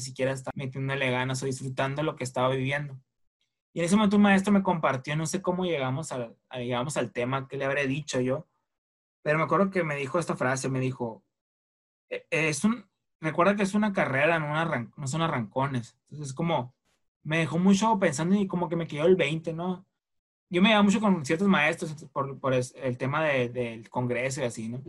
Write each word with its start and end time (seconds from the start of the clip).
ni 0.00 0.04
siquiera 0.04 0.32
estaba 0.32 0.52
metiéndole 0.54 1.10
ganas 1.10 1.42
o 1.42 1.46
disfrutando 1.46 2.02
lo 2.02 2.16
que 2.16 2.24
estaba 2.24 2.48
viviendo. 2.48 2.98
Y 3.74 3.80
en 3.80 3.84
ese 3.84 3.96
momento 3.96 4.16
un 4.16 4.22
maestro 4.22 4.52
me 4.52 4.62
compartió, 4.62 5.14
no 5.14 5.26
sé 5.26 5.42
cómo 5.42 5.64
llegamos, 5.64 6.10
a, 6.10 6.32
llegamos 6.54 6.96
al 6.96 7.12
tema 7.12 7.46
que 7.46 7.58
le 7.58 7.66
habré 7.66 7.86
dicho 7.86 8.20
yo, 8.20 8.48
pero 9.22 9.38
me 9.38 9.44
acuerdo 9.44 9.70
que 9.70 9.84
me 9.84 9.94
dijo 9.96 10.18
esta 10.18 10.36
frase, 10.36 10.70
me 10.70 10.80
dijo, 10.80 11.22
e, 12.08 12.26
es 12.30 12.64
un, 12.64 12.86
recuerda 13.20 13.54
que 13.54 13.62
es 13.62 13.74
una 13.74 13.92
carrera, 13.92 14.38
no, 14.40 15.06
son 15.06 15.22
arrancones. 15.22 15.96
Entonces 16.04 16.28
es 16.28 16.34
como, 16.34 16.74
me 17.22 17.38
dejó 17.38 17.58
mucho 17.58 17.98
pensando 17.98 18.34
y 18.36 18.46
como 18.46 18.68
que 18.68 18.76
me 18.76 18.86
quedó 18.86 19.06
el 19.06 19.16
20, 19.16 19.52
¿no? 19.52 19.86
Yo 20.48 20.62
me 20.62 20.70
llevaba 20.70 20.84
mucho 20.84 21.00
con 21.00 21.24
ciertos 21.26 21.46
maestros 21.46 21.92
por, 22.12 22.40
por 22.40 22.54
el 22.54 22.98
tema 22.98 23.22
de, 23.24 23.50
del 23.50 23.90
congreso 23.90 24.40
y 24.40 24.44
así, 24.44 24.68
¿no? 24.68 24.82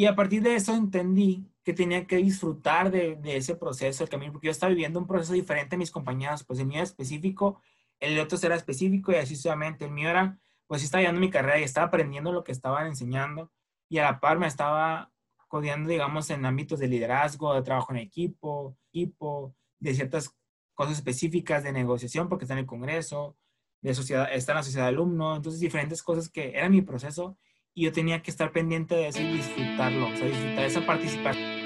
Y 0.00 0.06
a 0.06 0.16
partir 0.16 0.42
de 0.42 0.54
eso 0.54 0.74
entendí 0.74 1.46
que 1.62 1.74
tenía 1.74 2.06
que 2.06 2.16
disfrutar 2.16 2.90
de, 2.90 3.16
de 3.16 3.36
ese 3.36 3.54
proceso, 3.54 4.02
el 4.02 4.08
camino, 4.08 4.32
porque 4.32 4.46
yo 4.46 4.50
estaba 4.50 4.70
viviendo 4.70 4.98
un 4.98 5.06
proceso 5.06 5.34
diferente 5.34 5.76
a 5.76 5.78
mis 5.78 5.90
compañeros, 5.90 6.42
pues 6.42 6.58
el 6.58 6.64
mío 6.64 6.78
era 6.78 6.84
específico, 6.84 7.60
el 7.98 8.18
otro 8.18 8.38
era 8.42 8.54
específico 8.54 9.12
y 9.12 9.16
así 9.16 9.36
sucesivamente. 9.36 9.84
El 9.84 9.90
mío 9.90 10.08
era, 10.08 10.38
pues 10.66 10.82
estaba 10.82 11.02
llevando 11.02 11.20
mi 11.20 11.28
carrera 11.28 11.60
y 11.60 11.64
estaba 11.64 11.88
aprendiendo 11.88 12.32
lo 12.32 12.44
que 12.44 12.52
estaban 12.52 12.86
enseñando 12.86 13.52
y 13.90 13.98
a 13.98 14.04
la 14.04 14.20
par 14.20 14.38
me 14.38 14.46
estaba 14.46 15.12
codiando, 15.48 15.90
digamos, 15.90 16.30
en 16.30 16.46
ámbitos 16.46 16.78
de 16.78 16.88
liderazgo, 16.88 17.52
de 17.52 17.60
trabajo 17.60 17.92
en 17.92 17.98
equipo, 17.98 18.78
equipo, 18.88 19.54
de 19.80 19.94
ciertas 19.94 20.34
cosas 20.72 20.94
específicas 20.94 21.62
de 21.62 21.72
negociación, 21.72 22.30
porque 22.30 22.46
está 22.46 22.54
en 22.54 22.60
el 22.60 22.66
Congreso, 22.66 23.36
de 23.82 23.92
sociedad, 23.92 24.32
está 24.32 24.52
en 24.52 24.56
la 24.56 24.62
sociedad 24.62 24.86
de 24.86 24.92
alumnos, 24.92 25.36
entonces 25.36 25.60
diferentes 25.60 26.02
cosas 26.02 26.30
que 26.30 26.56
era 26.56 26.70
mi 26.70 26.80
proceso 26.80 27.36
y 27.74 27.84
yo 27.84 27.92
tenía 27.92 28.22
que 28.22 28.30
estar 28.30 28.52
pendiente 28.52 28.94
de 28.94 29.08
eso 29.08 29.20
y 29.20 29.32
disfrutarlo, 29.32 30.08
o 30.08 30.16
sea, 30.16 30.26
disfrutar 30.26 30.64
esa 30.64 30.84
participación. 30.84 31.60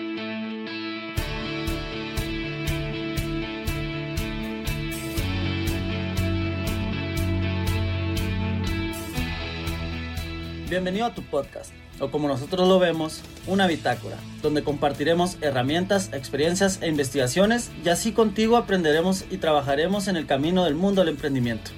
Bienvenido 10.69 11.07
a 11.07 11.15
tu 11.15 11.23
podcast, 11.23 11.73
o 12.01 12.11
como 12.11 12.27
nosotros 12.27 12.69
lo 12.69 12.79
vemos, 12.79 13.23
una 13.47 13.67
bitácora, 13.67 14.17
donde 14.43 14.65
compartiremos 14.65 15.39
herramientas, 15.41 16.13
experiencias 16.13 16.83
e 16.83 16.89
investigaciones 16.89 17.71
y 17.85 17.89
así 17.91 18.13
contigo 18.13 18.57
aprenderemos 18.57 19.25
y 19.31 19.39
trabajaremos 19.39 20.09
en 20.09 20.17
el 20.17 20.27
camino 20.27 20.65
del 20.65 20.75
mundo 20.75 21.03
del 21.03 21.15
emprendimiento. 21.15 21.71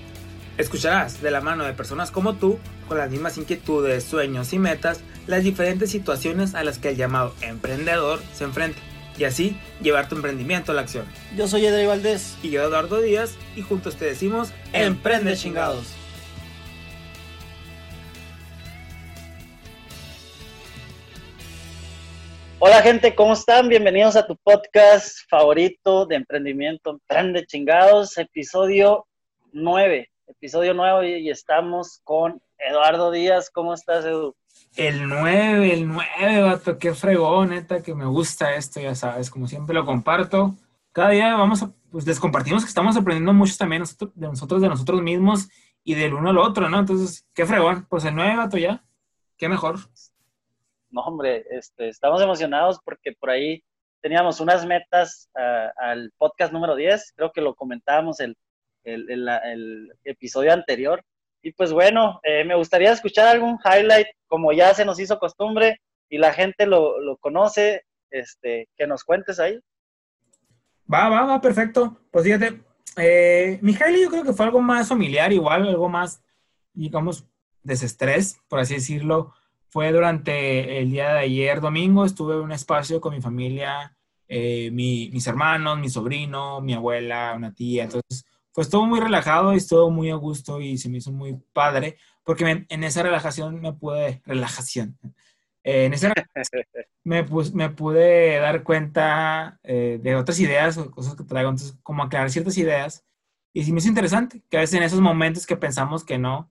Escucharás 0.59 1.21
de 1.21 1.31
la 1.31 1.43
mano 1.43 1.65
de 1.65 1.75
personas 1.75 2.11
como 2.11 2.37
tú, 2.37 2.59
con 2.89 2.97
las 2.97 3.11
mismas 3.11 3.37
inquietudes, 3.37 4.05
sueños 4.05 4.55
y 4.55 4.59
metas, 4.59 5.03
las 5.27 5.45
diferentes 5.45 5.91
situaciones 5.91 6.55
a 6.55 6.65
las 6.65 6.79
que 6.79 6.89
el 6.89 6.97
llamado 6.97 7.35
emprendedor 7.43 8.21
se 8.33 8.45
enfrenta 8.45 8.79
y 9.19 9.25
así 9.25 9.59
llevar 9.83 10.09
tu 10.09 10.17
emprendimiento 10.17 10.73
a 10.73 10.75
la 10.75 10.81
acción. 10.81 11.05
Yo 11.37 11.47
soy 11.47 11.67
Edrey 11.67 11.85
Valdés 11.85 12.39
y 12.43 12.49
yo 12.49 12.63
Eduardo 12.63 13.03
Díaz 13.03 13.37
y 13.55 13.61
juntos 13.61 13.97
te 13.97 14.07
decimos 14.07 14.51
Emprende 14.73 15.37
chingados. 15.37 15.95
Hola 22.59 22.81
gente, 22.81 23.15
¿cómo 23.15 23.35
están? 23.35 23.69
Bienvenidos 23.69 24.17
a 24.17 24.27
tu 24.27 24.37
podcast 24.37 25.19
favorito 25.29 26.07
de 26.07 26.17
emprendimiento, 26.17 26.91
Emprende 26.91 27.45
Chingados, 27.45 28.17
episodio 28.17 29.07
9, 29.53 30.11
episodio 30.27 30.75
9 30.75 31.21
y 31.21 31.31
estamos 31.31 32.01
con 32.05 32.41
Eduardo 32.59 33.11
Díaz. 33.11 33.51
¿Cómo 33.51 33.75
estás, 33.75 34.05
Edu? 34.05 34.35
El 34.77 35.09
9, 35.09 35.73
el 35.73 35.89
9, 35.89 36.43
vato, 36.43 36.79
qué 36.79 36.95
fregón, 36.95 37.51
neta, 37.51 37.83
que 37.83 37.95
me 37.95 38.07
gusta 38.07 38.55
esto, 38.55 38.81
ya 38.81 38.95
sabes, 38.95 39.31
como 39.31 39.47
siempre 39.47 39.75
lo 39.75 39.85
comparto. 39.85 40.55
Cada 40.93 41.11
día 41.11 41.35
vamos 41.37 41.63
a, 41.63 41.73
pues 41.91 42.07
les 42.07 42.21
compartimos 42.21 42.65
que 42.65 42.69
estamos 42.69 42.97
aprendiendo 42.97 43.33
mucho 43.33 43.55
también 43.59 43.83
de 44.15 44.27
nosotros, 44.27 44.63
de 44.63 44.69
nosotros 44.69 45.03
mismos 45.03 45.49
y 45.85 45.95
del 45.95 46.15
uno 46.15 46.31
al 46.31 46.39
otro, 46.39 46.69
¿no? 46.69 46.79
Entonces, 46.81 47.27
qué 47.35 47.47
fregón, 47.47 47.87
pues 47.89 48.05
el 48.05 48.15
9, 48.15 48.37
vato, 48.37 48.59
ya, 48.59 48.85
qué 49.37 49.49
mejor 49.49 49.79
no, 50.97 51.03
hombre, 51.03 51.45
este, 51.51 51.89
estamos 51.89 52.23
emocionados 52.23 52.81
porque 52.83 53.13
por 53.13 53.29
ahí 53.29 53.63
teníamos 54.01 54.41
unas 54.41 54.65
metas 54.65 55.29
ah, 55.37 55.71
al 55.77 56.11
podcast 56.17 56.53
número 56.53 56.75
10, 56.75 57.13
creo 57.17 57.33
que 57.33 57.43
lo 57.43 57.55
comentábamos 57.55 58.19
el, 58.21 58.37
el, 58.87 59.93
episodio 60.05 60.53
anterior. 60.53 61.03
Y 61.43 61.53
pues 61.53 61.73
bueno, 61.73 62.21
eh, 62.23 62.45
me 62.45 62.57
gustaría 62.57 62.93
escuchar 62.93 63.29
algún 63.29 63.59
highlight, 63.65 64.07
como 64.27 64.53
ya 64.53 64.75
se 64.75 64.85
nos 64.85 64.99
hizo 64.99 65.19
costumbre 65.19 65.81
y 66.09 66.19
la 66.19 66.33
gente 66.33 66.67
lo, 66.67 67.01
lo 67.01 67.17
conoce, 67.19 67.85
este, 68.11 68.69
que 68.77 68.87
nos 68.87 69.05
cuentes 69.05 69.39
ahí. 69.39 69.59
Va, 70.93 71.09
va, 71.09 71.25
va, 71.25 71.41
perfecto. 71.41 72.01
Pues 72.11 72.25
fíjate, 72.25 72.61
eh, 72.97 73.59
mi 73.61 73.73
highlight 73.73 74.05
yo 74.05 74.11
creo 74.11 74.25
que 74.25 74.33
fue 74.33 74.47
algo 74.47 74.61
más 74.61 74.89
familiar, 74.89 75.33
igual, 75.33 75.69
algo 75.69 75.89
más, 75.89 76.23
digamos, 76.73 77.27
desestrés, 77.63 78.41
por 78.49 78.61
así 78.61 78.75
decirlo 78.75 79.35
fue 79.77 79.93
durante 79.93 80.79
el 80.79 80.91
día 80.91 81.13
de 81.13 81.21
ayer, 81.21 81.61
domingo, 81.61 82.07
estuve 82.07 82.35
en 82.35 82.41
un 82.41 82.53
espacio 82.53 82.99
con 82.99 83.15
mi 83.15 83.21
familia, 83.21 83.95
eh, 84.27 84.71
mis 84.73 85.27
hermanos, 85.27 85.79
mi 85.79 85.91
sobrino, 85.91 86.63
mi 86.63 86.73
abuela, 86.73 87.35
una 87.37 87.53
tía. 87.53 87.85
Entonces, 87.85 88.25
pues 88.57 88.69
estuvo 88.69 88.87
muy 88.87 89.01
relajado 89.01 89.53
y 89.53 89.59
estuvo 89.59 89.91
muy 89.91 90.09
a 90.09 90.15
gusto 90.15 90.63
y 90.63 90.79
se 90.79 90.89
me 90.89 90.97
hizo 90.97 91.13
muy 91.13 91.37
padre, 91.53 91.99
porque 92.25 92.65
en 92.67 92.85
esa 92.85 93.03
relajación 93.03 93.61
me 93.61 93.75
pude, 93.75 94.23
relajación, 94.25 94.99
eh, 95.63 95.85
en 95.85 95.93
esa 95.93 96.11
me, 97.05 97.23
me 97.53 97.69
pude 97.69 98.39
dar 98.39 98.63
cuenta 98.63 99.61
eh, 99.63 100.01
de 100.03 100.17
otras 100.17 100.41
ideas 100.41 100.79
o 100.79 100.91
cosas 100.91 101.17
que 101.17 101.25
traigo, 101.25 101.51
entonces, 101.51 101.77
como 101.83 102.03
aclarar 102.03 102.31
ciertas 102.31 102.57
ideas. 102.57 103.05
Y 103.53 103.65
sí 103.65 103.73
me 103.73 103.81
hizo 103.81 103.89
interesante, 103.89 104.43
que 104.49 104.57
a 104.57 104.61
veces 104.61 104.77
en 104.77 104.85
esos 104.85 105.03
momentos 105.03 105.45
que 105.45 105.59
pensamos 105.59 106.03
que 106.03 106.17
no, 106.17 106.51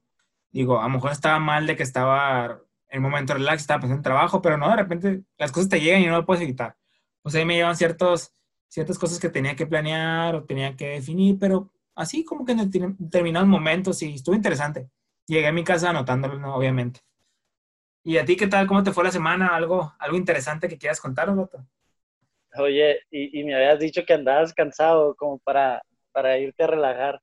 digo, 0.52 0.80
a 0.80 0.84
lo 0.84 0.90
mejor 0.90 1.12
estaba 1.12 1.40
mal 1.40 1.66
de 1.66 1.76
que 1.76 1.82
estaba 1.84 2.62
en 2.90 3.04
un 3.04 3.10
momento 3.10 3.34
relax, 3.34 3.62
estaba 3.62 3.80
pensando 3.80 3.98
en 4.00 4.04
trabajo, 4.04 4.44
pero 4.44 4.58
no, 4.58 4.70
de 4.70 4.76
repente 4.76 5.24
las 5.40 5.52
cosas 5.52 5.70
te 5.70 5.82
llegan 5.82 6.04
y 6.04 6.06
no 6.06 6.18
lo 6.18 6.26
puedes 6.28 6.44
evitar. 6.44 6.78
O 7.24 7.32
sea, 7.32 7.40
ahí 7.40 7.48
me 7.48 7.56
llevan 7.56 7.76
ciertos, 7.76 8.36
ciertas 8.68 9.00
cosas 9.00 9.20
que 9.20 9.30
tenía 9.30 9.56
que 9.56 9.66
planear 9.66 10.36
o 10.36 10.44
tenía 10.44 10.76
que 10.76 10.90
definir, 10.90 11.40
pero 11.40 11.72
así 11.96 12.24
como 12.24 12.46
que 12.46 12.54
en 12.54 12.72
determinados 13.00 13.48
momentos 13.48 13.98
sí, 13.98 14.14
estuvo 14.16 14.36
interesante. 14.36 14.90
Llegué 15.28 15.48
a 15.48 15.52
mi 15.54 15.64
casa 15.64 15.90
anotándolo, 15.90 16.54
obviamente. 16.54 17.02
¿Y 18.04 18.18
a 18.18 18.26
ti 18.26 18.36
qué 18.36 18.48
tal? 18.48 18.68
¿Cómo 18.68 18.84
te 18.84 18.92
fue 18.92 19.04
la 19.04 19.12
semana? 19.12 19.56
¿Algo, 19.56 19.94
algo 19.98 20.18
interesante 20.18 20.68
que 20.68 20.78
quieras 20.78 21.02
contar, 21.02 21.28
Roto? 21.28 21.66
Oye, 22.58 23.00
y, 23.10 23.40
y, 23.40 23.44
me 23.44 23.56
habías 23.56 23.80
dicho 23.80 24.04
que 24.06 24.14
andabas 24.14 24.54
cansado 24.54 25.16
como 25.16 25.40
para, 25.40 25.82
para 26.12 26.38
irte 26.38 26.64
a 26.64 26.68
relajar 26.68 27.20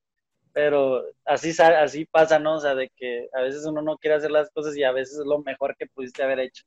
pero 0.53 1.03
así, 1.25 1.51
así 1.59 2.05
pasa, 2.05 2.39
¿no? 2.39 2.55
O 2.55 2.59
sea, 2.59 2.75
de 2.75 2.89
que 2.95 3.27
a 3.33 3.41
veces 3.41 3.65
uno 3.65 3.81
no 3.81 3.97
quiere 3.97 4.15
hacer 4.15 4.31
las 4.31 4.49
cosas 4.51 4.77
y 4.77 4.83
a 4.83 4.91
veces 4.91 5.19
es 5.19 5.25
lo 5.25 5.39
mejor 5.39 5.75
que 5.75 5.87
pudiste 5.87 6.23
haber 6.23 6.39
hecho. 6.39 6.63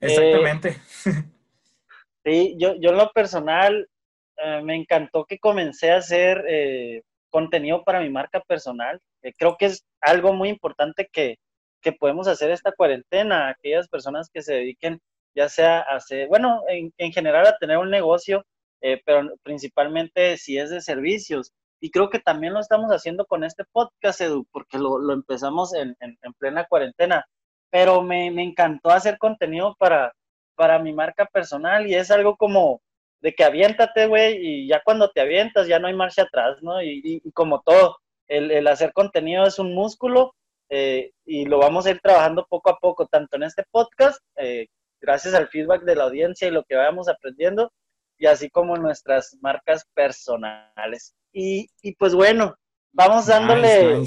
Exactamente. 0.00 0.76
sí, 2.24 2.56
yo, 2.58 2.74
yo 2.74 2.90
en 2.90 2.96
lo 2.96 3.10
personal 3.12 3.88
eh, 4.36 4.60
me 4.64 4.74
encantó 4.74 5.24
que 5.24 5.38
comencé 5.38 5.92
a 5.92 5.98
hacer 5.98 6.44
eh, 6.48 7.02
contenido 7.30 7.84
para 7.84 8.00
mi 8.00 8.10
marca 8.10 8.40
personal. 8.40 9.00
creo 9.38 9.56
que 9.58 9.66
es 9.66 9.84
algo 10.00 10.32
muy 10.34 10.48
importante 10.48 11.08
que, 11.12 11.36
que 11.82 11.92
podemos 11.92 12.28
hacer 12.28 12.50
esta 12.50 12.72
cuarentena, 12.72 13.48
aquellas 13.48 13.88
personas 13.88 14.30
que 14.32 14.42
se 14.42 14.54
dediquen 14.54 15.00
ya 15.34 15.48
sea 15.48 15.80
a 15.80 15.96
hacer, 15.96 16.28
bueno, 16.28 16.62
en, 16.68 16.92
en 16.98 17.12
general 17.12 17.46
a 17.46 17.56
tener 17.58 17.78
un 17.78 17.90
negocio, 17.90 18.44
eh, 18.82 19.00
pero 19.04 19.28
principalmente 19.42 20.36
si 20.36 20.58
es 20.58 20.70
de 20.70 20.80
servicios 20.80 21.52
y 21.80 21.90
creo 21.90 22.10
que 22.10 22.18
también 22.18 22.52
lo 22.52 22.60
estamos 22.60 22.90
haciendo 22.90 23.24
con 23.26 23.42
este 23.42 23.64
podcast, 23.72 24.20
Edu, 24.20 24.46
porque 24.52 24.78
lo, 24.78 24.98
lo 24.98 25.14
empezamos 25.14 25.74
en, 25.74 25.96
en, 26.00 26.32
plena 26.38 26.66
cuarentena. 26.66 27.24
Pero 27.70 28.02
me, 28.02 28.30
me, 28.30 28.42
encantó 28.42 28.90
hacer 28.90 29.16
contenido 29.18 29.74
para, 29.78 30.12
para 30.56 30.78
mi 30.78 30.92
marca 30.92 31.24
personal 31.26 31.86
y 31.86 31.94
es 31.94 32.10
algo 32.10 32.36
como 32.36 32.82
de 33.20 33.34
que 33.34 33.44
aviéntate, 33.44 34.06
güey, 34.06 34.38
y 34.40 34.68
ya 34.68 34.80
cuando 34.82 35.10
te 35.10 35.20
avientas 35.20 35.66
ya 35.66 35.78
no 35.78 35.88
hay 35.88 35.94
marcha 35.94 36.22
atrás, 36.22 36.62
¿no? 36.62 36.82
Y, 36.82 37.20
y, 37.22 37.32
como 37.32 37.60
todo, 37.62 37.98
el, 38.28 38.50
el, 38.50 38.66
hacer 38.66 38.92
contenido 38.92 39.44
es 39.44 39.58
un 39.58 39.74
músculo 39.74 40.34
eh, 40.70 41.10
y 41.26 41.46
lo 41.46 41.58
vamos 41.58 41.84
a 41.84 41.90
ir 41.90 42.00
trabajando 42.00 42.46
poco 42.48 42.70
a 42.70 42.78
poco, 42.78 43.06
tanto 43.06 43.36
en 43.36 43.42
este 43.42 43.64
podcast, 43.70 44.20
eh, 44.36 44.68
gracias 45.00 45.34
al 45.34 45.48
feedback 45.48 45.82
de 45.82 45.96
la 45.96 46.04
audiencia 46.04 46.46
y 46.46 46.52
lo 46.52 46.62
que 46.62 46.76
vayamos 46.76 47.08
aprendiendo, 47.08 47.72
y 48.16 48.26
así 48.26 48.48
como 48.50 48.76
nuestras 48.76 49.36
marcas 49.40 49.84
personales. 49.94 51.14
Y, 51.32 51.68
pues 51.98 52.14
bueno, 52.14 52.54
vamos 52.92 53.26
dándole, 53.26 54.02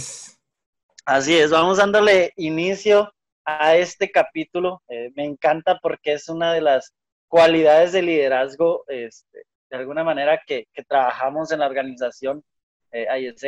así 1.05 1.37
es, 1.37 1.51
vamos 1.51 1.77
dándole 1.77 2.31
inicio 2.37 3.13
a 3.45 3.75
este 3.75 4.09
capítulo. 4.09 4.81
Eh, 4.87 5.11
me 5.15 5.25
encanta 5.25 5.79
porque 5.81 6.13
es 6.13 6.29
una 6.29 6.53
de 6.53 6.61
las 6.61 6.93
cualidades 7.33 7.93
de 7.93 8.03
liderazgo, 8.03 8.83
este, 8.87 9.39
de 9.71 9.77
alguna 9.77 10.03
manera, 10.03 10.39
que, 10.45 10.67
trabajamos 10.87 11.51
en 11.51 11.61
la 11.61 11.65
organización 11.65 12.43
eh, 12.91 13.07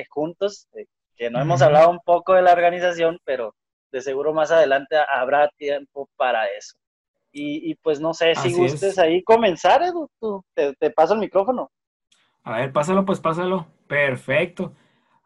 juntos, 0.10 0.68
eh, 0.74 0.88
que 1.16 1.30
no 1.30 1.40
hemos 1.40 1.62
hablado 1.62 1.92
un 1.92 2.00
poco 2.00 2.34
de 2.34 2.42
la 2.42 2.54
organización, 2.54 3.20
pero 3.24 3.54
de 3.92 4.02
seguro 4.02 4.34
más 4.34 4.50
adelante 4.50 4.96
habrá 4.98 5.50
tiempo 5.50 6.10
para 6.18 6.48
eso. 6.48 6.76
Y, 7.32 7.76
pues 7.76 8.00
no 8.00 8.16
sé 8.16 8.34
si 8.34 8.54
gustes 8.54 8.98
ahí 8.98 9.22
comenzar, 9.22 9.84
Edu, 9.84 10.10
te, 10.56 10.90
paso 10.90 11.14
el 11.14 11.20
micrófono. 11.20 11.70
A 12.42 12.58
ver, 12.58 12.74
pásalo, 12.74 13.06
pues 13.06 13.20
pásalo. 13.20 13.68
Perfecto. 13.86 14.74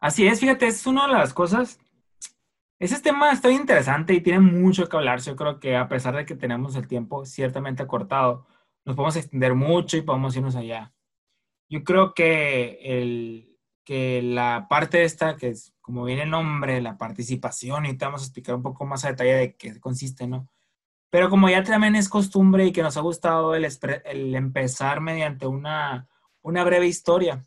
Así 0.00 0.26
es, 0.26 0.38
fíjate, 0.38 0.66
es 0.66 0.86
una 0.86 1.06
de 1.06 1.14
las 1.14 1.32
cosas. 1.32 1.80
Ese 2.80 2.98
tema 2.98 3.30
está 3.30 3.50
interesante 3.50 4.14
y 4.14 4.22
tiene 4.22 4.40
mucho 4.40 4.88
que 4.88 4.96
hablar. 4.96 5.20
Yo 5.20 5.36
creo 5.36 5.60
que 5.60 5.76
a 5.76 5.86
pesar 5.86 6.16
de 6.16 6.24
que 6.24 6.34
tenemos 6.34 6.74
el 6.76 6.88
tiempo 6.88 7.26
ciertamente 7.26 7.82
acortado, 7.82 8.46
nos 8.86 8.96
podemos 8.96 9.16
extender 9.16 9.54
mucho 9.54 9.98
y 9.98 10.02
podemos 10.02 10.34
irnos 10.34 10.56
allá. 10.56 10.90
Yo 11.68 11.84
creo 11.84 12.14
que, 12.14 12.78
el, 12.82 13.58
que 13.84 14.22
la 14.22 14.66
parte 14.70 15.04
esta, 15.04 15.36
que 15.36 15.48
es 15.48 15.74
como 15.82 16.04
viene 16.04 16.22
el 16.22 16.30
nombre, 16.30 16.80
la 16.80 16.96
participación, 16.96 17.84
y 17.84 17.98
te 17.98 18.06
vamos 18.06 18.22
a 18.22 18.24
explicar 18.24 18.54
un 18.54 18.62
poco 18.62 18.86
más 18.86 19.04
a 19.04 19.08
detalle 19.08 19.34
de 19.34 19.56
qué 19.56 19.78
consiste, 19.78 20.26
¿no? 20.26 20.50
Pero 21.10 21.28
como 21.28 21.50
ya 21.50 21.62
también 21.62 21.96
es 21.96 22.08
costumbre 22.08 22.64
y 22.64 22.72
que 22.72 22.82
nos 22.82 22.96
ha 22.96 23.02
gustado 23.02 23.54
el, 23.54 23.66
el 24.06 24.34
empezar 24.34 25.02
mediante 25.02 25.46
una, 25.46 26.08
una 26.40 26.64
breve 26.64 26.86
historia. 26.86 27.44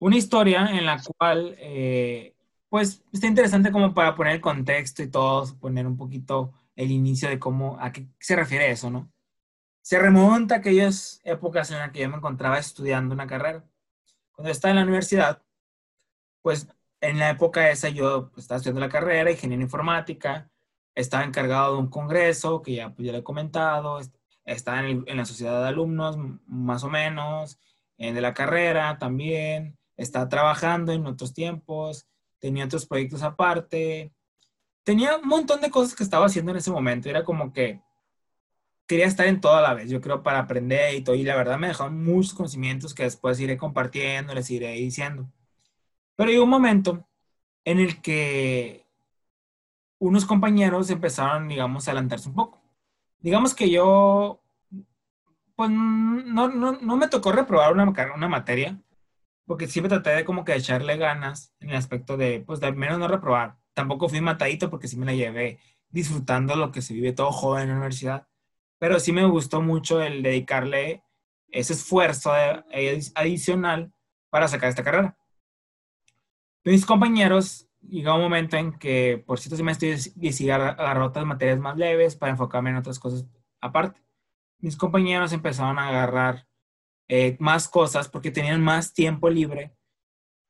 Una 0.00 0.16
historia 0.16 0.66
en 0.66 0.84
la 0.84 1.00
cual, 1.16 1.56
eh, 1.58 2.35
pues, 2.76 3.02
está 3.10 3.26
interesante 3.26 3.72
como 3.72 3.94
para 3.94 4.14
poner 4.14 4.34
el 4.34 4.40
contexto 4.42 5.02
y 5.02 5.08
todo, 5.08 5.46
poner 5.58 5.86
un 5.86 5.96
poquito 5.96 6.52
el 6.74 6.90
inicio 6.90 7.26
de 7.30 7.38
cómo, 7.38 7.78
a 7.80 7.90
qué 7.90 8.06
se 8.20 8.36
refiere 8.36 8.70
eso, 8.70 8.90
¿no? 8.90 9.10
Se 9.80 9.98
remonta 9.98 10.56
a 10.56 10.58
aquellas 10.58 11.22
épocas 11.24 11.70
en 11.70 11.78
las 11.78 11.90
que 11.90 12.00
yo 12.00 12.10
me 12.10 12.18
encontraba 12.18 12.58
estudiando 12.58 13.14
una 13.14 13.26
carrera. 13.26 13.64
Cuando 14.30 14.50
estaba 14.50 14.72
en 14.72 14.76
la 14.76 14.82
universidad, 14.82 15.42
pues, 16.42 16.68
en 17.00 17.18
la 17.18 17.30
época 17.30 17.70
esa 17.70 17.88
yo 17.88 18.30
pues, 18.30 18.44
estaba 18.44 18.58
estudiando 18.58 18.80
la 18.80 18.90
carrera, 18.90 19.30
ingeniería 19.30 19.64
informática, 19.64 20.50
estaba 20.94 21.24
encargado 21.24 21.76
de 21.76 21.80
un 21.80 21.88
congreso, 21.88 22.60
que 22.60 22.74
ya, 22.74 22.94
pues, 22.94 23.08
ya 23.08 23.16
he 23.16 23.22
comentado, 23.22 24.00
estaba 24.44 24.86
en, 24.86 25.16
la 25.16 25.24
sociedad 25.24 25.62
de 25.62 25.68
alumnos, 25.68 26.18
más 26.46 26.84
o 26.84 26.90
menos, 26.90 27.58
en 27.96 28.14
de 28.14 28.20
la 28.20 28.34
carrera 28.34 28.98
también, 28.98 29.78
estaba 29.96 30.28
trabajando 30.28 30.92
en 30.92 31.06
otros 31.06 31.32
tiempos, 31.32 32.06
tenía 32.46 32.64
otros 32.66 32.86
proyectos 32.86 33.22
aparte, 33.22 34.12
tenía 34.84 35.16
un 35.16 35.28
montón 35.28 35.60
de 35.60 35.70
cosas 35.70 35.96
que 35.96 36.04
estaba 36.04 36.26
haciendo 36.26 36.52
en 36.52 36.58
ese 36.58 36.70
momento, 36.70 37.08
era 37.08 37.24
como 37.24 37.52
que 37.52 37.82
quería 38.86 39.06
estar 39.06 39.26
en 39.26 39.40
toda 39.40 39.60
la 39.62 39.74
vez, 39.74 39.90
yo 39.90 40.00
creo, 40.00 40.22
para 40.22 40.38
aprender 40.38 40.94
y 40.94 41.02
todo, 41.02 41.16
y 41.16 41.24
la 41.24 41.34
verdad 41.36 41.58
me 41.58 41.68
dejaron 41.68 42.04
muchos 42.04 42.34
conocimientos 42.34 42.94
que 42.94 43.02
después 43.02 43.40
iré 43.40 43.56
compartiendo, 43.56 44.32
les 44.34 44.48
iré 44.50 44.72
diciendo. 44.74 45.28
Pero 46.16 46.30
hay 46.30 46.38
un 46.38 46.48
momento 46.48 47.06
en 47.64 47.80
el 47.80 48.00
que 48.00 48.86
unos 49.98 50.24
compañeros 50.24 50.90
empezaron, 50.90 51.48
digamos, 51.48 51.88
a 51.88 51.90
adelantarse 51.90 52.28
un 52.28 52.36
poco. 52.36 52.62
Digamos 53.18 53.54
que 53.54 53.70
yo, 53.70 54.40
pues 55.56 55.70
no, 55.70 56.48
no, 56.48 56.96
me 56.96 57.08
tocó 57.08 57.32
reprobar 57.32 57.72
una, 57.72 57.92
una 58.14 58.28
materia, 58.28 58.80
porque 59.46 59.68
siempre 59.68 59.88
traté 59.88 60.10
de 60.10 60.24
como 60.24 60.44
que 60.44 60.54
echarle 60.54 60.96
ganas 60.96 61.54
en 61.60 61.70
el 61.70 61.76
aspecto 61.76 62.16
de, 62.16 62.40
pues 62.40 62.60
de 62.60 62.66
al 62.66 62.76
menos 62.76 62.98
no 62.98 63.08
reprobar. 63.08 63.56
Tampoco 63.74 64.08
fui 64.08 64.20
matadito 64.20 64.70
porque 64.70 64.88
sí 64.88 64.96
me 64.96 65.06
la 65.06 65.14
llevé 65.14 65.60
disfrutando 65.88 66.56
lo 66.56 66.72
que 66.72 66.82
se 66.82 66.94
vive 66.94 67.12
todo 67.12 67.30
joven 67.30 67.64
en 67.64 67.68
la 67.68 67.74
universidad. 67.76 68.26
Pero 68.78 69.00
sí 69.00 69.12
me 69.12 69.24
gustó 69.24 69.62
mucho 69.62 70.02
el 70.02 70.22
dedicarle 70.22 71.04
ese 71.48 71.72
esfuerzo 71.72 72.32
adicional 73.14 73.92
para 74.30 74.48
sacar 74.48 74.68
esta 74.68 74.84
carrera. 74.84 75.16
Mis 76.64 76.84
compañeros 76.84 77.68
llegó 77.80 78.16
un 78.16 78.22
momento 78.22 78.56
en 78.56 78.76
que 78.78 79.22
por 79.24 79.38
cierto 79.38 79.56
semestres 79.56 80.12
decidí 80.18 80.50
agarrar 80.50 81.00
otras 81.00 81.24
materias 81.24 81.60
más 81.60 81.76
leves 81.76 82.16
para 82.16 82.32
enfocarme 82.32 82.70
en 82.70 82.76
otras 82.76 82.98
cosas 82.98 83.24
aparte. 83.60 84.02
Mis 84.58 84.76
compañeros 84.76 85.32
empezaron 85.32 85.78
a 85.78 85.88
agarrar 85.88 86.46
eh, 87.08 87.36
más 87.38 87.68
cosas 87.68 88.08
porque 88.08 88.30
tenían 88.30 88.62
más 88.62 88.92
tiempo 88.92 89.28
libre 89.30 89.74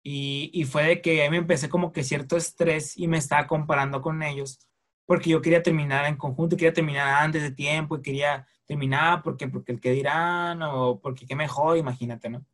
y, 0.03 0.51
y, 0.53 0.65
fue 0.65 0.85
de 0.85 1.03
que 1.03 1.29
me 1.31 1.39
empecé 1.39 1.69
como 1.69 1.93
que 1.93 2.05
cierto 2.05 2.37
estrés 2.37 2.97
y 2.97 3.09
me 3.09 3.19
estaba 3.19 3.47
comparando 3.47 4.01
con 4.01 4.23
ellos 4.23 4.67
porque 5.07 5.31
yo 5.31 5.41
quería 5.41 5.63
terminar 5.63 6.05
en 6.07 6.17
conjunto, 6.17 6.57
quería 6.57 6.73
terminar 6.73 7.23
antes 7.23 7.43
de 7.43 7.53
tiempo 7.53 7.97
y 7.97 8.03
quería 8.03 8.47
terminar 8.67 9.23
porque, 9.23 9.49
porque 9.49 9.73
el 9.73 9.81
que 9.81 9.93
dirán 9.93 10.63
o 10.63 11.01
porque 11.01 11.27
qué 11.27 11.37
mejor, 11.37 11.79
imagínate, 11.79 12.29
¿no? 12.29 12.45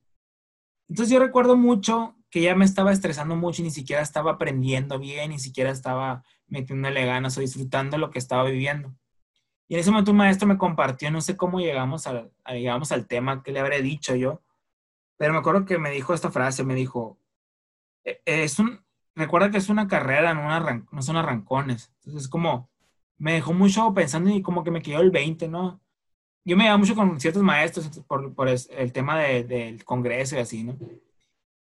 Entonces 0.89 1.13
yo 1.13 1.19
recuerdo 1.19 1.57
mucho 1.57 2.15
que 2.31 2.43
ya 2.43 2.55
me 2.55 2.67
estaba 2.67 2.93
estresando 2.93 3.35
mucho 3.35 3.63
y 3.63 3.65
ni 3.65 3.71
siquiera 3.71 4.03
estaba 4.03 4.33
aprendiendo 4.33 4.99
bien, 4.99 5.31
ni 5.31 5.39
siquiera 5.39 5.71
estaba 5.71 6.23
metiéndole 6.47 7.07
ganas 7.07 7.37
o 7.39 7.41
disfrutando 7.41 7.97
lo 7.97 8.11
que 8.11 8.19
estaba 8.19 8.45
viviendo. 8.45 8.95
Y 9.69 9.75
en 9.75 9.81
ese 9.81 9.91
momento 9.91 10.11
un 10.11 10.19
maestro 10.19 10.47
me 10.47 10.59
compartió, 10.59 11.11
no 11.11 11.21
sé 11.21 11.37
cómo 11.37 11.61
llegamos, 11.61 12.07
a, 12.07 12.29
llegamos 12.51 12.93
al 12.93 13.07
tema 13.07 13.43
que 13.43 13.53
le 13.53 13.61
habré 13.61 13.81
dicho 13.83 14.15
yo, 14.15 14.43
pero 15.17 15.33
me 15.33 15.39
acuerdo 15.39 15.65
que 15.65 15.79
me 15.79 15.91
dijo 15.91 16.15
esta 16.15 16.31
frase, 16.31 16.65
me 16.65 16.75
dijo, 16.75 17.19
e, 18.05 18.21
es 18.27 18.59
un, 18.59 18.85
recuerda 19.15 19.51
que 19.51 19.59
es 19.59 19.69
una 19.69 19.89
carrera, 19.89 20.35
no, 20.35 20.43
una, 20.43 20.87
no 20.91 21.03
son 21.03 21.17
arrancones. 21.17 21.93
Entonces 21.97 22.25
es 22.25 22.29
como, 22.29 22.71
me 23.19 23.35
dejó 23.35 23.53
mucho 23.53 23.93
pensando 23.95 24.31
y 24.31 24.43
como 24.43 24.65
que 24.65 24.71
me 24.71 24.83
quedó 24.83 25.01
el 25.01 25.11
20, 25.11 25.49
¿no? 25.49 25.81
Yo 26.45 26.57
me 26.57 26.65
llevaba 26.65 26.79
mucho 26.79 26.95
con 26.97 27.21
ciertos 27.21 27.43
maestros 27.43 27.89
por, 28.07 28.35
por 28.35 28.49
el 28.49 28.93
tema 28.93 29.19
de, 29.21 29.45
del 29.45 29.85
congreso 29.85 30.37
y 30.37 30.41
así, 30.41 30.65
¿no? 30.65 30.77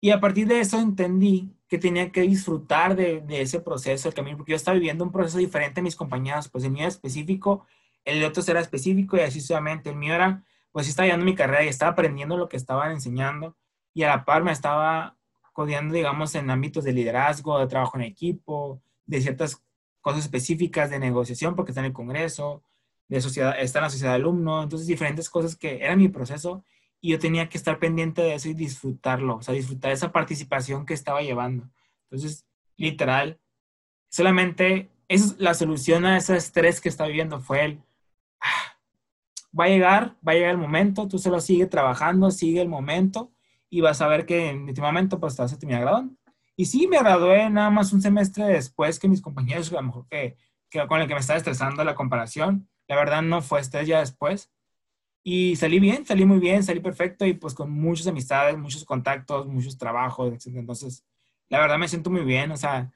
Y 0.01 0.11
a 0.11 0.21
partir 0.21 0.49
de 0.49 0.61
eso 0.61 0.81
entendí 0.81 1.55
que 1.69 1.79
tenía 1.79 2.11
que 2.11 2.23
disfrutar 2.23 2.97
de, 2.97 3.21
de 3.21 3.43
ese 3.43 3.61
proceso, 3.61 4.09
el 4.09 4.15
camino, 4.15 4.37
porque 4.37 4.53
yo 4.53 4.57
estaba 4.57 4.75
viviendo 4.75 5.05
un 5.05 5.13
proceso 5.13 5.39
diferente 5.39 5.81
a 5.81 5.83
mis 5.83 5.95
compañeros, 5.95 6.49
pues 6.49 6.65
el 6.65 6.73
mío 6.73 6.89
específico, 6.89 7.67
el 8.05 8.21
de 8.21 8.27
otros 8.27 8.49
era 8.49 8.61
específico 8.61 9.17
y 9.17 9.21
así 9.21 9.41
sucesivamente. 9.41 9.91
El 9.91 9.97
mío 9.97 10.15
era, 10.15 10.45
pues 10.73 10.89
estaba 10.89 11.07
llevando 11.07 11.27
mi 11.27 11.35
carrera 11.35 11.65
y 11.65 11.69
estaba 11.69 11.93
aprendiendo 11.93 12.37
lo 12.37 12.49
que 12.49 12.57
estaban 12.57 12.93
enseñando 12.93 13.57
y 13.95 14.03
a 14.05 14.09
la 14.09 14.25
par 14.25 14.43
me 14.43 14.53
estaba 14.53 15.17
codeando, 15.53 15.95
digamos, 15.95 16.35
en 16.35 16.51
ámbitos 16.51 16.85
de 16.85 16.93
liderazgo, 16.93 17.59
de 17.59 17.67
trabajo 17.67 17.99
en 17.99 18.05
equipo, 18.05 18.83
de 19.07 19.21
ciertas 19.21 19.63
cosas 20.01 20.23
específicas 20.23 20.91
de 20.91 20.99
negociación, 20.99 21.55
porque 21.55 21.73
está 21.73 21.81
en 21.81 21.87
el 21.87 21.93
Congreso, 21.93 22.63
de 23.09 23.21
sociedad, 23.21 23.55
está 23.59 23.79
en 23.79 23.85
la 23.85 23.91
sociedad 23.91 24.13
de 24.13 24.17
alumnos, 24.17 24.65
entonces 24.65 24.89
diferentes 24.89 25.29
cosas 25.29 25.57
que 25.57 25.85
era 25.85 25.95
mi 25.97 26.09
proceso 26.09 26.65
y 27.01 27.11
yo 27.11 27.19
tenía 27.19 27.49
que 27.49 27.59
estar 27.59 27.79
pendiente 27.79 28.23
de 28.23 28.35
eso 28.35 28.49
y 28.49 28.55
disfrutarlo, 28.55 29.37
o 29.37 29.43
sea, 29.43 29.55
disfrutar 29.55 29.93
esa 29.93 30.13
participación 30.13 30.87
que 30.87 30.95
estaba 30.95 31.21
llevando. 31.21 31.69
Entonces, 32.05 32.47
literal, 32.77 33.39
solamente 34.09 34.91
es 35.09 35.39
la 35.39 35.55
solución 35.55 36.07
a 36.07 36.17
ese 36.17 36.37
estrés 36.37 36.81
que 36.81 36.89
estaba 36.89 37.09
viviendo 37.09 37.41
fue 37.41 37.65
el, 37.65 37.83
va 39.59 39.65
a 39.65 39.69
llegar, 39.69 40.17
va 40.27 40.33
a 40.33 40.35
llegar 40.35 40.51
el 40.51 40.59
momento, 40.59 41.09
tú 41.09 41.19
solo 41.19 41.41
sigue 41.41 41.67
trabajando, 41.67 42.31
sigue 42.31 42.61
el 42.61 42.69
momento 42.69 43.33
y 43.71 43.81
vas 43.81 44.01
a 44.01 44.09
ver 44.09 44.27
que 44.27 44.51
en 44.51 44.69
este 44.69 44.83
momento 44.83 45.19
pues 45.19 45.37
te 45.37 45.43
vas 45.43 45.53
a 45.53 45.59
terminar 45.59 45.83
graduando. 45.83 46.15
Y 46.57 46.67
sí, 46.67 46.87
me 46.87 46.99
gradué 46.99 47.49
nada 47.49 47.71
más 47.71 47.93
un 47.93 48.03
semestre 48.03 48.45
después 48.45 48.99
que 48.99 49.09
mis 49.09 49.23
compañeros, 49.23 49.73
a 49.73 49.77
lo 49.77 49.83
mejor 49.83 50.07
que, 50.09 50.37
que 50.69 50.87
con 50.87 51.01
el 51.01 51.09
que 51.09 51.15
me 51.15 51.21
estaba 51.21 51.39
estresando 51.39 51.83
la 51.83 51.95
comparación, 51.95 52.69
la 52.87 52.97
verdad 52.97 53.23
no 53.23 53.41
fue 53.41 53.61
estrés 53.61 53.89
ya 53.89 54.01
después, 54.01 54.51
y 55.25 55.57
salí 55.57 55.79
bien, 55.79 56.05
salí 56.05 56.25
muy 56.25 56.41
bien, 56.41 56.65
salí 56.65 56.81
perfecto 56.81 57.25
y 57.25 57.35
pues 57.35 57.55
con 57.55 57.71
muchas 57.71 58.07
amistades, 58.09 58.59
muchos 58.59 58.85
contactos, 58.85 59.47
muchos 59.47 59.79
trabajos, 59.79 60.33
etc. 60.33 60.57
Entonces, 60.57 61.05
la 61.49 61.61
verdad 61.61 61.79
me 61.79 61.89
siento 61.89 62.11
muy 62.11 62.23
bien, 62.25 62.51
o 62.51 62.57
sea, 62.57 62.93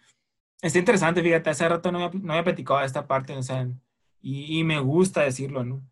está 0.61 0.79
interesante, 0.79 1.23
fíjate, 1.23 1.51
hace 1.51 1.69
rato 1.69 1.93
no 1.93 2.05
había, 2.05 2.21
no 2.21 2.33
había 2.33 2.45
platicado 2.45 2.81
de 2.81 2.87
esta 2.87 3.07
parte, 3.07 3.37
o 3.37 3.43
sea, 3.43 3.69
y, 4.27 4.61
y, 4.61 4.65
me 4.65 4.81
gusta 4.81 5.23
decirlo, 5.23 5.65
¿no? 5.65 5.83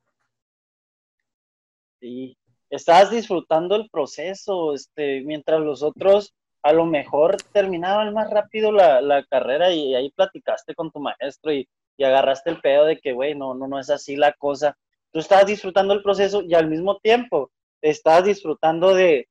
Sí, 2.00 2.37
estás 2.71 3.11
disfrutando 3.11 3.76
el 3.76 3.88
proceso, 3.91 4.75
este, 4.75 5.23
mientras 5.23 5.61
los 5.61 5.83
otros 5.83 6.35
a 6.62 6.73
lo 6.73 6.87
mejor 6.87 7.37
terminaban 7.53 8.14
más 8.14 8.31
rápido 8.31 8.73
la, 8.73 9.00
la 9.00 9.25
carrera 9.25 9.73
y 9.73 9.95
ahí 9.95 10.11
platicaste 10.11 10.75
con 10.75 10.91
tu 10.91 11.00
maestro 11.00 11.53
y, 11.53 11.69
y 11.97 12.05
agarraste 12.05 12.50
el 12.50 12.61
pedo 12.61 12.87
de 12.87 12.99
que, 12.99 13.12
güey, 13.12 13.35
no, 13.35 13.55
no, 13.55 13.69
no 13.69 13.79
es 13.79 13.91
así 13.91 14.17
la 14.17 14.33
cosa 14.33 14.76
tú 15.14 15.21
estás 15.21 15.47
disfrutando 15.47 15.95
el 15.95 16.03
proceso 16.03 16.43
y 16.43 16.55
al 16.55 16.69
mismo 16.69 16.99
tiempo 16.99 17.53
estás 17.81 18.25
disfrutando 18.25 18.95
de, 18.95 19.29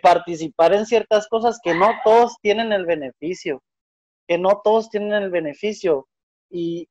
participar 0.00 0.74
en 0.74 0.86
ciertas 0.86 1.26
cosas 1.26 1.58
que 1.60 1.74
no 1.74 1.90
todos 2.04 2.36
tienen 2.40 2.70
el 2.72 2.86
beneficio, 2.86 3.62
que 4.28 4.38
no 4.38 4.60
todos 4.62 4.90
tienen 4.90 5.12
el 5.14 5.30
beneficio. 5.30 6.06
Y, 6.48 6.86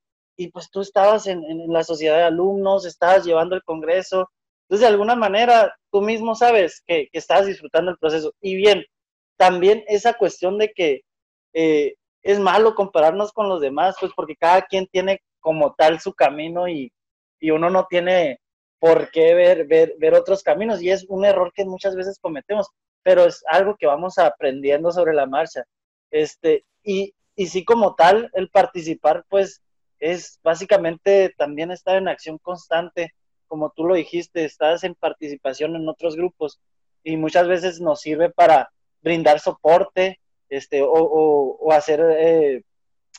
pues 0.50 0.70
tú 0.72 0.82
estabas 0.82 1.28
en, 1.28 1.44
la 1.72 1.84
sociedad 1.84 2.18
de 2.18 2.24
alumnos, 2.24 2.86
estabas 2.86 3.26
llevando 3.26 3.56
el 3.56 3.64
congreso, 3.64 4.30
entonces 4.64 4.82
de 4.82 4.94
alguna 4.94 5.16
manera 5.16 5.76
tú 5.92 6.02
mismo 6.02 6.36
sabes 6.36 6.82
que, 6.88 7.08
que 7.12 7.20
estás 7.20 7.46
disfrutando 7.46 7.92
el 7.92 7.98
proceso. 7.98 8.34
Y 8.42 8.56
bien, 8.56 8.86
también 9.38 9.84
esa 9.88 10.14
cuestión 10.14 10.58
de 10.58 10.72
que 10.72 11.02
eh, 11.54 11.96
es 12.24 12.40
malo 12.40 12.76
compararnos 12.76 13.34
con 13.34 13.50
los 13.50 13.62
demás, 13.62 13.96
pues 14.00 14.12
porque 14.16 14.36
cada 14.36 14.62
quien 14.64 14.88
tiene 14.88 15.22
como 15.40 15.74
tal 15.74 16.00
su 16.00 16.14
camino 16.14 16.68
y, 16.68 16.92
y 17.40 17.52
uno 17.52 17.70
no 17.70 17.88
tiene 17.90 18.40
por 18.80 19.12
qué 19.12 19.34
ver, 19.34 19.68
ver, 19.68 19.96
ver 20.00 20.14
otros 20.14 20.44
caminos 20.44 20.82
y 20.82 20.90
es 20.90 21.06
un 21.10 21.26
error 21.26 21.52
que 21.54 21.66
muchas 21.66 21.96
veces 21.96 22.20
cometemos, 22.20 22.68
pero 23.04 23.26
es 23.26 23.44
algo 23.48 23.76
que 23.78 23.88
vamos 23.88 24.18
aprendiendo 24.18 24.92
sobre 24.92 25.14
la 25.14 25.26
marcha. 25.26 25.64
Este, 26.12 26.66
y, 26.84 27.14
y 27.36 27.48
sí 27.48 27.64
como 27.64 27.96
tal, 27.96 28.30
el 28.34 28.50
participar 28.50 29.26
pues 29.30 29.62
es 30.02 30.40
básicamente 30.44 31.34
también 31.38 31.72
estar 31.72 31.96
en 31.96 32.08
acción 32.08 32.40
constante, 32.40 33.14
como 33.48 33.70
tú 33.70 33.86
lo 33.86 33.94
dijiste, 33.94 34.44
estás 34.44 34.84
en 34.84 34.96
participación 34.96 35.76
en 35.76 35.88
otros 35.88 36.16
grupos 36.16 36.60
y 37.04 37.18
muchas 37.18 37.48
veces 37.48 37.80
nos 37.80 38.02
sirve 38.02 38.32
para 38.32 38.72
brindar 39.02 39.40
soporte 39.40 40.20
este, 40.50 40.82
o, 40.84 41.72
hacer 41.72 42.02
eh, 42.18 42.64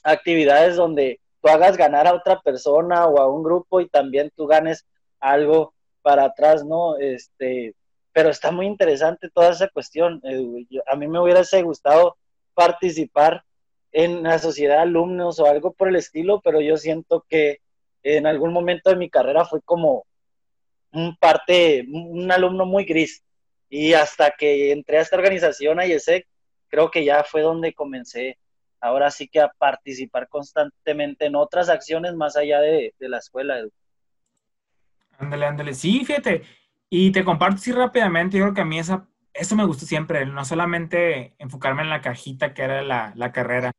actividades 0.03 0.77
donde 0.77 1.21
tú 1.41 1.49
hagas 1.49 1.77
ganar 1.77 2.07
a 2.09 2.15
otra 2.15 2.41
persona 2.41 3.07
o 3.07 3.21
a 3.21 3.29
un 3.29 3.45
grupo 3.45 3.81
y 3.81 3.89
también 3.89 4.31
tú 4.37 4.47
ganes 4.47 4.85
algo 5.21 5.75
para 6.03 6.25
atrás, 6.25 6.65
¿no? 6.65 6.97
Este, 6.99 7.77
pero 8.12 8.29
está 8.29 8.51
muy 8.51 8.67
interesante 8.67 9.31
toda 9.31 9.51
esa 9.51 9.69
cuestión. 9.69 10.21
a 10.87 10.97
mí 10.97 11.07
me 11.07 11.21
hubiese 11.21 11.62
gustado 11.62 12.17
participar 12.55 13.45
en 13.93 14.23
la 14.23 14.39
sociedad 14.39 14.77
de 14.77 14.83
alumnos 14.83 15.39
o 15.39 15.47
algo 15.47 15.73
por 15.73 15.89
el 15.89 15.97
estilo, 15.97 16.41
pero 16.43 16.61
yo 16.61 16.77
siento 16.77 17.25
que 17.29 17.61
en 18.03 18.27
algún 18.27 18.53
momento 18.53 18.91
de 18.91 18.97
mi 18.97 19.11
carrera 19.11 19.45
fue 19.45 19.61
como 19.63 20.07
un 20.93 21.17
parte, 21.17 21.87
un 21.89 22.31
alumno 22.31 22.67
muy 22.67 22.85
gris. 22.85 23.23
Y 23.69 23.95
hasta 23.95 24.33
que 24.33 24.73
entré 24.73 24.99
a 24.99 25.03
esta 25.03 25.17
organización, 25.17 25.81
a 25.81 25.87
IESEC, 25.87 26.27
creo 26.69 26.91
que 26.91 27.05
ya 27.05 27.25
fue 27.25 27.43
donde 27.43 27.73
comencé 27.73 28.39
ahora 28.83 29.11
sí 29.11 29.29
que 29.29 29.41
a 29.41 29.49
participar 29.49 30.29
constantemente 30.29 31.27
en 31.27 31.37
otras 31.37 31.69
acciones 31.69 32.15
más 32.15 32.37
allá 32.37 32.61
de, 32.61 32.93
la 32.99 33.19
escuela. 33.19 33.57
Ándale, 35.19 35.47
ándale. 35.47 35.75
Sí, 35.75 36.05
fíjate. 36.05 36.43
Y 36.91 37.13
te 37.13 37.25
comparto 37.25 37.57
así 37.57 37.73
rápidamente, 37.73 38.37
yo 38.37 38.45
creo 38.45 38.55
que 38.55 38.61
a 38.61 38.67
mí 38.67 38.79
esa, 38.79 39.09
eso 39.33 39.57
me 39.57 39.65
gustó 39.65 39.87
siempre, 39.87 40.27
no 40.27 40.45
solamente 40.45 41.35
enfocarme 41.39 41.83
en 41.83 41.91
la 41.91 42.03
cajita 42.03 42.53
que 42.53 42.63
era 42.63 42.83
la, 42.83 43.13
la 43.17 43.33
carrera. 43.33 43.73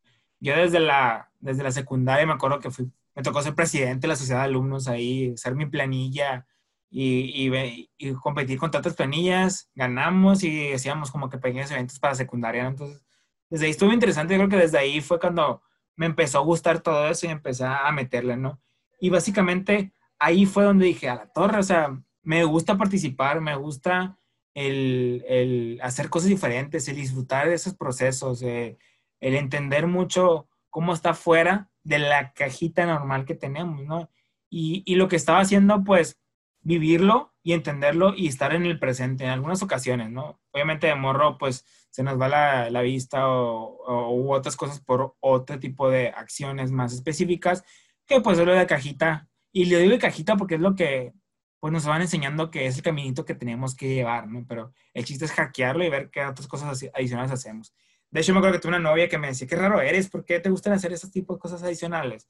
Yo 0.44 0.58
desde 0.58 0.82
la, 0.82 1.32
desde 1.40 1.64
la 1.64 1.72
secundaria 1.72 2.26
me 2.26 2.34
acuerdo 2.34 2.60
que 2.60 2.70
fui, 2.70 2.92
me 3.16 3.24
tocó 3.24 3.42
ser 3.42 3.56
presidente 3.56 4.02
de 4.02 4.10
la 4.10 4.18
sociedad 4.18 4.42
de 4.42 4.48
alumnos 4.48 4.90
ahí, 4.90 5.32
hacer 5.34 5.56
mi 5.56 5.68
planilla 5.68 6.46
y, 6.90 7.48
y, 7.48 7.90
y 7.98 8.14
competir 8.14 8.60
con 8.60 8.70
tantas 8.70 8.94
planillas, 8.94 9.72
ganamos 9.74 10.44
y 10.44 10.74
hacíamos 10.74 11.12
como 11.12 11.30
que 11.30 11.38
pequeños 11.38 11.72
eventos 11.72 11.98
para 11.98 12.14
secundaria. 12.14 12.68
Entonces, 12.68 13.06
desde 13.50 13.66
ahí 13.66 13.72
estuvo 13.72 13.94
interesante, 13.94 14.34
yo 14.34 14.40
creo 14.40 14.50
que 14.50 14.66
desde 14.66 14.80
ahí 14.80 15.00
fue 15.00 15.18
cuando 15.18 15.62
me 15.96 16.08
empezó 16.08 16.40
a 16.40 16.44
gustar 16.44 16.82
todo 16.82 17.08
eso 17.08 17.26
y 17.26 17.30
empecé 17.30 17.64
a 17.64 17.90
meterle, 17.94 18.36
¿no? 18.36 18.60
Y 19.00 19.10
básicamente 19.10 19.94
ahí 20.20 20.46
fue 20.46 20.66
donde 20.66 20.88
dije, 20.88 21.08
a 21.08 21.16
la 21.16 21.28
torre, 21.28 21.60
o 21.60 21.64
sea, 21.64 21.98
me 22.22 22.44
gusta 22.44 22.78
participar, 22.78 23.40
me 23.40 23.56
gusta 23.56 24.20
el, 24.54 25.24
el 25.26 25.80
hacer 25.82 26.10
cosas 26.10 26.28
diferentes, 26.28 26.86
el 26.90 26.98
disfrutar 26.98 27.48
de 27.48 27.56
esos 27.56 27.76
procesos, 27.76 28.42
eh, 28.42 28.78
el 29.24 29.36
entender 29.36 29.88
mucho 29.88 30.48
cómo 30.70 30.94
está 30.94 31.14
fuera 31.14 31.70
de 31.84 32.00
la 32.00 32.34
cajita 32.34 32.86
normal 32.86 33.26
que 33.26 33.36
tenemos, 33.36 33.84
¿no? 33.84 34.10
Y, 34.50 34.84
y 34.86 34.96
lo 34.96 35.08
que 35.08 35.16
estaba 35.16 35.40
haciendo, 35.40 35.84
pues, 35.84 36.20
vivirlo 36.62 37.34
y 37.42 37.54
entenderlo 37.54 38.14
y 38.16 38.28
estar 38.28 38.54
en 38.54 38.66
el 38.66 38.80
presente 38.80 39.24
en 39.24 39.30
algunas 39.30 39.64
ocasiones, 39.64 40.10
¿no? 40.10 40.42
Obviamente 40.52 40.88
de 40.88 40.96
morro, 40.96 41.38
pues 41.38 41.66
se 41.90 42.04
nos 42.04 42.20
va 42.20 42.28
la, 42.28 42.70
la 42.70 42.82
vista 42.82 43.30
o, 43.30 44.12
u 44.14 44.34
otras 44.34 44.56
cosas 44.58 44.82
por 44.82 45.16
otro 45.22 45.60
tipo 45.60 45.90
de 45.90 46.10
acciones 46.10 46.72
más 46.72 46.94
específicas, 46.94 47.64
que 48.06 48.20
pues 48.22 48.40
es 48.40 48.46
lo 48.46 48.54
de 48.54 48.68
cajita. 48.68 49.30
Y 49.54 49.66
le 49.66 49.80
digo 49.80 49.92
de 49.92 50.00
cajita 50.00 50.36
porque 50.36 50.56
es 50.56 50.62
lo 50.62 50.76
que 50.76 51.14
pues 51.60 51.72
nos 51.72 51.86
van 51.86 52.02
enseñando 52.02 52.52
que 52.52 52.66
es 52.66 52.76
el 52.78 52.84
caminito 52.84 53.24
que 53.24 53.36
tenemos 53.36 53.76
que 53.76 53.94
llevar, 53.94 54.28
¿no? 54.28 54.46
Pero 54.48 54.74
el 54.94 55.06
chiste 55.06 55.26
es 55.26 55.32
hackearlo 55.32 55.86
y 55.86 55.90
ver 55.90 56.10
qué 56.10 56.26
otras 56.26 56.48
cosas 56.48 56.84
adicionales 56.94 57.32
hacemos. 57.32 57.74
De 58.14 58.22
hecho, 58.22 58.32
me 58.32 58.38
acuerdo 58.38 58.58
que 58.58 58.62
tuve 58.62 58.78
una 58.78 58.92
novia 58.92 59.10
que 59.10 59.18
me 59.18 59.30
decía, 59.30 59.48
qué 59.48 59.56
raro 59.56 59.82
eres, 59.82 60.08
¿por 60.08 60.24
qué 60.24 60.40
te 60.40 60.52
gustan 60.52 60.74
hacer 60.74 60.94
esos 60.94 61.12
tipos 61.12 61.36
de 61.36 61.42
cosas 61.42 61.64
adicionales? 61.64 62.30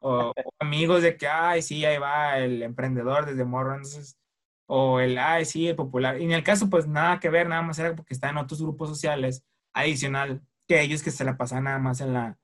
O, 0.00 0.32
amigos 0.58 1.02
de 1.02 1.16
que, 1.16 1.28
ay, 1.28 1.62
sí, 1.62 1.84
ahí 1.84 1.98
va 1.98 2.38
el 2.38 2.64
emprendedor 2.64 3.26
desde 3.26 3.44
morro, 3.44 3.74
entonces, 3.76 4.18
o 4.66 4.98
el, 4.98 5.16
ay, 5.18 5.44
sí, 5.44 5.68
el 5.68 5.76
popular. 5.76 6.20
Y 6.20 6.24
en 6.24 6.32
el 6.32 6.42
caso, 6.42 6.68
pues 6.68 6.88
nada 6.88 7.20
que 7.20 7.30
ver, 7.30 7.48
nada 7.48 7.62
más 7.62 7.78
era 7.78 7.94
porque 7.94 8.12
está 8.12 8.28
en 8.28 8.38
otros 8.38 8.60
grupos 8.60 8.88
sociales 8.88 9.44
adicional 9.72 10.42
que 10.66 10.80
ellos 10.80 11.00
que 11.00 11.12
se 11.12 11.24
la 11.24 11.36
pasan 11.36 11.62
nada 11.64 11.78
más 11.78 12.00
en 12.00 12.12
la, 12.12 12.36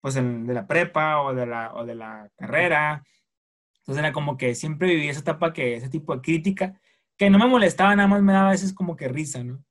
pues 0.00 0.16
en, 0.16 0.44
de 0.44 0.54
la 0.54 0.66
prepa 0.66 1.22
o 1.22 1.32
de 1.34 1.46
la, 1.46 1.72
o 1.74 1.86
de 1.86 1.94
la 1.94 2.28
carrera. 2.36 3.04
Entonces 3.76 4.02
era 4.02 4.12
como 4.12 4.36
que 4.36 4.56
siempre 4.56 4.88
viví 4.88 5.08
esa 5.08 5.20
etapa 5.20 5.52
que, 5.52 5.76
ese 5.76 5.88
tipo 5.88 6.12
de 6.12 6.22
crítica, 6.22 6.80
que 7.16 7.30
no 7.30 7.38
me 7.38 7.46
molestaba, 7.46 7.94
nada 7.94 8.08
más 8.08 8.20
me 8.20 8.32
daba 8.32 8.48
a 8.48 8.52
veces 8.52 8.72
como 8.74 8.96
que 8.96 9.06
risa, 9.06 9.44
¿no? 9.44 9.64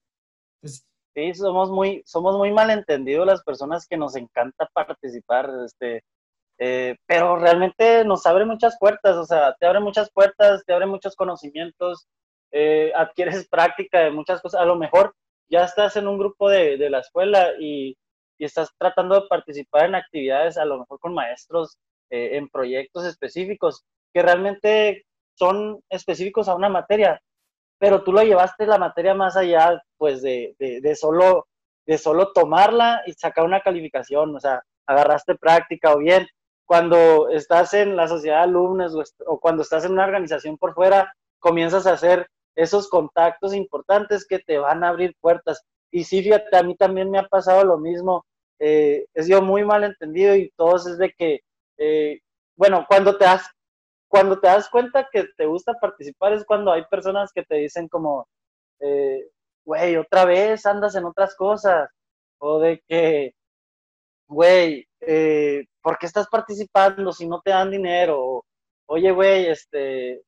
Entonces, 0.62 0.88
sí, 1.14 1.34
somos 1.34 1.70
muy, 1.72 2.02
somos 2.06 2.38
muy 2.38 2.52
malentendidos 2.52 3.26
las 3.26 3.44
personas 3.44 3.88
que 3.88 3.98
nos 3.98 4.16
encanta 4.16 4.68
participar, 4.74 5.50
este, 5.66 6.04
eh, 6.60 6.96
pero 7.08 7.38
realmente 7.38 8.06
nos 8.06 8.26
abre 8.26 8.46
muchas 8.46 8.78
puertas, 8.80 9.18
o 9.18 9.26
sea, 9.26 9.56
te 9.60 9.66
abre 9.66 9.80
muchas 9.80 10.12
puertas, 10.12 10.64
te 10.66 10.74
abre 10.74 10.86
muchos 10.86 11.16
conocimientos, 11.16 12.08
eh, 12.52 12.92
adquieres 12.96 13.48
práctica 13.50 14.00
de 14.00 14.12
muchas 14.12 14.42
cosas. 14.42 14.62
A 14.62 14.66
lo 14.66 14.76
mejor 14.76 15.16
ya 15.50 15.64
estás 15.64 15.96
en 15.98 16.08
un 16.08 16.18
grupo 16.18 16.50
de, 16.50 16.78
de 16.78 16.90
la 16.90 17.00
escuela 17.00 17.52
y, 17.60 17.98
y, 18.38 18.46
estás 18.46 18.70
tratando 18.78 19.16
de 19.16 19.28
participar 19.28 19.86
en 19.86 19.96
actividades, 19.96 20.58
a 20.58 20.66
lo 20.66 20.80
mejor 20.80 21.00
con 21.00 21.14
maestros, 21.14 21.78
eh, 22.12 22.38
en 22.38 22.50
proyectos 22.50 23.06
específicos, 23.06 23.84
que 24.14 24.22
realmente 24.22 25.06
son 25.36 25.82
específicos 25.90 26.48
a 26.48 26.56
una 26.56 26.70
materia, 26.70 27.22
pero 27.82 28.04
tú 28.04 28.14
lo 28.14 28.22
llevaste 28.22 28.68
la 28.68 28.78
materia 28.78 29.16
más 29.16 29.36
allá, 29.36 29.82
pues, 29.98 30.22
de, 30.22 30.56
de, 30.60 30.82
de 30.82 30.96
solo, 30.96 31.48
de 31.88 31.98
solo 31.98 32.32
tomarla 32.32 33.02
y 33.08 33.14
sacar 33.14 33.44
una 33.44 33.62
calificación, 33.62 34.36
o 34.36 34.40
sea, 34.40 34.62
agarraste 34.86 35.34
práctica 35.34 35.92
o 35.92 35.98
bien 35.98 36.28
cuando 36.68 37.30
estás 37.30 37.74
en 37.74 37.96
la 37.96 38.08
sociedad 38.08 38.38
de 38.38 38.44
alumnos 38.44 38.96
o, 39.26 39.40
cuando 39.40 39.64
estás 39.64 39.84
en 39.84 39.94
una 39.94 40.06
organización 40.06 40.60
por 40.60 40.76
fuera, 40.76 41.12
comienzas 41.40 41.88
a 41.88 41.94
hacer 41.94 42.28
esos 42.56 42.88
contactos 42.88 43.56
importantes 43.56 44.28
que 44.28 44.38
te 44.38 44.60
van 44.60 44.84
a 44.84 44.90
abrir 44.90 45.16
puertas. 45.20 45.64
Y 45.90 46.04
sí, 46.04 46.22
fíjate, 46.22 46.56
a 46.56 46.62
mí 46.62 46.76
también 46.76 47.10
me 47.10 47.18
ha 47.18 47.28
pasado 47.28 47.64
lo 47.64 47.80
mismo. 47.80 48.28
Eh, 48.60 49.08
he 49.16 49.24
sido 49.24 49.42
muy 49.42 49.66
mal 49.66 49.84
entendido 49.84 50.36
y 50.36 50.52
todo 50.56 50.76
es 50.76 51.00
de 51.00 51.12
que, 51.18 51.40
eh, 51.80 52.20
bueno, 52.56 52.86
cuando 52.88 53.18
te, 53.18 53.26
das, 53.26 53.50
cuando 54.12 54.40
te 54.40 54.48
das 54.48 54.70
cuenta 54.70 55.08
que 55.10 55.30
te 55.38 55.46
gusta 55.46 55.74
participar 55.80 56.34
es 56.34 56.44
cuando 56.44 56.74
hay 56.74 56.84
personas 56.92 57.32
que 57.34 57.44
te 57.44 57.56
dicen 57.56 57.88
como, 57.88 58.28
eh, 58.82 59.30
güey, 59.64 59.96
otra 59.96 60.26
vez 60.26 60.66
andas 60.66 60.96
en 60.96 61.06
otras 61.06 61.34
cosas. 61.34 61.90
O 62.40 62.60
de 62.60 62.84
que, 62.90 63.34
güey, 64.28 64.86
eh, 65.00 65.64
¿por 65.82 65.98
qué 65.98 66.08
estás 66.08 66.28
participando 66.28 67.14
si 67.14 67.26
no 67.26 67.42
te 67.42 67.52
dan 67.52 67.72
dinero? 67.72 68.44
Oye, 68.88 69.12
güey, 69.12 69.48
este, 69.48 70.22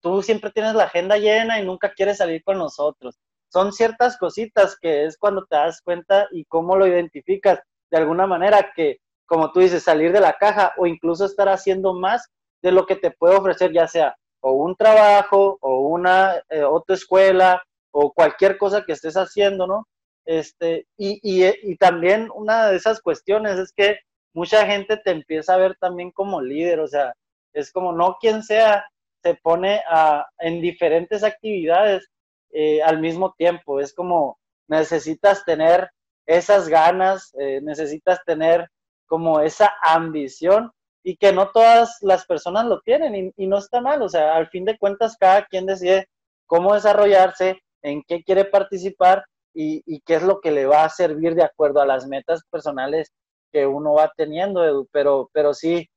tú 0.00 0.22
siempre 0.22 0.50
tienes 0.50 0.74
la 0.74 0.84
agenda 0.84 1.18
llena 1.18 1.60
y 1.60 1.66
nunca 1.66 1.92
quieres 1.92 2.16
salir 2.16 2.42
con 2.42 2.56
nosotros. 2.56 3.18
Son 3.52 3.70
ciertas 3.70 4.16
cositas 4.16 4.78
que 4.80 5.04
es 5.04 5.18
cuando 5.18 5.44
te 5.44 5.56
das 5.56 5.82
cuenta 5.82 6.26
y 6.32 6.46
cómo 6.46 6.76
lo 6.76 6.86
identificas 6.86 7.60
de 7.90 7.98
alguna 7.98 8.26
manera 8.26 8.72
que, 8.74 8.96
como 9.26 9.52
tú 9.52 9.60
dices, 9.60 9.82
salir 9.82 10.12
de 10.12 10.20
la 10.20 10.32
caja 10.32 10.72
o 10.78 10.86
incluso 10.86 11.26
estar 11.26 11.50
haciendo 11.50 11.92
más 11.92 12.30
de 12.66 12.72
lo 12.72 12.84
que 12.84 12.96
te 12.96 13.12
puede 13.12 13.36
ofrecer, 13.36 13.72
ya 13.72 13.86
sea 13.86 14.16
o 14.40 14.52
un 14.52 14.74
trabajo 14.74 15.56
o 15.60 15.88
una 15.88 16.42
eh, 16.50 16.64
otra 16.64 16.96
escuela 16.96 17.62
o 17.92 18.12
cualquier 18.12 18.58
cosa 18.58 18.84
que 18.84 18.92
estés 18.92 19.16
haciendo, 19.16 19.68
¿no? 19.68 19.86
Este, 20.24 20.88
y, 20.98 21.20
y, 21.22 21.76
también 21.76 22.28
una 22.34 22.66
de 22.66 22.76
esas 22.76 23.00
cuestiones 23.00 23.56
es 23.60 23.72
que 23.72 24.00
mucha 24.34 24.66
gente 24.66 24.96
te 24.96 25.12
empieza 25.12 25.54
a 25.54 25.58
ver 25.58 25.76
también 25.80 26.10
como 26.10 26.40
líder, 26.40 26.80
o 26.80 26.88
sea, 26.88 27.14
es 27.52 27.70
como 27.70 27.92
no 27.92 28.16
quien 28.20 28.42
sea, 28.42 28.84
se 29.22 29.34
pone 29.36 29.82
a, 29.88 30.26
en 30.40 30.60
diferentes 30.60 31.22
actividades 31.22 32.08
eh, 32.50 32.82
al 32.82 32.98
mismo 32.98 33.34
tiempo, 33.38 33.78
es 33.80 33.94
como 33.94 34.38
necesitas 34.66 35.44
tener 35.44 35.88
esas 36.26 36.68
ganas, 36.68 37.32
eh, 37.38 37.60
necesitas 37.62 38.18
tener 38.24 38.68
como 39.06 39.40
esa 39.40 39.72
ambición 39.84 40.72
y 41.06 41.16
que 41.16 41.32
no 41.32 41.50
todas 41.52 41.98
las 42.00 42.26
personas 42.26 42.64
lo 42.64 42.80
tienen 42.80 43.32
y, 43.36 43.46
no 43.46 43.58
está 43.58 43.80
mal, 43.80 44.02
o 44.02 44.08
sea, 44.08 44.34
al 44.34 44.48
fin 44.48 44.64
de 44.64 44.76
cuentas 44.76 45.16
cada 45.16 45.46
quien 45.46 45.64
decide 45.64 46.08
cómo 46.46 46.74
desarrollarse, 46.74 47.62
en 47.82 48.02
qué 48.08 48.24
quiere 48.24 48.44
participar 48.44 49.24
y, 49.54 50.00
qué 50.00 50.16
es 50.16 50.24
lo 50.24 50.40
que 50.40 50.50
le 50.50 50.66
va 50.66 50.82
a 50.82 50.88
servir 50.88 51.36
de 51.36 51.44
acuerdo 51.44 51.80
a 51.80 51.86
las 51.86 52.08
metas 52.08 52.42
personales 52.50 53.12
que 53.52 53.68
uno 53.68 53.92
va 53.92 54.12
teniendo, 54.16 54.64
Edu, 54.64 54.88
pero, 54.90 55.30
pero 55.32 55.54
sí, 55.54 55.88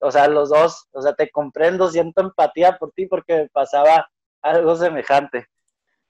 o 0.00 0.10
sea, 0.10 0.28
los 0.28 0.48
dos, 0.48 0.88
o 0.92 1.02
sea, 1.02 1.12
te 1.12 1.28
comprendo, 1.28 1.90
siento 1.90 2.22
empatía 2.22 2.78
por 2.78 2.90
ti 2.92 3.06
porque 3.06 3.34
me 3.34 3.48
pasaba 3.50 4.08
algo 4.40 4.76
semejante. 4.76 5.46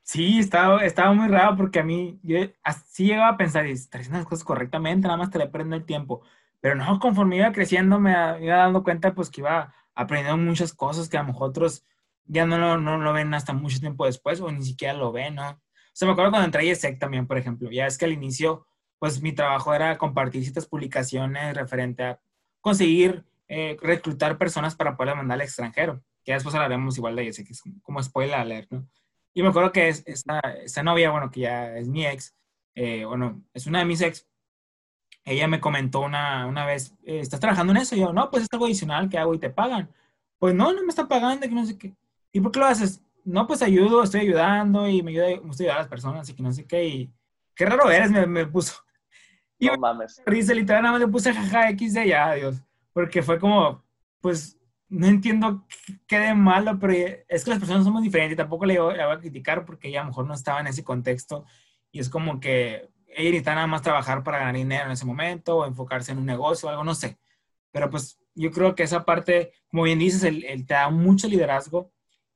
Sí, 0.05 0.39
estaba, 0.39 0.85
estaba 0.85 1.13
muy 1.13 1.27
raro 1.27 1.57
porque 1.57 1.81
a 1.81 1.83
mí, 1.83 2.21
yo 2.23 2.39
así 2.63 3.07
llegaba 3.07 3.31
a 3.31 3.37
pensar, 3.37 3.67
y 3.67 3.73
haciendo 3.73 4.19
las 4.19 4.29
cosas 4.29 4.45
correctamente, 4.45 5.09
nada 5.09 5.19
más 5.19 5.31
te 5.31 5.41
le 5.41 5.49
prendo 5.49 5.75
el 5.75 5.85
tiempo. 5.85 6.23
Pero 6.65 6.77
no, 6.77 6.99
conforme 6.99 7.37
iba 7.37 7.53
creciendo, 7.53 8.01
me 8.01 8.13
iba 8.41 8.57
dando 8.57 8.83
cuenta, 8.83 9.15
pues, 9.15 9.29
que 9.29 9.43
iba 9.43 9.75
aprendiendo 9.95 10.43
muchas 10.43 10.73
cosas 10.73 11.11
que 11.11 11.19
a 11.19 11.21
lo 11.21 11.27
mejor 11.27 11.51
otros 11.51 11.85
ya 12.25 12.47
no 12.47 12.57
lo, 12.57 12.79
no 12.79 12.97
lo 12.97 13.13
ven 13.13 13.35
hasta 13.35 13.53
mucho 13.53 13.81
tiempo 13.81 14.07
después, 14.07 14.41
o 14.41 14.51
ni 14.51 14.65
siquiera 14.65 14.95
lo 14.95 15.13
ven, 15.13 15.35
¿no? 15.35 15.51
O 15.51 15.59
sea, 15.93 16.07
me 16.07 16.13
acuerdo 16.13 16.31
cuando 16.31 16.47
entré 16.47 16.67
a 16.67 16.73
ESEC 16.73 16.99
también, 16.99 17.27
por 17.27 17.37
ejemplo, 17.37 17.71
ya 17.71 17.87
es 17.87 17.99
que 17.99 18.07
al 18.07 18.13
inicio 18.13 18.67
pues 18.99 19.21
mi 19.21 19.33
trabajo 19.33 19.75
era 19.75 19.99
compartir 19.99 20.43
ciertas 20.43 20.65
publicaciones 20.65 21.55
referente 21.55 22.03
a 22.03 22.21
conseguir 22.63 23.27
eh, 23.47 23.77
reclutar 23.83 24.39
personas 24.39 24.75
para 24.75 24.97
poder 24.97 25.17
mandar 25.17 25.35
al 25.35 25.43
extranjero, 25.43 26.03
que 26.25 26.33
después 26.33 26.55
hablaremos 26.55 26.97
igual 26.97 27.15
de 27.15 27.29
ese, 27.29 27.45
que 27.45 27.53
es 27.53 27.63
como 27.83 28.03
spoiler 28.03 28.37
alert, 28.37 28.73
¿no? 28.73 28.89
Y 29.35 29.43
me 29.43 29.51
acuerdo 29.51 29.71
que 29.71 29.89
es, 29.89 30.03
esta, 30.07 30.41
esta 30.65 30.83
novia, 30.83 31.11
bueno, 31.11 31.31
que 31.31 31.41
ya 31.41 31.77
es 31.77 31.89
mi 31.89 32.07
ex, 32.07 32.35
eh, 32.75 33.05
bueno, 33.05 33.43
es 33.53 33.67
una 33.67 33.81
de 33.81 33.85
mis 33.85 34.01
ex, 34.01 34.27
ella 35.25 35.49
me 35.49 35.61
comentó 35.61 36.01
una, 36.01 36.47
una 36.47 36.67
vez, 36.67 36.95
eh, 37.05 37.21
¿estás 37.21 37.41
trabajando 37.41 37.73
en 37.73 37.79
eso? 37.79 37.97
Y 37.97 38.01
yo, 38.01 38.13
no, 38.13 38.31
pues 38.31 38.45
es 38.45 38.49
algo 38.53 38.67
adicional 38.67 39.09
que 39.09 39.19
hago 39.19 39.35
y 39.35 39.39
te 39.39 39.51
pagan. 39.51 39.89
Pues 40.39 40.55
no, 40.55 40.73
no 40.73 40.83
me 40.83 40.89
está 40.89 41.09
pagando, 41.09 41.49
que 41.49 41.55
no 41.55 41.65
sé 41.65 41.79
qué. 41.79 41.95
¿Y 42.33 42.41
por 42.41 42.53
qué 42.53 42.59
lo 42.59 42.67
haces? 42.67 43.03
No, 43.25 43.47
pues 43.47 43.63
ayudo, 43.63 44.03
estoy 44.03 44.21
ayudando 44.21 44.87
y 44.89 45.03
me 45.03 45.13
ayuda, 45.13 45.27
me 45.43 45.51
estoy 45.51 45.67
ayudando 45.67 45.73
a 45.73 45.83
las 45.83 45.89
personas 45.89 46.29
y 46.29 46.35
que 46.35 46.43
no 46.43 46.53
sé 46.53 46.67
qué. 46.67 46.85
Y 46.85 47.13
qué 47.55 47.65
raro 47.65 47.91
eres, 47.91 48.11
me, 48.11 48.27
me 48.27 48.47
puso. 48.47 48.75
Y 49.57 49.67
no 49.67 49.79
mames. 49.79 50.21
Risa, 50.27 50.53
literal, 50.53 50.83
nada 50.83 50.95
más 50.95 51.01
le 51.01 51.07
puse 51.07 51.33
jaja 51.33 51.71
X 51.71 51.95
de 51.95 52.09
ya, 52.09 52.35
Dios. 52.35 52.57
Porque 52.93 53.23
fue 53.23 53.39
como, 53.39 53.85
pues, 54.21 54.59
no 54.89 55.07
entiendo 55.07 55.65
qué 56.07 56.19
de 56.19 56.35
malo, 56.35 56.79
pero 56.79 56.93
es 57.29 57.45
que 57.45 57.51
las 57.51 57.59
personas 57.59 57.85
somos 57.85 58.03
diferentes 58.03 58.35
y 58.35 58.37
tampoco 58.37 58.67
le, 58.67 58.79
voy 58.79 58.99
a 58.99 59.19
criticar 59.19 59.65
porque 59.65 59.89
ella 59.89 60.01
a 60.01 60.05
lo 60.05 60.11
mejor 60.11 60.27
no 60.27 60.35
estaba 60.35 60.61
en 60.61 60.67
ese 60.67 60.85
contexto 60.85 61.45
y 61.91 62.01
es 62.01 62.09
como 62.09 62.41
que 62.41 62.91
ella 63.17 63.31
necesita 63.31 63.55
nada 63.55 63.67
más 63.67 63.83
trabajar 63.83 64.23
para 64.23 64.39
ganar 64.39 64.55
dinero 64.55 64.87
en 64.87 64.93
ese 64.93 65.07
momento 65.07 65.59
o 65.59 65.67
enfocarse 65.67 66.13
en 66.13 66.19
un 66.19 66.27
negocio 66.27 66.69
o 66.69 66.71
algo, 66.71 66.85
no 66.85 66.95
sé. 66.95 67.19
Pero 67.73 67.91
pues 67.91 68.19
yo 68.35 68.51
creo 68.51 68.75
que 68.75 68.83
esa 68.83 69.05
parte, 69.05 69.53
como 69.69 69.85
bien 69.85 69.99
dices, 69.99 70.23
el, 70.25 70.67
te 70.67 70.75
da 70.75 70.91
mucho 70.91 71.29
liderazgo 71.29 71.93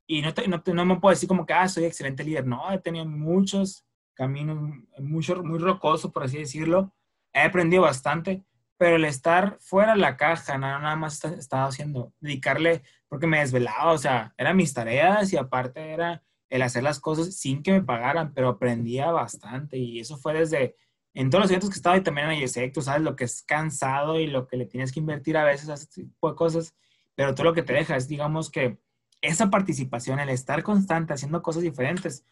y 0.06 0.23
no, 0.23 0.32
no, 0.47 0.62
no, 0.75 0.85
me 0.85 0.97
puedo 1.00 1.14
decir 1.14 1.28
como 1.28 1.47
que, 1.47 1.52
ah, 1.52 1.68
soy 1.68 1.85
excelente 1.85 2.25
líder. 2.25 2.47
No, 2.47 2.73
he 2.73 2.78
tenido 2.78 3.04
muchos 3.04 3.85
caminos, 4.14 4.58
mucho, 4.99 5.42
muy 5.44 5.58
rocoso, 5.58 6.12
por 6.12 6.25
así 6.25 6.38
decirlo. 6.38 6.92
He 7.32 7.42
aprendido 7.42 7.82
bastante, 7.82 8.44
pero 8.76 8.97
el 8.97 9.04
estar 9.04 9.58
fuera 9.61 9.92
de 9.92 9.99
la 9.99 10.16
caja, 10.16 10.58
nada, 10.58 10.78
nada 10.78 10.97
más 10.97 11.23
estaba 11.25 11.66
haciendo, 11.66 12.12
dedicarle, 12.20 12.82
porque 13.08 13.26
me 13.26 13.40
desvelaba, 13.40 13.92
o 13.92 13.99
sea, 13.99 14.35
eran 14.38 14.56
mis 14.56 14.73
tareas 14.73 15.32
y 15.32 15.37
aparte 15.37 15.92
era 15.92 16.23
el 16.49 16.62
hacer 16.62 16.83
las 16.83 17.00
cosas 17.00 17.35
sin 17.37 17.62
que 17.62 17.73
me 17.73 17.83
pagaran, 17.83 18.33
pero 18.35 18.49
aprendía 18.49 19.11
bastante 19.11 19.78
y 19.78 20.00
eso 20.00 20.17
fue 20.17 20.35
desde, 20.35 20.76
en 21.14 21.31
todos 21.31 21.45
los 21.45 21.50
eventos 21.50 21.71
que 21.71 21.76
estaba 21.76 21.97
y 21.97 22.02
también 22.02 22.31
en 22.31 22.38
IESEC, 22.40 22.73
tú 22.73 22.83
sabes 22.83 23.02
lo 23.02 23.17
que 23.17 23.25
es 23.25 23.43
cansado 23.43 24.19
y 24.19 24.26
lo 24.26 24.47
que 24.47 24.57
le 24.57 24.67
tienes 24.67 24.93
que 24.93 25.00
invertir 25.00 25.37
a 25.37 25.45
veces 25.45 25.69
a 25.69 25.76
tipo 25.88 26.31
de 26.31 26.37
cosas, 26.37 26.75
pero 27.14 27.35
todo 27.35 27.45
lo 27.45 27.55
que 27.55 27.62
te 27.62 27.73
deja 27.73 27.97
es, 27.97 28.09
digamos 28.09 28.50
que 28.50 28.78
esa 29.21 29.50
participación, 29.50 30.21
el 30.21 30.28
estar 30.28 30.62
constante 30.62 31.12
haciendo 31.12 31.43
cosas 31.43 31.62
diferentes, 31.62 32.25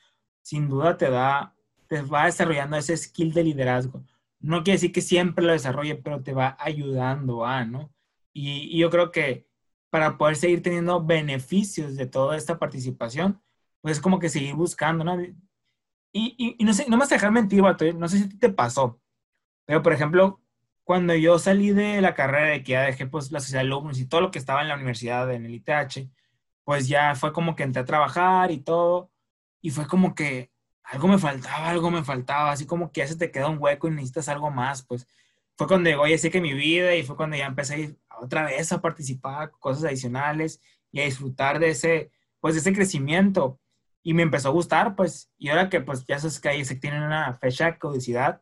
sin 0.42 0.68
duda 0.68 0.96
te 0.96 1.10
da, 1.10 1.54
te 1.88 2.02
va 2.02 2.26
desarrollando 2.26 2.76
ese 2.76 2.96
skill 2.96 3.32
de 3.32 3.44
liderazgo 3.44 4.04
no 4.40 4.62
quiere 4.62 4.76
decir 4.76 4.92
que 4.92 5.00
siempre 5.00 5.44
lo 5.44 5.52
desarrolle, 5.52 5.96
pero 5.96 6.22
te 6.22 6.32
va 6.32 6.56
ayudando 6.60 7.44
a, 7.44 7.64
¿no? 7.64 7.92
Y, 8.32 8.78
yo 8.78 8.90
creo 8.90 9.10
que 9.10 9.46
para 9.90 10.18
poder 10.18 10.36
seguir 10.36 10.62
teniendo 10.62 11.04
beneficios 11.04 11.96
de 11.96 12.06
toda 12.06 12.36
esta 12.36 12.58
participación, 12.58 13.40
pues 13.86 13.98
es 13.98 14.02
como 14.02 14.18
que 14.18 14.28
seguir 14.28 14.56
buscando, 14.56 15.04
¿no? 15.04 15.16
Y, 16.12 16.56
no 16.58 16.74
sé, 16.74 16.86
no 16.88 16.96
me 16.96 17.02
vas 17.04 17.12
a 17.12 17.14
dejar 17.14 17.30
mentir, 17.30 17.62
no 17.94 18.08
sé 18.08 18.18
si 18.18 18.36
te 18.36 18.48
pasó, 18.48 19.00
pero 19.64 19.80
por 19.80 19.92
ejemplo, 19.92 20.40
cuando 20.82 21.14
yo 21.14 21.38
salí 21.38 21.70
de 21.70 22.00
la 22.00 22.12
carrera 22.12 22.48
de 22.48 22.64
que 22.64 22.72
ya 22.72 22.82
dejé 22.82 23.06
pues 23.06 23.30
la 23.30 23.38
sociedad 23.38 23.60
de 23.60 23.68
alumnos 23.68 24.00
y 24.00 24.06
todo 24.06 24.22
lo 24.22 24.32
que 24.32 24.40
estaba 24.40 24.62
en 24.62 24.66
la 24.70 24.74
universidad, 24.74 25.32
en 25.32 25.46
el 25.46 25.54
ITH, 25.54 26.10
pues 26.64 26.88
ya 26.88 27.14
fue 27.14 27.32
como 27.32 27.54
que 27.54 27.62
entré 27.62 27.82
a 27.82 27.84
trabajar 27.84 28.50
y 28.50 28.58
todo, 28.58 29.12
y 29.60 29.70
fue 29.70 29.86
como 29.86 30.16
que 30.16 30.50
algo 30.82 31.06
me 31.06 31.18
faltaba, 31.18 31.68
algo 31.70 31.92
me 31.92 32.02
faltaba, 32.02 32.50
así 32.50 32.66
como 32.66 32.90
que 32.90 33.02
ya 33.02 33.06
se 33.06 33.16
te 33.16 33.30
queda 33.30 33.48
un 33.48 33.58
hueco 33.60 33.86
y 33.86 33.92
necesitas 33.92 34.28
algo 34.28 34.50
más, 34.50 34.82
pues. 34.82 35.06
Fue 35.56 35.68
cuando 35.68 35.90
llegó 35.90 36.08
ya 36.08 36.18
sé 36.18 36.32
que 36.32 36.40
mi 36.40 36.54
vida 36.54 36.96
y 36.96 37.04
fue 37.04 37.14
cuando 37.14 37.36
ya 37.36 37.46
empecé 37.46 37.96
a 38.08 38.18
otra 38.18 38.46
vez 38.46 38.72
a 38.72 38.80
participar, 38.80 39.52
cosas 39.52 39.84
adicionales 39.84 40.60
y 40.90 41.00
a 41.00 41.04
disfrutar 41.04 41.60
de 41.60 41.68
ese, 41.70 42.10
pues 42.40 42.54
de 42.54 42.60
ese 42.62 42.72
crecimiento 42.72 43.60
y 44.06 44.14
me 44.14 44.22
empezó 44.22 44.50
a 44.50 44.52
gustar, 44.52 44.94
pues, 44.94 45.32
y 45.36 45.48
ahora 45.48 45.68
que 45.68 45.80
pues 45.80 46.06
ya 46.06 46.16
sabes 46.20 46.38
que 46.38 46.48
ahí 46.48 46.64
se 46.64 46.76
tiene 46.76 47.04
una 47.04 47.34
fecha 47.34 47.76
codicidad, 47.76 48.40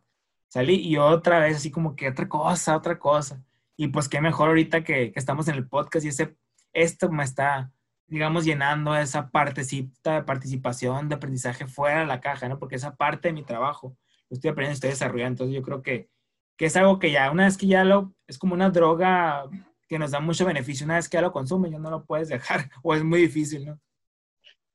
salí 0.49 0.75
y 0.77 0.99
otra 0.99 1.39
vez 1.39 1.57
así 1.57 1.71
como 1.71 1.97
que 1.97 2.11
otra 2.11 2.29
cosa, 2.29 2.77
otra 2.77 2.99
cosa. 2.99 3.43
Y 3.75 3.89
pues 3.89 4.11
qué 4.11 4.21
mejor 4.21 4.49
ahorita 4.49 4.85
que, 4.85 5.11
que 5.11 5.19
estamos 5.19 5.49
en 5.49 5.55
el 5.55 5.67
podcast 5.67 6.05
y 6.05 6.09
ese, 6.11 6.37
esto 6.75 7.11
me 7.11 7.25
está 7.25 7.73
digamos, 8.07 8.45
llenando 8.45 8.95
esa 8.95 9.31
partecita 9.31 10.17
de 10.17 10.23
participación, 10.25 11.09
de 11.09 11.15
aprendizaje 11.15 11.67
fuera 11.67 12.01
de 12.01 12.07
la 12.07 12.21
caja, 12.21 12.47
¿no? 12.47 12.59
Porque 12.59 12.77
esa 12.77 12.95
parte 12.97 13.29
de 13.29 13.35
mi 13.35 13.43
trabajo 13.43 13.97
lo 14.29 14.35
estoy 14.35 14.51
aprendiendo, 14.51 14.75
estoy 14.75 14.91
desarrollando. 14.91 15.45
Entonces 15.45 15.57
yo 15.57 15.63
creo 15.63 15.81
que, 15.81 16.11
que 16.59 16.67
es 16.67 16.77
algo 16.77 16.99
que 16.99 17.11
ya, 17.11 17.31
una 17.31 17.47
vez 17.47 17.57
que 17.57 17.69
ya 17.69 17.85
lo, 17.85 18.15
es 18.27 18.37
como 18.37 18.53
una 18.53 18.69
droga 18.69 19.45
que 19.89 19.99
nos 19.99 20.11
da 20.11 20.21
mucho 20.21 20.45
beneficio, 20.45 20.85
una 20.85 20.97
vez 20.97 21.09
que 21.09 21.17
ya 21.17 21.23
lo 21.23 21.33
consume, 21.33 21.71
ya 21.71 21.79
no 21.79 21.91
lo 21.91 22.05
puedes 22.05 22.29
dejar, 22.29 22.71
o 22.83 22.95
es 22.95 23.03
muy 23.03 23.21
difícil, 23.21 23.65
¿no? 23.65 23.81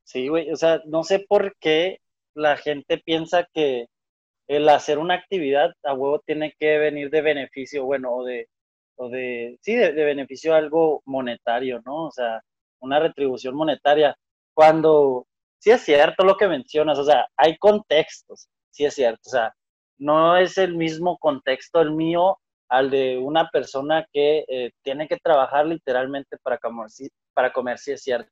Sí, 0.10 0.28
güey, 0.28 0.52
o 0.52 0.56
sea, 0.56 0.82
no 0.88 1.04
sé 1.04 1.20
por 1.30 1.56
qué 1.60 2.00
la 2.34 2.58
gente 2.58 2.98
piensa 2.98 3.48
que 3.54 3.88
el 4.48 4.70
hacer 4.70 4.98
una 5.00 5.16
actividad 5.16 5.72
a 5.84 5.94
huevo 5.94 6.20
tiene 6.26 6.56
que 6.60 6.80
venir 6.80 7.12
de 7.12 7.22
beneficio, 7.22 7.86
bueno, 7.86 8.14
o 8.16 8.26
de, 8.26 8.50
o 8.98 9.10
de 9.10 9.58
sí, 9.62 9.76
de, 9.76 9.92
beneficio 9.92 10.56
algo 10.56 11.04
monetario, 11.06 11.82
¿no? 11.86 12.08
O 12.08 12.12
sea, 12.12 12.42
una 12.80 13.00
retribución 13.00 13.56
monetaria, 13.56 14.16
cuando 14.56 15.28
sí 15.60 15.72
es 15.72 15.82
cierto 15.82 16.26
lo 16.26 16.38
que 16.38 16.48
mencionas, 16.48 16.98
o 17.00 17.06
sea, 17.06 17.28
hay 17.38 17.58
contextos, 17.58 18.50
sí 18.72 18.86
es 18.86 18.96
cierto, 18.96 19.22
o 19.28 19.32
sea, 19.32 19.54
no 20.00 20.38
es 20.38 20.58
el 20.58 20.76
mismo 20.76 21.20
contexto 21.20 21.82
el 21.82 21.92
mío 21.94 22.40
al 22.70 22.90
de 22.92 23.18
una 23.20 23.50
persona 23.50 24.06
que 24.12 24.46
eh, 24.48 24.72
tiene 24.84 25.08
que 25.08 25.18
trabajar 25.18 25.68
literalmente 25.68 26.38
para 26.44 26.58
comer, 26.58 26.88
para 27.36 27.54
comer 27.54 27.78
sí 27.80 27.92
es 27.92 28.04
cierto. 28.04 28.32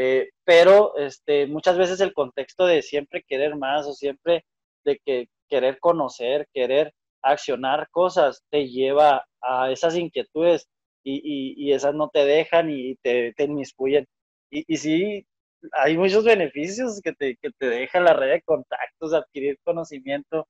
Eh, 0.00 0.30
pero 0.44 0.96
este, 0.96 1.48
muchas 1.48 1.76
veces 1.76 2.00
el 2.00 2.14
contexto 2.14 2.66
de 2.66 2.82
siempre 2.82 3.24
querer 3.26 3.56
más 3.56 3.84
o 3.84 3.94
siempre 3.94 4.44
de 4.84 5.00
que 5.04 5.26
querer 5.48 5.80
conocer, 5.80 6.46
querer 6.54 6.92
accionar 7.20 7.88
cosas, 7.90 8.44
te 8.48 8.68
lleva 8.68 9.26
a 9.42 9.72
esas 9.72 9.96
inquietudes 9.96 10.68
y, 11.02 11.72
esas 11.72 11.94
no 11.94 12.10
te 12.10 12.24
dejan 12.24 12.70
y 12.70 12.94
te, 13.02 13.32
te 13.34 13.44
inmiscuyen. 13.44 14.06
Y, 14.50 14.64
y 14.72 14.76
sí, 14.76 15.26
hay 15.72 15.96
muchos 15.96 16.24
beneficios 16.24 17.00
que 17.02 17.12
te, 17.12 17.36
que 17.42 17.50
te 17.58 17.66
deja 17.68 17.98
la 18.00 18.12
red 18.12 18.30
de 18.34 18.42
contactos, 18.42 19.12
adquirir 19.14 19.58
conocimiento 19.64 20.46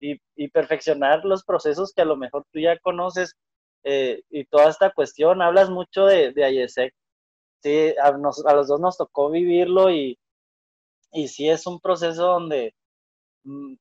y, 0.00 0.20
y, 0.36 0.48
perfeccionar 0.48 1.24
los 1.24 1.44
procesos 1.44 1.92
que 1.94 2.02
a 2.02 2.06
lo 2.06 2.16
mejor 2.16 2.44
tú 2.52 2.60
ya 2.60 2.78
conoces 2.80 3.34
eh, 3.84 4.22
y 4.30 4.44
toda 4.44 4.68
esta 4.68 4.90
cuestión. 4.92 5.40
Hablas 5.40 5.70
mucho 5.70 6.04
de, 6.06 6.32
de 6.32 6.50
IESEC. 6.52 6.92
Sí, 7.62 7.94
a, 8.02 8.08
a, 8.08 8.54
los 8.54 8.68
dos 8.68 8.80
nos 8.80 8.96
tocó 8.96 9.30
vivirlo 9.30 9.90
y, 9.90 10.18
y 11.12 11.28
sí 11.28 11.48
es 11.48 11.66
un 11.66 11.80
proceso 11.80 12.26
donde 12.26 12.74
mm, 13.44 13.74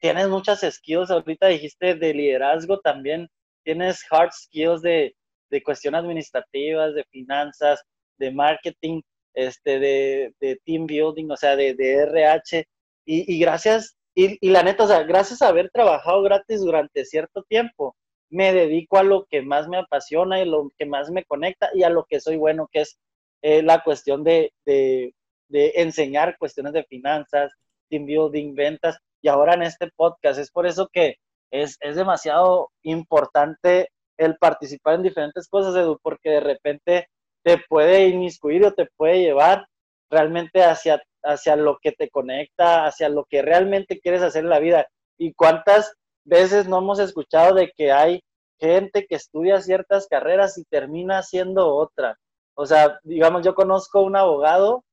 tienes 0.00 0.28
muchas 0.28 0.60
skills. 0.62 1.10
Ahorita 1.10 1.48
dijiste 1.48 1.94
de 1.94 2.14
liderazgo 2.14 2.80
también. 2.80 3.28
Tienes 3.64 4.04
hard 4.10 4.32
skills 4.32 4.82
de, 4.82 5.14
de 5.50 5.62
cuestiones 5.62 6.00
administrativas, 6.00 6.94
de 6.94 7.04
finanzas, 7.04 7.82
de 8.18 8.30
marketing, 8.30 9.02
este, 9.34 9.78
de, 9.78 10.34
de 10.40 10.60
team 10.64 10.86
building, 10.86 11.30
o 11.30 11.36
sea, 11.36 11.56
de, 11.56 11.74
de 11.74 11.94
RH. 12.02 12.66
Y, 13.06 13.34
y 13.34 13.38
gracias, 13.40 13.96
y, 14.14 14.38
y, 14.46 14.50
la 14.50 14.62
neta, 14.62 14.84
o 14.84 14.88
sea, 14.88 15.02
gracias 15.02 15.42
a 15.42 15.48
haber 15.48 15.70
trabajado 15.70 16.22
gratis 16.22 16.60
durante 16.60 17.04
cierto 17.04 17.42
tiempo, 17.44 17.96
me 18.30 18.52
dedico 18.52 18.98
a 18.98 19.02
lo 19.02 19.26
que 19.26 19.42
más 19.42 19.68
me 19.68 19.78
apasiona 19.78 20.40
y 20.40 20.44
lo 20.44 20.70
que 20.76 20.86
más 20.86 21.10
me 21.10 21.24
conecta 21.24 21.70
y 21.74 21.82
a 21.82 21.90
lo 21.90 22.04
que 22.04 22.20
soy 22.20 22.36
bueno, 22.36 22.68
que 22.72 22.80
es 22.82 22.98
eh, 23.42 23.62
la 23.62 23.82
cuestión 23.82 24.24
de, 24.24 24.52
de, 24.64 25.12
enseñar 25.50 26.38
cuestiones 26.38 26.72
de 26.72 26.84
finanzas, 26.84 27.52
team 27.88 28.06
building, 28.06 28.54
ventas, 28.54 28.98
y 29.22 29.28
ahora 29.28 29.54
en 29.54 29.62
este 29.62 29.90
podcast. 29.94 30.38
Es 30.38 30.50
por 30.50 30.66
eso 30.66 30.88
que 30.92 31.16
es, 31.50 31.76
es 31.80 31.96
demasiado 31.96 32.70
importante 32.82 33.90
el 34.16 34.36
participar 34.36 34.94
en 34.94 35.02
diferentes 35.02 35.48
cosas, 35.48 35.76
Edu, 35.76 35.98
porque 36.02 36.30
de 36.30 36.40
repente 36.40 37.08
te 37.44 37.58
puede 37.68 38.08
inmiscuir 38.08 38.64
o 38.64 38.72
te 38.72 38.86
puede 38.96 39.20
llevar 39.20 39.66
realmente 40.10 40.62
hacia, 40.62 41.02
hacia 41.22 41.56
lo 41.56 41.78
que 41.82 41.92
te 41.92 42.08
conecta, 42.08 42.86
hacia 42.86 43.08
lo 43.08 43.24
que 43.24 43.42
realmente 43.42 44.00
quieres 44.00 44.22
hacer 44.22 44.44
en 44.44 44.50
la 44.50 44.60
vida. 44.60 44.86
Y 45.18 45.34
cuántas 45.34 45.94
veces 46.24 46.68
no 46.68 46.78
hemos 46.78 46.98
escuchado 46.98 47.54
de 47.54 47.72
que 47.76 47.92
hay 47.92 48.22
gente 48.58 49.06
que 49.06 49.16
estudia 49.16 49.60
ciertas 49.60 50.06
carreras 50.08 50.58
y 50.58 50.64
termina 50.64 51.18
haciendo 51.18 51.74
otra. 51.74 52.18
O 52.54 52.66
sea, 52.66 52.98
digamos, 53.02 53.44
yo 53.44 53.54
conozco 53.54 54.02
un 54.02 54.16
abogado 54.16 54.84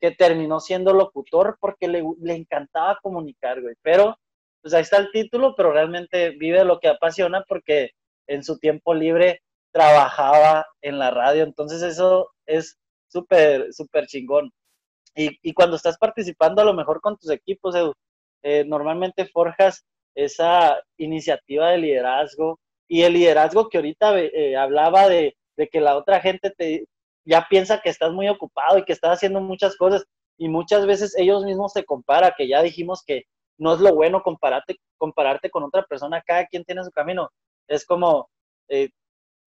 que 0.00 0.12
terminó 0.12 0.60
siendo 0.60 0.92
locutor 0.92 1.56
porque 1.60 1.88
le, 1.88 2.04
le 2.20 2.34
encantaba 2.34 2.98
comunicar, 3.02 3.60
güey. 3.60 3.74
Pero, 3.82 4.16
pues 4.62 4.74
ahí 4.74 4.82
está 4.82 4.98
el 4.98 5.10
título, 5.10 5.54
pero 5.56 5.72
realmente 5.72 6.30
vive 6.30 6.64
lo 6.64 6.78
que 6.80 6.88
apasiona 6.88 7.44
porque 7.48 7.90
en 8.28 8.44
su 8.44 8.58
tiempo 8.58 8.94
libre 8.94 9.42
trabajaba 9.72 10.66
en 10.82 10.98
la 10.98 11.10
radio. 11.10 11.42
Entonces 11.44 11.82
eso 11.82 12.30
es 12.46 12.78
súper, 13.08 13.72
súper 13.72 14.06
chingón. 14.06 14.52
Y, 15.14 15.36
y, 15.42 15.52
cuando 15.52 15.76
estás 15.76 15.98
participando 15.98 16.62
a 16.62 16.64
lo 16.64 16.74
mejor 16.74 17.00
con 17.00 17.16
tus 17.16 17.30
equipos, 17.30 17.74
Edu, 17.74 17.92
eh, 18.42 18.64
normalmente 18.64 19.26
forjas 19.26 19.84
esa 20.24 20.82
iniciativa 20.96 21.70
de 21.70 21.78
liderazgo 21.78 22.58
y 22.88 23.02
el 23.02 23.14
liderazgo 23.14 23.68
que 23.68 23.78
ahorita 23.78 24.18
eh, 24.18 24.56
hablaba 24.56 25.08
de, 25.08 25.36
que 25.70 25.80
la 25.80 25.96
otra 25.96 26.20
gente 26.20 26.50
te, 26.50 26.86
ya 27.24 27.46
piensa 27.48 27.80
que 27.80 27.90
estás 27.90 28.12
muy 28.12 28.28
ocupado 28.28 28.78
y 28.78 28.84
que 28.84 28.92
estás 28.92 29.12
haciendo 29.12 29.40
muchas 29.40 29.76
cosas. 29.76 30.04
y 30.38 30.48
muchas 30.48 30.86
veces 30.86 31.16
ellos 31.16 31.44
mismos 31.44 31.72
se 31.72 31.84
compara, 31.84 32.34
que 32.36 32.48
ya 32.48 32.62
dijimos 32.62 33.02
que 33.04 33.24
no 33.58 33.74
es 33.74 33.80
lo 33.80 33.94
bueno 33.94 34.22
compararte, 34.22 34.76
compararte 34.96 35.50
con 35.50 35.64
otra 35.64 35.82
persona, 35.84 36.22
cada 36.24 36.46
quien 36.46 36.64
tiene 36.64 36.84
su 36.84 36.90
camino. 36.92 37.30
Es 37.68 37.84
como, 37.84 38.28
eh, 38.68 38.90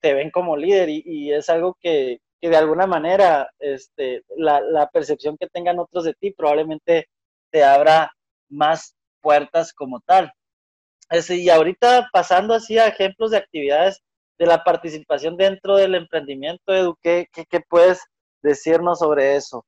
te 0.01 0.13
ven 0.13 0.31
como 0.31 0.57
líder 0.57 0.89
y, 0.89 1.31
es 1.33 1.49
algo 1.49 1.77
que, 1.79 2.19
que, 2.41 2.49
de 2.49 2.57
alguna 2.57 2.87
manera 2.87 3.49
este, 3.59 4.23
la, 4.35 4.89
percepción 4.91 5.37
que 5.37 5.47
tengan 5.47 5.79
otros 5.79 6.03
de 6.03 6.13
ti 6.13 6.31
probablemente 6.31 7.07
te 7.51 7.63
abra 7.63 8.11
más 8.49 8.95
puertas 9.21 9.73
como 9.73 10.01
tal. 10.01 10.31
Y 11.29 11.49
ahorita 11.49 12.09
pasando 12.11 12.53
así 12.53 12.77
a 12.77 12.87
ejemplos 12.87 13.31
de 13.31 13.37
actividades 13.37 14.01
de 14.39 14.45
la 14.45 14.63
participación 14.63 15.37
dentro 15.37 15.75
del 15.75 15.95
emprendimiento, 15.95 16.73
Edu, 16.73 16.97
¿qué, 17.01 17.27
qué 17.31 17.59
puedes 17.67 18.01
decirnos 18.41 18.99
sobre 18.99 19.35
eso? 19.35 19.65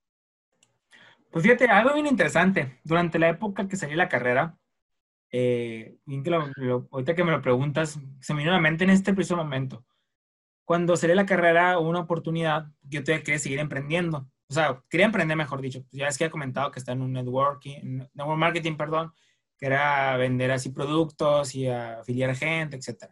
Pues 1.32 1.44
fíjate, 1.44 1.66
algo 1.66 1.94
bien 1.94 2.08
interesante. 2.08 2.80
Durante 2.84 3.20
la 3.20 3.30
época 3.30 3.68
que 3.68 3.76
salí 3.76 3.96
la 3.96 4.08
carrera, 4.08 4.58
eh, 5.32 5.98
ahorita 6.92 7.16
que 7.16 7.24
me 7.24 7.32
lo 7.32 7.42
preguntas, 7.42 8.00
se 8.20 8.34
me 8.34 8.40
vino 8.40 8.52
a 8.52 8.56
la 8.56 8.62
mente 8.62 8.84
en 8.84 8.92
este 8.92 9.14
preciso 9.14 9.36
momento. 9.36 9.84
Cuando 10.64 10.96
salí 10.96 11.14
la 11.14 11.26
carrera, 11.26 11.80
hubo 11.80 11.90
una 11.90 12.02
oportunidad, 12.02 12.68
yo 12.84 13.04
tuve 13.04 13.24
que 13.24 13.40
seguir 13.40 13.60
emprendiendo. 13.60 14.30
O 14.48 14.54
sea, 14.54 14.82
quería 14.90 15.08
emprender, 15.08 15.36
mejor 15.36 15.60
dicho. 15.60 15.84
Ya 15.92 16.08
es 16.08 16.18
que 16.18 16.26
he 16.26 16.30
comentado 16.30 16.72
que 16.72 16.80
está 16.80 16.92
en 16.92 17.02
un 17.02 17.12
networking, 17.14 18.08
network 18.14 18.38
marketing, 18.38 18.78
perdón, 18.78 19.12
que 19.58 19.66
era 19.66 20.18
vender 20.18 20.52
así 20.52 20.70
productos 20.70 21.56
y 21.56 21.68
afiliar 21.68 22.36
gente, 22.36 22.78
etc. 22.78 23.12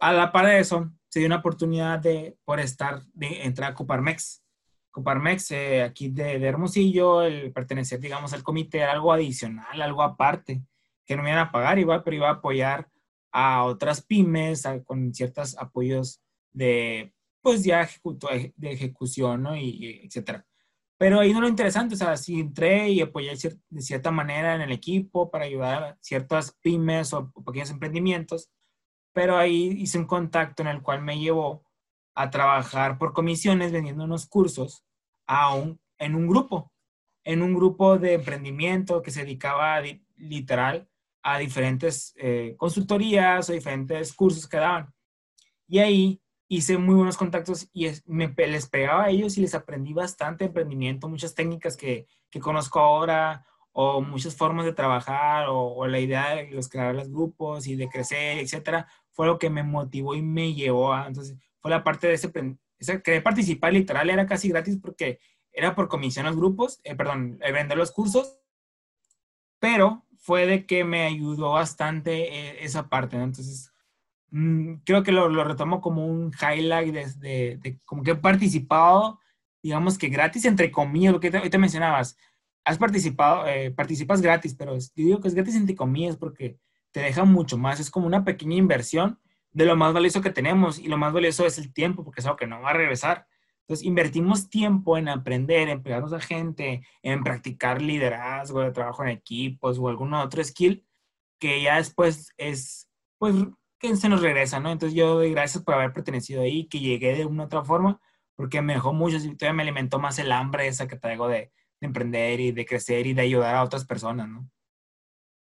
A 0.00 0.12
la 0.12 0.32
par 0.32 0.46
de 0.46 0.60
eso, 0.60 0.90
se 1.08 1.20
dio 1.20 1.26
una 1.26 1.36
oportunidad 1.36 1.98
de, 1.98 2.36
por 2.44 2.60
estar, 2.60 3.02
de 3.14 3.44
entrar 3.44 3.72
a 3.72 3.74
Coparmex. 3.74 4.42
Coparmex, 4.90 5.50
eh, 5.52 5.82
aquí 5.82 6.08
de, 6.08 6.34
Hermosillo, 6.44 7.22
el 7.22 7.52
pertenecer, 7.52 8.00
digamos, 8.00 8.32
al 8.32 8.42
comité 8.42 8.78
era 8.78 8.92
algo 8.92 9.12
adicional, 9.12 9.80
algo 9.80 10.02
aparte, 10.02 10.62
que 11.04 11.16
no 11.16 11.22
me 11.22 11.30
iban 11.30 11.46
a 11.46 11.52
pagar 11.52 11.78
igual, 11.78 12.02
pero 12.04 12.16
iba 12.16 12.28
a 12.28 12.32
apoyar 12.34 12.88
a 13.32 13.64
otras 13.64 14.02
pymes 14.02 14.64
con 14.84 15.14
ciertos 15.14 15.56
apoyos 15.58 16.20
de, 16.52 17.12
pues 17.40 17.62
de 17.62 18.48
ejecución, 18.62 19.42
¿no? 19.42 19.56
Y, 19.56 20.02
etcétera. 20.04 20.44
Pero 20.98 21.20
ahí 21.20 21.32
no 21.32 21.40
lo 21.40 21.48
interesante, 21.48 21.94
o 21.94 21.98
sea, 21.98 22.16
sí 22.16 22.40
entré 22.40 22.88
y 22.90 23.00
apoyé 23.00 23.32
de 23.70 23.82
cierta 23.82 24.10
manera 24.10 24.56
en 24.56 24.62
el 24.62 24.72
equipo 24.72 25.30
para 25.30 25.44
ayudar 25.44 25.84
a 25.84 25.98
ciertas 26.00 26.56
pymes 26.60 27.12
o 27.12 27.30
pequeños 27.46 27.70
emprendimientos, 27.70 28.50
pero 29.12 29.36
ahí 29.36 29.68
hice 29.78 29.98
un 29.98 30.06
contacto 30.06 30.62
en 30.62 30.68
el 30.68 30.82
cual 30.82 31.02
me 31.02 31.18
llevó 31.18 31.64
a 32.14 32.30
trabajar 32.30 32.98
por 32.98 33.12
comisiones 33.12 33.70
vendiendo 33.70 34.04
unos 34.04 34.26
cursos 34.26 34.84
a 35.28 35.54
en 35.98 36.14
un 36.14 36.26
grupo, 36.26 36.72
en 37.24 37.42
un 37.42 37.54
grupo 37.54 37.98
de 37.98 38.14
emprendimiento 38.14 39.00
que 39.02 39.12
se 39.12 39.20
dedicaba 39.20 39.80
literal 40.16 40.88
a 41.22 41.38
diferentes 41.38 42.12
eh, 42.16 42.54
consultorías 42.56 43.48
o 43.48 43.52
diferentes 43.52 44.12
cursos 44.14 44.48
que 44.48 44.56
daban. 44.56 44.92
Y 45.68 45.78
ahí 45.78 46.22
hice 46.48 46.78
muy 46.78 46.94
buenos 46.94 47.16
contactos 47.16 47.68
y 47.72 47.88
me, 48.06 48.28
les 48.36 48.68
pegaba 48.68 49.04
a 49.04 49.10
ellos 49.10 49.36
y 49.36 49.42
les 49.42 49.54
aprendí 49.54 49.92
bastante 49.92 50.46
emprendimiento, 50.46 51.08
muchas 51.08 51.34
técnicas 51.34 51.76
que, 51.76 52.06
que 52.30 52.40
conozco 52.40 52.80
ahora 52.80 53.44
o 53.72 54.00
muchas 54.00 54.34
formas 54.34 54.64
de 54.64 54.72
trabajar 54.72 55.46
o, 55.48 55.86
la 55.86 56.00
idea 56.00 56.34
de 56.34 56.50
los 56.50 56.68
crear 56.68 56.94
los 56.94 57.10
grupos 57.10 57.66
y 57.66 57.76
de 57.76 57.88
crecer, 57.88 58.38
etcétera, 58.38 58.88
fue 59.12 59.26
lo 59.26 59.38
que 59.38 59.50
me 59.50 59.62
motivó 59.62 60.14
y 60.14 60.22
me 60.22 60.54
llevó 60.54 60.92
a, 60.92 61.06
entonces, 61.06 61.36
fue 61.60 61.70
la 61.70 61.84
parte 61.84 62.08
de 62.08 62.14
ese, 62.14 62.32
ese 62.78 63.02
querer 63.02 63.22
participar 63.22 63.72
literal, 63.72 64.10
era 64.10 64.26
casi 64.26 64.48
gratis 64.48 64.78
porque 64.82 65.20
era 65.52 65.74
por 65.74 65.88
comisión 65.88 66.26
los 66.26 66.36
grupos, 66.36 66.80
eh, 66.82 66.94
perdón, 66.94 67.38
eh, 67.42 67.52
vender 67.52 67.76
los 67.76 67.92
cursos, 67.92 68.38
pero 69.58 70.06
fue 70.16 70.46
de 70.46 70.66
que 70.66 70.84
me 70.84 71.02
ayudó 71.02 71.52
bastante 71.52 72.34
eh, 72.34 72.64
esa 72.64 72.88
parte, 72.88 73.16
Entonces, 73.16 73.72
mm, 74.30 74.74
creo 74.84 75.02
que 75.02 75.12
lo, 75.12 75.28
lo, 75.28 75.44
retomo 75.44 75.80
como 75.80 76.06
un 76.06 76.32
highlight 76.32 76.94
de, 76.94 77.56
de, 77.56 77.78
como 77.84 78.02
que 78.02 78.12
he 78.12 78.16
participado, 78.16 79.20
digamos 79.62 79.98
que 79.98 80.08
gratis, 80.08 80.44
entre 80.44 80.70
comillas, 80.70 81.12
lo 81.12 81.20
que 81.20 81.30
te, 81.30 81.50
te 81.50 81.58
mencionabas, 81.58 82.16
has 82.64 82.78
participado, 82.78 83.44
participas 83.74 84.20
gratis, 84.20 84.54
pero 84.54 84.76
yo 84.76 84.88
digo 84.94 85.20
que 85.20 85.28
es 85.28 85.34
gratis 85.34 85.54
entre 85.54 85.74
comillas 85.74 86.16
porque 86.16 86.58
te 86.92 87.00
deja 87.00 87.24
mucho 87.24 87.56
más, 87.56 87.80
es 87.80 87.90
como 87.90 88.06
una 88.06 88.24
pequeña 88.24 88.56
inversión 88.56 89.18
de 89.52 89.64
lo 89.64 89.76
más 89.76 89.92
valioso 89.92 90.20
que 90.20 90.30
tenemos 90.30 90.78
y 90.78 90.88
lo 90.88 90.98
más 90.98 91.12
valioso 91.12 91.46
es 91.46 91.58
el 91.58 91.72
tiempo, 91.72 92.04
porque 92.04 92.20
es 92.20 92.26
algo 92.26 92.36
que 92.36 92.46
no 92.46 92.60
va 92.60 92.70
a 92.70 92.74
regresar. 92.74 93.26
Entonces, 93.62 93.86
invertimos 93.86 94.48
tiempo 94.48 94.96
en 94.96 95.08
aprender, 95.08 95.68
en 95.68 95.82
pegarnos 95.82 96.12
a 96.12 96.20
gente, 96.20 96.82
en 97.02 97.22
practicar 97.22 97.82
liderazgo, 97.82 98.60
de 98.60 98.70
trabajo 98.70 99.02
en 99.02 99.10
equipos 99.10 99.78
o 99.78 99.88
algún 99.88 100.14
otro 100.14 100.42
skill 100.42 100.86
que 101.38 101.62
ya 101.62 101.76
después 101.76 102.32
es, 102.36 102.88
pues, 103.18 103.34
que 103.78 103.96
se 103.96 104.08
nos 104.08 104.22
regresa, 104.22 104.60
¿no? 104.60 104.70
Entonces, 104.70 104.96
yo 104.96 105.14
doy 105.14 105.30
gracias 105.32 105.62
por 105.64 105.74
haber 105.74 105.92
pertenecido 105.92 106.42
ahí, 106.42 106.66
que 106.68 106.80
llegué 106.80 107.14
de 107.14 107.24
una 107.24 107.44
u 107.44 107.46
otra 107.46 107.64
forma, 107.64 108.00
porque 108.36 108.62
me 108.62 108.74
dejó 108.74 108.92
mucho, 108.92 109.16
todavía 109.18 109.52
me 109.52 109.62
alimentó 109.62 109.98
más 109.98 110.18
el 110.18 110.32
hambre 110.32 110.68
esa 110.68 110.88
que 110.88 110.96
traigo 110.96 111.28
de, 111.28 111.52
de 111.80 111.86
emprender 111.86 112.40
y 112.40 112.52
de 112.52 112.66
crecer 112.66 113.06
y 113.06 113.14
de 113.14 113.22
ayudar 113.22 113.54
a 113.54 113.64
otras 113.64 113.84
personas, 113.84 114.28
¿no? 114.28 114.48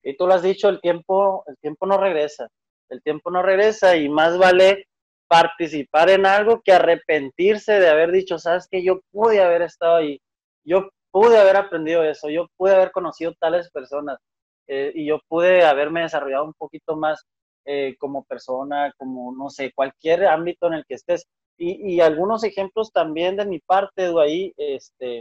Y 0.03 0.17
tú 0.17 0.25
lo 0.25 0.33
has 0.33 0.41
dicho, 0.41 0.69
el 0.69 0.81
tiempo, 0.81 1.43
el 1.47 1.57
tiempo 1.57 1.85
no 1.85 1.97
regresa 1.97 2.47
el 2.91 3.01
tiempo 3.01 3.31
no 3.31 3.41
regresa 3.41 3.95
y 3.95 4.09
más 4.09 4.37
vale 4.37 4.87
participar 5.27 6.09
en 6.09 6.25
algo 6.25 6.61
que 6.61 6.73
arrepentirse 6.73 7.79
de 7.79 7.89
haber 7.89 8.11
dicho, 8.11 8.37
sabes 8.37 8.67
que 8.69 8.83
yo 8.83 8.99
pude 9.11 9.41
haber 9.41 9.61
estado 9.61 9.95
ahí, 9.95 10.21
yo 10.65 10.89
pude 11.09 11.39
haber 11.39 11.55
aprendido 11.55 12.03
eso, 12.03 12.29
yo 12.29 12.47
pude 12.57 12.75
haber 12.75 12.91
conocido 12.91 13.33
tales 13.39 13.71
personas 13.71 14.19
eh, 14.67 14.91
y 14.93 15.07
yo 15.07 15.19
pude 15.29 15.63
haberme 15.63 16.01
desarrollado 16.01 16.45
un 16.45 16.53
poquito 16.53 16.97
más 16.97 17.23
eh, 17.65 17.95
como 17.99 18.23
persona, 18.23 18.91
como 18.97 19.33
no 19.35 19.49
sé, 19.51 19.71
cualquier 19.73 20.25
ámbito 20.25 20.67
en 20.67 20.73
el 20.73 20.85
que 20.85 20.95
estés. 20.95 21.27
Y, 21.57 21.99
algunos 22.01 22.43
ejemplos 22.43 22.91
también 22.91 23.35
de 23.35 23.45
mi 23.45 23.59
parte, 23.59 24.11
de 24.11 24.21
ahí, 24.21 24.53
este, 24.57 25.19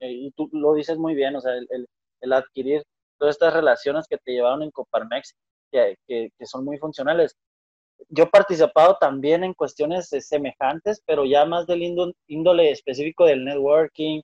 eh, 0.00 0.10
y 0.10 0.32
tú 0.32 0.48
lo 0.52 0.74
dices 0.74 0.98
muy 0.98 1.14
bien, 1.14 1.36
o 1.36 1.40
sea, 1.40 1.52
el, 1.54 2.32
adquirir 2.32 2.82
todas 3.16 3.36
estas 3.36 3.54
relaciones 3.54 4.06
que 4.08 4.18
te 4.18 4.32
llevaron 4.32 4.64
en 4.64 4.72
Coparmex 4.72 5.34
que, 5.70 5.96
son 6.42 6.64
muy 6.64 6.78
funcionales. 6.78 7.36
Yo 8.08 8.24
he 8.24 8.26
participado 8.28 8.96
también 9.00 9.44
en 9.44 9.54
cuestiones 9.54 10.12
eh, 10.12 10.20
semejantes, 10.20 11.00
pero 11.06 11.24
ya 11.24 11.44
más 11.44 11.66
del 11.66 11.82
índole 12.26 12.70
específico 12.72 13.24
del 13.24 13.44
networking. 13.44 14.20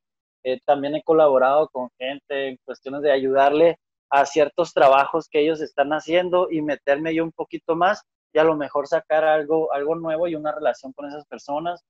También 0.66 0.96
he 0.96 1.02
colaborado 1.02 1.68
con 1.68 1.88
gente 1.98 2.48
en 2.48 2.58
cuestiones 2.64 3.00
de 3.02 3.12
ayudarle 3.12 3.78
a 4.14 4.24
ciertos 4.26 4.72
trabajos 4.72 5.28
que 5.28 5.40
ellos 5.40 5.60
están 5.60 5.92
haciendo 5.92 6.46
y 6.48 6.62
meterme 6.62 7.12
yo 7.12 7.24
un 7.24 7.32
poquito 7.32 7.74
más 7.74 8.04
y 8.32 8.38
a 8.38 8.44
lo 8.44 8.54
mejor 8.56 8.86
sacar 8.86 9.24
algo, 9.24 9.72
algo 9.72 9.96
nuevo 9.96 10.28
y 10.28 10.36
una 10.36 10.52
relación 10.52 10.92
con 10.92 11.08
esas 11.08 11.26
personas. 11.26 11.84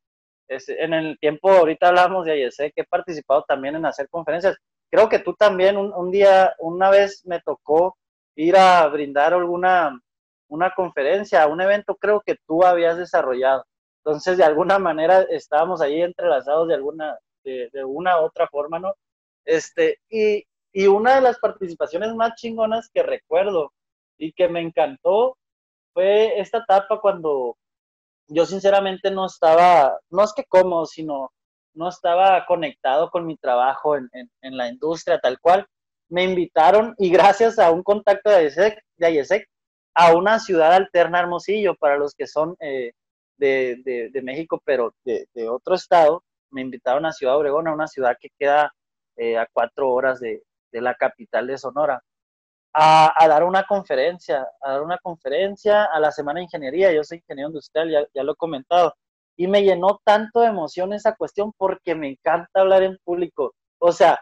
en 0.48 0.94
el 0.94 1.18
tiempo, 1.18 1.50
ahorita 1.50 1.88
hablamos 1.88 2.24
de 2.24 2.50
sé 2.50 2.72
que 2.72 2.80
he 2.80 2.86
participado 2.86 3.44
también 3.46 3.76
en 3.76 3.84
hacer 3.84 4.08
conferencias. 4.08 4.56
Creo 4.90 5.08
que 5.10 5.18
tú 5.18 5.34
también 5.34 5.76
un, 5.76 6.10
día, 6.10 6.54
una 6.60 6.88
vez 6.88 7.22
me 7.26 7.40
tocó 7.40 7.98
ir 8.36 8.56
a 8.56 8.86
brindar 8.88 9.34
alguna 9.34 9.98
una 10.48 10.70
conferencia, 10.74 11.46
un 11.46 11.60
evento 11.60 11.94
creo 11.96 12.22
que 12.24 12.36
tú 12.46 12.64
habías 12.64 12.96
desarrollado. 12.96 13.64
Entonces, 13.98 14.38
de 14.38 14.44
alguna 14.44 14.78
manera 14.78 15.22
estábamos 15.30 15.82
ahí 15.82 16.00
entrelazados 16.00 16.68
de 16.68 16.74
alguna, 16.74 17.18
de, 17.44 17.68
de 17.72 17.84
una 17.84 18.20
u 18.20 18.24
otra 18.24 18.48
forma, 18.48 18.78
¿no? 18.78 18.94
Este, 19.44 19.98
y, 20.08 20.44
y 20.74 20.88
una 20.88 21.14
de 21.14 21.20
las 21.20 21.38
participaciones 21.38 22.14
más 22.14 22.34
chingonas 22.34 22.90
que 22.92 23.02
recuerdo 23.04 23.72
y 24.18 24.32
que 24.32 24.48
me 24.48 24.60
encantó 24.60 25.38
fue 25.92 26.40
esta 26.40 26.58
etapa 26.58 27.00
cuando 27.00 27.56
yo 28.26 28.44
sinceramente 28.44 29.10
no 29.12 29.26
estaba, 29.26 29.98
no 30.10 30.24
es 30.24 30.32
que 30.34 30.44
cómodo, 30.44 30.84
sino 30.86 31.30
no 31.74 31.88
estaba 31.88 32.44
conectado 32.46 33.08
con 33.10 33.24
mi 33.24 33.36
trabajo 33.36 33.96
en, 33.96 34.08
en, 34.12 34.28
en 34.42 34.56
la 34.56 34.68
industria 34.68 35.20
tal 35.20 35.38
cual. 35.40 35.64
Me 36.08 36.24
invitaron 36.24 36.94
y 36.98 37.08
gracias 37.10 37.58
a 37.60 37.70
un 37.70 37.82
contacto 37.84 38.30
de 38.30 38.44
IESEC, 38.44 38.78
de 38.96 39.46
a 39.94 40.14
una 40.16 40.40
ciudad 40.40 40.72
alterna 40.72 41.20
Hermosillo, 41.20 41.76
para 41.76 41.96
los 41.96 42.14
que 42.14 42.26
son 42.26 42.56
eh, 42.58 42.92
de, 43.36 44.10
de, 44.12 44.22
México, 44.22 44.60
pero 44.64 44.94
de, 45.04 45.26
de, 45.34 45.48
otro 45.48 45.76
estado, 45.76 46.24
me 46.50 46.62
invitaron 46.62 47.06
a 47.06 47.12
Ciudad 47.12 47.36
Obregón, 47.36 47.68
a 47.68 47.74
una 47.74 47.86
ciudad 47.86 48.16
que 48.20 48.30
queda 48.38 48.72
eh, 49.16 49.38
a 49.38 49.46
cuatro 49.52 49.90
horas 49.90 50.20
de, 50.20 50.42
la 50.80 50.94
capital 50.94 51.46
de 51.46 51.58
Sonora, 51.58 52.02
a, 52.74 53.28
dar 53.28 53.44
una 53.44 53.64
conferencia, 53.64 54.46
a 54.60 54.72
dar 54.72 54.82
una 54.82 54.98
conferencia 54.98 55.84
a 55.84 56.00
la 56.00 56.10
Semana 56.10 56.38
de 56.40 56.44
Ingeniería. 56.44 56.92
Yo 56.92 57.04
soy 57.04 57.18
ingeniero 57.18 57.50
industrial, 57.50 57.90
ya, 57.90 58.04
ya 58.12 58.22
lo 58.24 58.32
he 58.32 58.36
comentado, 58.36 58.94
y 59.36 59.46
me 59.46 59.62
llenó 59.62 60.00
tanto 60.04 60.40
de 60.40 60.48
emoción 60.48 60.92
esa 60.92 61.14
cuestión 61.14 61.52
porque 61.56 61.94
me 61.94 62.08
encanta 62.10 62.60
hablar 62.60 62.82
en 62.82 62.98
público. 63.04 63.54
O 63.78 63.92
sea, 63.92 64.20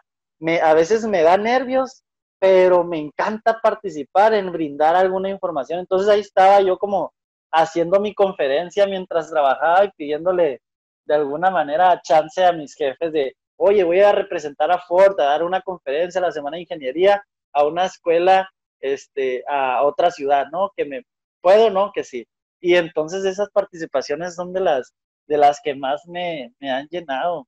a 0.63 0.75
veces 0.75 1.07
me 1.07 1.23
da 1.23 1.37
nervios, 1.37 2.03
pero 2.39 2.85
me 2.85 2.99
encanta 2.99 3.61
participar 3.63 4.35
en 4.35 4.51
brindar 4.53 4.97
alguna 4.97 5.31
información. 5.31 5.81
Entonces 5.81 6.09
ahí 6.09 6.21
estaba 6.21 6.61
yo 6.61 6.79
como 6.79 7.13
haciendo 7.53 8.01
mi 8.01 8.15
conferencia 8.15 8.87
mientras 8.87 9.31
trabajaba 9.31 9.85
y 9.85 9.91
pidiéndole 9.93 10.61
de 11.05 11.15
alguna 11.15 11.51
manera 11.51 12.01
chance 12.03 12.45
a 12.45 12.53
mis 12.53 12.75
jefes 12.75 13.13
de, 13.13 13.37
oye, 13.65 13.85
voy 13.85 14.01
a 14.01 14.13
representar 14.13 14.73
a 14.73 14.79
Ford, 14.81 15.19
a 15.21 15.25
dar 15.25 15.45
una 15.45 15.61
conferencia 15.63 16.21
la 16.21 16.33
Semana 16.33 16.57
de 16.57 16.63
Ingeniería, 16.63 17.25
a 17.53 17.65
una 17.65 17.85
escuela, 17.87 18.51
este, 18.81 19.45
a 19.49 19.85
otra 19.85 20.11
ciudad, 20.11 20.47
¿no? 20.51 20.73
Que 20.77 20.85
me 20.85 21.03
puedo, 21.41 21.71
¿no? 21.71 21.93
Que 21.93 22.03
sí. 22.05 22.27
Y 22.61 22.75
entonces 22.75 23.25
esas 23.25 23.51
participaciones 23.51 24.35
son 24.35 24.53
de 24.53 24.61
las, 24.61 24.93
de 25.29 25.39
las 25.39 25.61
que 25.63 25.75
más 25.77 26.07
me, 26.09 26.53
me 26.61 26.71
han 26.71 26.89
llenado. 26.89 27.47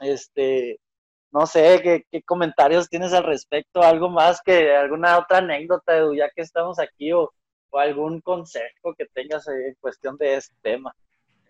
Este, 0.00 0.78
no 1.32 1.46
sé, 1.46 1.80
¿qué, 1.82 2.04
¿qué, 2.10 2.22
comentarios 2.22 2.88
tienes 2.88 3.12
al 3.12 3.24
respecto? 3.24 3.82
¿Algo 3.82 4.08
más 4.08 4.40
que 4.42 4.76
alguna 4.76 5.18
otra 5.18 5.38
anécdota, 5.38 5.96
Edu, 5.96 6.14
ya 6.14 6.30
que 6.30 6.42
estamos 6.42 6.78
aquí 6.78 7.12
o, 7.12 7.32
o 7.70 7.78
algún 7.78 8.20
consejo 8.20 8.94
que 8.96 9.06
tengas 9.06 9.48
en 9.48 9.74
cuestión 9.80 10.16
de 10.16 10.36
este 10.36 10.54
tema? 10.62 10.94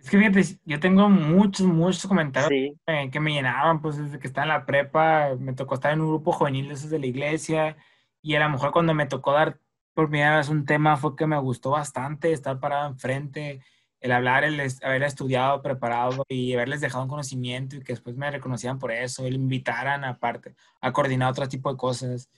Es 0.03 0.09
que 0.09 0.19
fíjate, 0.19 0.59
yo 0.65 0.81
tengo 0.81 1.09
muchos, 1.11 1.67
muchos 1.67 2.07
comentarios 2.07 2.75
que 3.13 3.21
me 3.21 3.33
llenaban, 3.33 3.83
pues 3.83 3.99
desde 3.99 4.19
que 4.19 4.27
estaba 4.27 4.45
en 4.45 4.49
la 4.49 4.65
prepa, 4.67 5.37
me 5.39 5.53
tocó 5.53 5.75
estar 5.75 5.93
en 5.93 6.01
un 6.01 6.09
grupo 6.09 6.33
juvenil 6.33 6.69
de 6.69 6.75
esos 6.75 6.89
de 6.89 6.99
la 6.99 7.07
iglesia, 7.07 7.77
y 8.23 8.35
a 8.35 8.41
lo 8.41 8.49
mejor 8.49 8.73
cuando 8.73 8.95
me 8.95 9.07
tocó 9.07 9.33
dar 9.33 9.59
por 9.93 10.09
primera 10.09 10.39
vez 10.39 10.49
un 10.49 10.65
tema 10.65 10.97
fue 10.97 11.17
que 11.17 11.27
me 11.27 11.39
gustó 11.39 11.71
bastante 11.71 12.33
estar 12.33 12.59
parado 12.61 12.89
enfrente, 12.89 13.61
el 14.01 14.13
hablar, 14.13 14.45
el 14.45 14.59
haber 14.83 15.03
estudiado, 15.03 15.61
preparado 15.61 16.25
y 16.29 16.55
haberles 16.55 16.81
dejado 16.81 17.05
un 17.05 17.11
conocimiento 17.11 17.77
y 17.77 17.81
que 17.81 17.93
después 17.93 18.17
me 18.17 18.31
reconocían 18.31 18.79
por 18.79 18.93
eso, 18.93 19.27
el 19.27 19.35
invitaran 19.35 20.05
aparte 20.05 20.55
a 20.81 20.93
coordinar 20.93 21.31
otro 21.31 21.47
tipo 21.47 21.71
de 21.71 21.77
cosas. 21.77 22.31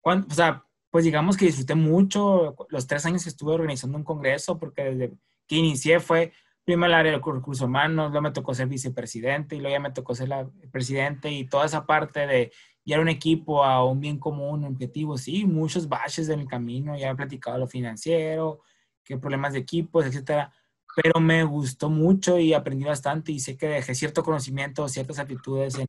Cuando, 0.00 0.26
o 0.28 0.34
sea, 0.34 0.64
pues 0.90 1.04
digamos 1.04 1.36
que 1.36 1.44
disfruté 1.44 1.74
mucho 1.74 2.56
los 2.70 2.86
tres 2.86 3.04
años 3.04 3.24
que 3.24 3.28
estuve 3.28 3.52
organizando 3.52 3.98
un 3.98 4.04
congreso, 4.04 4.58
porque 4.58 4.84
desde 4.84 5.12
que 5.46 5.56
inicié 5.56 6.00
fue 6.00 6.32
primero 6.64 6.86
el 6.86 6.94
área 6.94 7.12
de 7.12 7.18
recursos 7.18 7.60
humanos, 7.60 8.10
luego 8.10 8.22
me 8.22 8.30
tocó 8.30 8.54
ser 8.54 8.68
vicepresidente 8.68 9.56
y 9.56 9.60
luego 9.60 9.76
ya 9.76 9.80
me 9.80 9.90
tocó 9.90 10.14
ser 10.14 10.28
la 10.28 10.48
presidente 10.70 11.30
y 11.30 11.46
toda 11.46 11.66
esa 11.66 11.86
parte 11.86 12.26
de 12.26 12.52
guiar 12.84 13.00
un 13.00 13.08
equipo 13.08 13.64
a 13.64 13.84
un 13.84 14.00
bien 14.00 14.18
común, 14.18 14.64
un 14.64 14.72
objetivo, 14.74 15.18
sí, 15.18 15.44
muchos 15.44 15.88
baches 15.88 16.28
en 16.28 16.40
el 16.40 16.48
camino, 16.48 16.96
ya 16.96 17.10
he 17.10 17.14
platicado 17.14 17.58
lo 17.58 17.66
financiero, 17.66 18.60
qué 19.04 19.18
problemas 19.18 19.52
de 19.52 19.60
equipos, 19.60 20.06
etcétera, 20.06 20.52
pero 20.96 21.20
me 21.20 21.44
gustó 21.44 21.90
mucho 21.90 22.38
y 22.38 22.54
aprendí 22.54 22.84
bastante 22.84 23.32
y 23.32 23.40
sé 23.40 23.56
que 23.56 23.68
dejé 23.68 23.94
cierto 23.94 24.22
conocimiento, 24.22 24.88
ciertas 24.88 25.18
actitudes 25.18 25.78
en, 25.78 25.86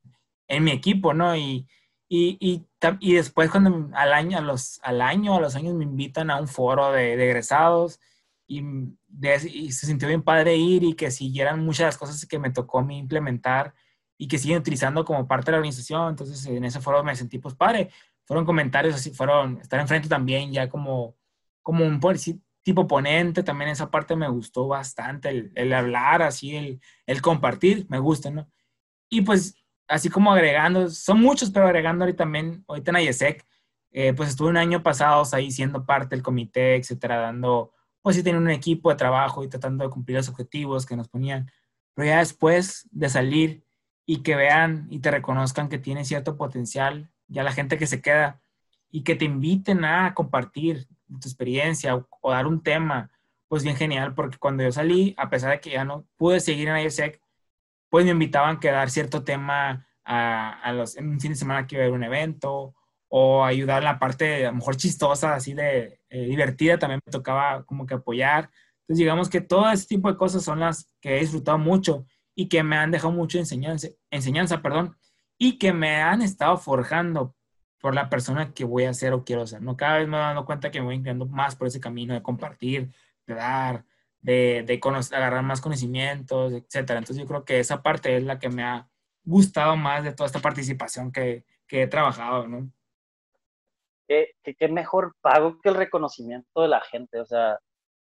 en 0.47 0.63
mi 0.63 0.71
equipo, 0.71 1.13
¿no? 1.13 1.35
Y, 1.35 1.67
y, 2.09 2.37
y, 2.39 2.65
y, 2.99 3.13
después 3.13 3.49
cuando 3.49 3.89
al 3.93 4.13
año, 4.13 4.37
a 4.37 4.41
los, 4.41 4.79
al 4.83 5.01
año, 5.01 5.35
a 5.35 5.41
los 5.41 5.55
años 5.55 5.75
me 5.75 5.85
invitan 5.85 6.29
a 6.29 6.41
un 6.41 6.47
foro 6.47 6.91
de, 6.91 7.15
de 7.15 7.25
egresados, 7.25 7.99
y, 8.51 9.71
se 9.71 9.85
sintió 9.85 10.07
bien 10.07 10.23
padre 10.23 10.55
ir 10.55 10.83
y 10.83 10.93
que 10.93 11.11
siguieran 11.11 11.63
muchas 11.63 11.79
de 11.79 11.85
las 11.85 11.97
cosas 11.97 12.25
que 12.25 12.39
me 12.39 12.51
tocó 12.51 12.79
a 12.79 12.83
mí 12.83 12.97
implementar 12.97 13.73
y 14.17 14.27
que 14.27 14.37
siguen 14.37 14.59
utilizando 14.59 15.05
como 15.05 15.27
parte 15.27 15.47
de 15.47 15.51
la 15.53 15.57
organización. 15.59 16.09
Entonces, 16.09 16.45
en 16.45 16.65
ese 16.65 16.81
foro 16.81 17.03
me 17.03 17.15
sentí 17.15 17.39
pues 17.39 17.55
padre. 17.55 17.89
Fueron 18.25 18.45
comentarios 18.45 18.95
así, 18.95 19.11
fueron 19.11 19.59
estar 19.61 19.79
enfrente 19.79 20.09
también 20.09 20.51
ya 20.51 20.69
como, 20.69 21.15
como 21.61 21.85
un 21.85 21.99
tipo 22.63 22.87
ponente, 22.87 23.41
también 23.43 23.71
esa 23.71 23.89
parte 23.89 24.15
me 24.15 24.29
gustó 24.29 24.67
bastante, 24.67 25.29
el, 25.29 25.51
el 25.55 25.73
hablar 25.73 26.21
así, 26.21 26.55
el, 26.55 26.79
el, 27.07 27.21
compartir, 27.21 27.87
me 27.89 27.97
gusta, 27.97 28.29
¿no? 28.29 28.47
Y 29.09 29.21
pues 29.21 29.55
así 29.87 30.09
como 30.09 30.31
agregando, 30.31 30.89
son 30.89 31.19
muchos, 31.21 31.49
pero 31.49 31.65
agregando 31.65 32.03
ahorita 32.05 32.23
también, 32.23 32.63
ahorita 32.67 32.91
en 32.91 32.97
IESEC, 32.97 33.45
eh, 33.91 34.13
pues 34.13 34.29
estuve 34.29 34.49
un 34.49 34.57
año 34.57 34.83
pasado 34.83 35.23
ahí 35.33 35.51
siendo 35.51 35.85
parte 35.85 36.15
del 36.15 36.23
comité, 36.23 36.75
etcétera, 36.75 37.17
dando 37.17 37.73
pues 38.01 38.15
sí 38.15 38.23
tenían 38.23 38.43
un 38.43 38.49
equipo 38.49 38.89
de 38.89 38.95
trabajo 38.95 39.43
y 39.43 39.49
tratando 39.49 39.83
de 39.83 39.89
cumplir 39.89 40.17
los 40.17 40.29
objetivos 40.29 40.85
que 40.85 40.95
nos 40.95 41.07
ponían. 41.07 41.51
Pero 41.93 42.07
ya 42.07 42.19
después 42.19 42.87
de 42.91 43.09
salir 43.09 43.63
y 44.05 44.23
que 44.23 44.35
vean 44.35 44.87
y 44.89 44.99
te 44.99 45.11
reconozcan 45.11 45.69
que 45.69 45.77
tienes 45.77 46.07
cierto 46.07 46.37
potencial, 46.37 47.11
ya 47.27 47.43
la 47.43 47.51
gente 47.51 47.77
que 47.77 47.87
se 47.87 48.01
queda 48.01 48.41
y 48.89 49.03
que 49.03 49.15
te 49.15 49.25
inviten 49.25 49.85
a 49.85 50.13
compartir 50.13 50.87
tu 51.07 51.27
experiencia 51.27 51.95
o, 51.95 52.31
dar 52.31 52.47
un 52.47 52.61
tema, 52.63 53.11
pues 53.47 53.63
bien 53.63 53.75
genial, 53.75 54.13
porque 54.15 54.37
cuando 54.37 54.63
yo 54.63 54.71
salí, 54.71 55.13
a 55.17 55.29
pesar 55.29 55.51
de 55.51 55.59
que 55.59 55.71
ya 55.71 55.85
no 55.85 56.05
pude 56.17 56.39
seguir 56.39 56.67
en 56.69 56.77
ISEC, 56.77 57.21
pues 57.89 58.05
me 58.05 58.11
invitaban 58.11 58.59
a 58.61 58.71
dar 58.71 58.89
cierto 58.89 59.23
tema 59.23 59.87
a, 60.03 60.59
a 60.61 60.73
los, 60.73 60.97
en 60.97 61.09
un 61.09 61.19
fin 61.19 61.31
de 61.31 61.37
semana 61.37 61.67
que 61.67 61.75
iba 61.75 61.83
a 61.83 61.87
haber 61.87 61.97
un 61.97 62.03
evento 62.03 62.73
o 63.13 63.43
ayudar 63.43 63.79
en 63.79 63.85
la 63.85 63.99
parte 63.99 64.45
a 64.45 64.51
lo 64.51 64.57
mejor 64.57 64.77
chistosa, 64.77 65.35
así 65.35 65.53
de 65.53 65.99
eh, 66.09 66.25
divertida, 66.27 66.79
también 66.79 67.01
me 67.05 67.11
tocaba 67.11 67.65
como 67.65 67.85
que 67.85 67.95
apoyar. 67.95 68.49
Entonces, 68.83 68.99
digamos 68.99 69.29
que 69.29 69.41
todo 69.41 69.69
ese 69.69 69.85
tipo 69.85 70.09
de 70.09 70.17
cosas 70.17 70.45
son 70.45 70.61
las 70.61 70.89
que 71.01 71.17
he 71.17 71.19
disfrutado 71.19 71.57
mucho 71.57 72.05
y 72.35 72.47
que 72.47 72.63
me 72.63 72.77
han 72.77 72.89
dejado 72.89 73.11
mucho 73.11 73.37
enseñanza, 73.37 73.89
enseñanza 74.11 74.61
perdón, 74.61 74.95
y 75.37 75.57
que 75.57 75.73
me 75.73 76.01
han 76.01 76.21
estado 76.21 76.57
forjando 76.57 77.35
por 77.81 77.95
la 77.95 78.09
persona 78.09 78.53
que 78.53 78.63
voy 78.63 78.85
a 78.85 78.93
ser 78.93 79.11
o 79.11 79.25
quiero 79.25 79.45
ser. 79.45 79.61
¿no? 79.61 79.75
Cada 79.75 79.97
vez 79.97 80.07
me 80.07 80.15
he 80.15 80.19
dado 80.21 80.45
cuenta 80.45 80.71
que 80.71 80.79
me 80.79 80.85
voy 80.85 80.95
inclinando 80.95 81.25
más 81.25 81.57
por 81.57 81.67
ese 81.67 81.81
camino 81.81 82.13
de 82.13 82.21
compartir, 82.23 82.93
de 83.27 83.33
dar, 83.35 83.83
de, 84.21 84.63
de 84.65 84.79
agarrar 85.11 85.43
más 85.43 85.59
conocimientos, 85.59 86.53
etcétera. 86.53 86.99
Entonces, 86.99 87.21
yo 87.21 87.27
creo 87.27 87.43
que 87.43 87.59
esa 87.59 87.83
parte 87.83 88.15
es 88.15 88.23
la 88.23 88.39
que 88.39 88.47
me 88.47 88.63
ha 88.63 88.87
gustado 89.25 89.75
más 89.75 90.05
de 90.05 90.13
toda 90.13 90.27
esta 90.27 90.39
participación 90.39 91.11
que, 91.11 91.43
que 91.67 91.83
he 91.83 91.87
trabajado, 91.87 92.47
¿no? 92.47 92.71
Qué, 94.43 94.67
mejor 94.67 95.15
pago 95.21 95.59
que 95.61 95.69
el 95.69 95.75
reconocimiento 95.75 96.61
de 96.61 96.67
la 96.67 96.81
gente, 96.81 97.19
o 97.19 97.25
sea, 97.25 97.59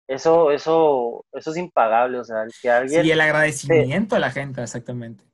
eso, 0.09 0.51
eso, 0.51 1.25
eso 1.33 1.51
es 1.51 1.57
impagable, 1.57 2.19
o 2.19 2.25
sea, 2.25 2.45
que 2.61 2.71
alguien... 2.71 3.05
Sí, 3.05 3.11
el 3.11 3.21
agradecimiento 3.21 4.17
a 4.17 4.19
la 4.19 4.31
gente, 4.31 4.63
exactamente. 4.63 5.25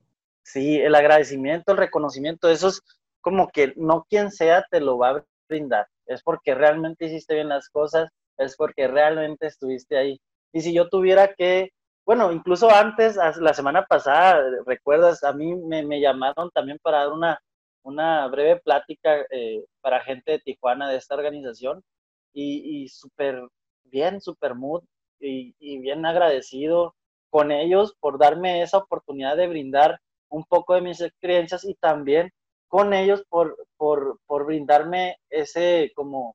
Sí, 0.44 0.76
el 0.76 0.94
agradecimiento, 0.94 1.72
el 1.72 1.78
reconocimiento, 1.78 2.48
eso 2.50 2.68
es 2.68 2.82
como 3.20 3.48
que 3.48 3.72
no 3.76 4.06
quien 4.08 4.30
sea 4.30 4.64
te 4.70 4.80
lo 4.80 4.98
va 4.98 5.10
a 5.10 5.24
brindar, 5.48 5.86
es 6.06 6.22
porque 6.22 6.54
realmente 6.54 7.06
hiciste 7.06 7.34
bien 7.34 7.48
las 7.48 7.68
cosas, 7.68 8.10
es 8.36 8.54
porque 8.56 8.86
realmente 8.86 9.46
estuviste 9.46 9.96
ahí. 9.96 10.20
Y 10.52 10.60
si 10.60 10.74
yo 10.74 10.88
tuviera 10.88 11.34
que, 11.34 11.70
bueno, 12.04 12.30
incluso 12.32 12.70
antes, 12.70 13.16
la 13.16 13.54
semana 13.54 13.84
pasada, 13.86 14.40
recuerdas, 14.66 15.24
a 15.24 15.32
mí 15.32 15.56
me, 15.56 15.84
me 15.84 16.00
llamaron 16.00 16.50
también 16.50 16.78
para 16.82 16.98
dar 16.98 17.12
una, 17.12 17.40
una 17.87 18.27
breve 18.27 18.61
plática 18.61 19.25
eh, 19.31 19.64
para 19.81 20.03
gente 20.03 20.33
de 20.33 20.38
Tijuana 20.40 20.90
de 20.90 20.96
esta 20.96 21.14
organización 21.14 21.85
y, 22.33 22.83
y 22.83 22.88
súper 22.88 23.40
bien, 23.85 24.20
súper 24.20 24.57
mood 24.57 24.83
y, 25.20 25.55
y, 25.61 25.79
bien 25.79 26.05
agradecido 26.05 26.96
con 27.31 27.53
ellos 27.53 27.94
por 28.01 28.18
darme 28.18 28.61
esa 28.62 28.79
oportunidad 28.79 29.37
de 29.37 29.46
brindar 29.46 30.01
un 30.29 30.44
poco 30.44 30.75
de 30.75 30.81
mis 30.81 31.01
experiencias 31.01 31.64
y 31.64 31.75
también 31.75 32.33
con 32.68 32.92
ellos 32.92 33.25
por, 33.29 33.57
por, 33.77 34.18
por 34.27 34.46
brindarme 34.46 35.18
ese 35.31 35.92
como 35.94 36.35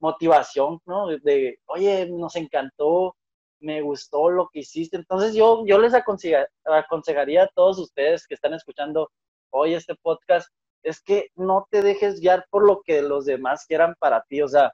motivación, 0.00 0.80
¿no? 0.84 1.06
De, 1.06 1.60
oye, 1.66 2.08
nos 2.10 2.34
encantó, 2.34 3.14
me 3.60 3.82
gustó 3.82 4.30
lo 4.30 4.48
que 4.48 4.60
hiciste. 4.60 4.96
Entonces 4.96 5.34
yo, 5.34 5.64
yo 5.64 5.78
les 5.78 5.94
aconsejaría 5.94 7.44
a 7.44 7.50
todos 7.54 7.78
ustedes 7.78 8.26
que 8.26 8.34
están 8.34 8.54
escuchando 8.54 9.10
hoy 9.50 9.74
este 9.74 9.94
podcast 10.02 10.48
es 10.82 11.00
que 11.02 11.28
no 11.36 11.66
te 11.70 11.82
dejes 11.82 12.20
guiar 12.20 12.46
por 12.50 12.64
lo 12.64 12.82
que 12.82 13.02
los 13.02 13.24
demás 13.24 13.66
quieran 13.66 13.94
para 13.98 14.22
ti. 14.22 14.42
O 14.42 14.48
sea, 14.48 14.72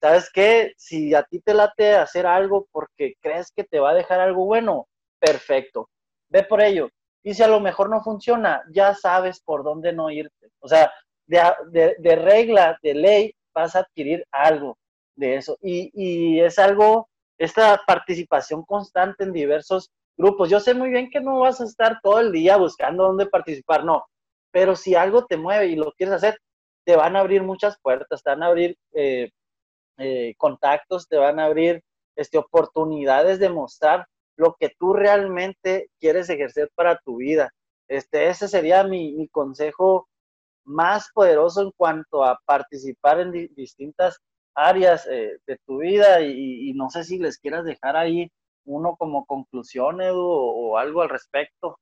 ¿sabes 0.00 0.30
qué? 0.32 0.74
Si 0.76 1.14
a 1.14 1.22
ti 1.22 1.40
te 1.40 1.54
late 1.54 1.94
hacer 1.94 2.26
algo 2.26 2.66
porque 2.72 3.14
crees 3.20 3.52
que 3.54 3.64
te 3.64 3.80
va 3.80 3.90
a 3.90 3.94
dejar 3.94 4.20
algo 4.20 4.44
bueno, 4.46 4.88
perfecto. 5.18 5.88
Ve 6.28 6.42
por 6.44 6.62
ello. 6.62 6.90
Y 7.22 7.34
si 7.34 7.42
a 7.42 7.48
lo 7.48 7.60
mejor 7.60 7.90
no 7.90 8.02
funciona, 8.02 8.62
ya 8.70 8.94
sabes 8.94 9.40
por 9.40 9.64
dónde 9.64 9.92
no 9.92 10.10
irte. 10.10 10.50
O 10.60 10.68
sea, 10.68 10.92
de, 11.26 11.96
de, 11.98 12.16
regla, 12.16 12.78
de 12.82 12.94
ley, 12.94 13.34
vas 13.54 13.76
a 13.76 13.80
adquirir 13.80 14.26
algo 14.30 14.76
de 15.16 15.36
eso. 15.36 15.56
Y, 15.62 15.90
y 15.94 16.40
es 16.40 16.58
algo, 16.58 17.08
esta 17.38 17.80
participación 17.86 18.62
constante 18.64 19.24
en 19.24 19.32
diversos 19.32 19.90
grupos. 20.18 20.50
Yo 20.50 20.60
sé 20.60 20.74
muy 20.74 20.90
bien 20.90 21.10
que 21.10 21.20
no 21.20 21.40
vas 21.40 21.60
a 21.62 21.64
estar 21.64 21.98
todo 22.02 22.20
el 22.20 22.30
día 22.30 22.56
buscando 22.58 23.04
dónde 23.04 23.26
participar, 23.26 23.84
no 23.84 24.04
pero 24.54 24.76
si 24.76 24.94
algo 24.94 25.26
te 25.26 25.36
mueve 25.36 25.66
y 25.66 25.74
lo 25.74 25.90
quieres 25.94 26.14
hacer, 26.14 26.38
te 26.86 26.94
van 26.94 27.16
a 27.16 27.20
abrir 27.20 27.42
muchas 27.42 27.76
puertas, 27.82 28.22
te 28.22 28.30
van 28.30 28.44
a 28.44 28.46
abrir 28.46 28.76
eh, 28.92 29.32
eh, 29.98 30.34
contactos, 30.38 31.08
te 31.08 31.16
van 31.16 31.40
a 31.40 31.46
abrir 31.46 31.82
este, 32.14 32.38
oportunidades 32.38 33.40
de 33.40 33.48
mostrar 33.48 34.06
lo 34.36 34.54
que 34.54 34.70
tú 34.78 34.92
realmente 34.92 35.88
quieres 35.98 36.30
ejercer 36.30 36.70
para 36.76 37.00
tu 37.04 37.16
vida. 37.16 37.50
Este, 37.88 38.28
ese 38.28 38.46
sería 38.46 38.84
mi, 38.84 39.26
consejo 39.32 40.06
más 40.64 41.10
poderoso 41.12 41.62
en 41.62 41.72
cuanto 41.76 42.22
a 42.22 42.38
participar 42.46 43.18
en 43.18 43.32
distintas 43.56 44.18
áreas 44.54 45.04
eh, 45.10 45.36
de 45.48 45.58
tu 45.66 45.78
vida 45.78 46.20
y, 46.20 46.72
no 46.74 46.90
sé 46.90 47.02
si 47.02 47.18
les 47.18 47.38
quieras 47.38 47.64
dejar 47.64 47.96
ahí 47.96 48.30
uno 48.66 48.94
como 48.96 49.26
conclusión, 49.26 50.00
Edu, 50.00 50.22
o 50.22 50.78
algo 50.78 51.02
al 51.02 51.08
respecto. 51.08 51.76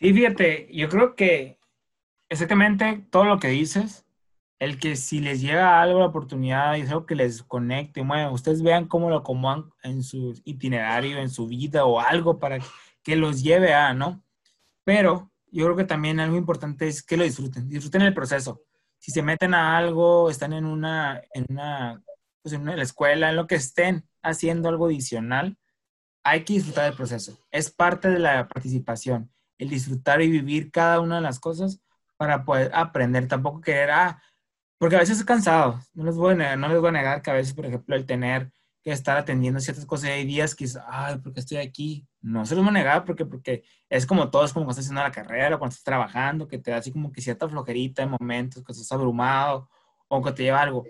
Sí, 0.00 0.12
fíjate, 0.12 0.68
yo 0.72 0.88
creo 0.88 1.14
que 1.14 1.58
exactamente 2.28 3.06
todo 3.10 3.24
lo 3.24 3.38
que 3.38 3.48
dices, 3.48 4.04
el 4.58 4.78
que 4.78 4.96
si 4.96 5.20
les 5.20 5.40
llega 5.40 5.80
algo 5.80 6.00
la 6.00 6.06
oportunidad 6.06 6.76
y 6.76 6.82
algo 6.82 7.06
que 7.06 7.14
les 7.14 7.42
conecte, 7.42 8.02
bueno, 8.02 8.32
ustedes 8.32 8.62
vean 8.62 8.86
cómo 8.86 9.10
lo 9.10 9.18
acomodan 9.18 9.70
en 9.82 10.02
su 10.02 10.40
itinerario, 10.44 11.18
en 11.18 11.30
su 11.30 11.46
vida 11.46 11.84
o 11.84 12.00
algo 12.00 12.38
para 12.38 12.58
que 13.02 13.16
los 13.16 13.42
lleve 13.42 13.74
a, 13.74 13.94
¿no? 13.94 14.24
Pero 14.84 15.30
yo 15.50 15.64
creo 15.64 15.76
que 15.76 15.84
también 15.84 16.20
algo 16.20 16.36
importante 16.36 16.88
es 16.88 17.02
que 17.02 17.16
lo 17.16 17.24
disfruten, 17.24 17.68
disfruten 17.68 18.02
el 18.02 18.14
proceso. 18.14 18.62
Si 18.98 19.12
se 19.12 19.22
meten 19.22 19.54
a 19.54 19.76
algo, 19.76 20.30
están 20.30 20.52
en 20.52 20.64
una, 20.64 21.22
en 21.32 21.46
una, 21.50 22.02
pues 22.42 22.54
en 22.54 22.64
la 22.64 22.82
escuela, 22.82 23.30
en 23.30 23.36
lo 23.36 23.46
que 23.46 23.56
estén 23.56 24.08
haciendo 24.22 24.68
algo 24.68 24.86
adicional, 24.86 25.58
hay 26.24 26.44
que 26.44 26.54
disfrutar 26.54 26.84
del 26.84 26.96
proceso. 26.96 27.38
Es 27.50 27.70
parte 27.70 28.08
de 28.08 28.18
la 28.18 28.48
participación, 28.48 29.30
el 29.58 29.68
disfrutar 29.68 30.22
y 30.22 30.30
vivir 30.30 30.70
cada 30.70 31.00
una 31.00 31.16
de 31.16 31.22
las 31.22 31.40
cosas 31.40 31.80
para 32.16 32.44
poder 32.44 32.70
aprender. 32.74 33.28
Tampoco 33.28 33.60
querer, 33.60 33.90
ah, 33.90 34.22
porque 34.78 34.96
a 34.96 35.00
veces 35.00 35.18
es 35.18 35.24
cansado. 35.24 35.80
No 35.94 36.04
les 36.04 36.16
voy 36.16 36.32
a 36.34 36.36
negar, 36.36 36.58
no 36.58 36.68
les 36.68 36.80
voy 36.80 36.88
a 36.88 36.92
negar 36.92 37.22
que 37.22 37.30
a 37.30 37.34
veces, 37.34 37.54
por 37.54 37.66
ejemplo, 37.66 37.96
el 37.96 38.06
tener 38.06 38.50
que 38.82 38.92
estar 38.92 39.16
atendiendo 39.16 39.60
ciertas 39.60 39.86
cosas. 39.86 40.10
Hay 40.10 40.26
días 40.26 40.54
que 40.54 40.64
dices, 40.64 40.82
ay, 40.86 41.18
¿por 41.18 41.32
qué 41.32 41.40
estoy 41.40 41.56
aquí? 41.56 42.06
No 42.20 42.44
se 42.44 42.54
los 42.54 42.62
voy 42.62 42.70
a 42.70 42.74
negar 42.74 43.04
porque, 43.04 43.24
porque 43.24 43.64
es 43.88 44.04
como 44.04 44.30
todo, 44.30 44.44
es 44.44 44.52
como 44.52 44.66
cuando 44.66 44.72
estás 44.72 44.84
haciendo 44.84 45.02
la 45.02 45.10
carrera 45.10 45.58
cuando 45.58 45.72
estás 45.72 45.84
trabajando, 45.84 46.46
que 46.46 46.58
te 46.58 46.70
da 46.70 46.78
así 46.78 46.92
como 46.92 47.10
que 47.10 47.22
cierta 47.22 47.48
flojerita 47.48 48.02
en 48.02 48.10
momentos, 48.10 48.62
que 48.62 48.72
estás 48.72 48.92
abrumado 48.92 49.70
o 50.08 50.22
que 50.22 50.32
te 50.32 50.42
lleva 50.42 50.60
algo. 50.60 50.84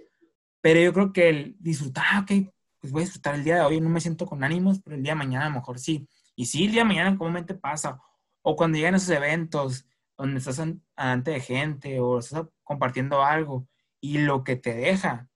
Pero 0.60 0.80
yo 0.80 0.92
creo 0.92 1.12
que 1.12 1.28
el 1.28 1.56
disfrutar, 1.60 2.04
ah, 2.10 2.20
ok, 2.20 2.52
pues 2.80 2.92
voy 2.92 3.02
a 3.02 3.04
disfrutar 3.04 3.34
el 3.36 3.44
día 3.44 3.56
de 3.56 3.60
hoy, 3.62 3.80
no 3.80 3.88
me 3.88 4.00
siento 4.00 4.26
con 4.26 4.42
ánimos, 4.42 4.80
pero 4.82 4.96
el 4.96 5.02
día 5.02 5.12
de 5.12 5.18
mañana 5.18 5.46
a 5.46 5.48
lo 5.50 5.54
mejor 5.54 5.78
sí. 5.78 6.08
Y 6.34 6.46
sí, 6.46 6.64
el 6.64 6.72
día 6.72 6.82
de 6.82 6.88
mañana 6.88 7.16
comúnmente 7.16 7.54
pasa. 7.54 8.00
O 8.46 8.56
cuando 8.56 8.76
llegan 8.76 8.94
esos 8.94 9.08
eventos 9.08 9.86
donde 10.18 10.38
estás 10.38 10.62
ante 10.96 11.30
de 11.30 11.40
gente 11.40 11.98
o 11.98 12.18
estás 12.18 12.46
compartiendo 12.62 13.22
algo 13.24 13.66
y 14.00 14.18
lo 14.18 14.44
que 14.44 14.56
te 14.56 14.74
deja, 14.74 15.28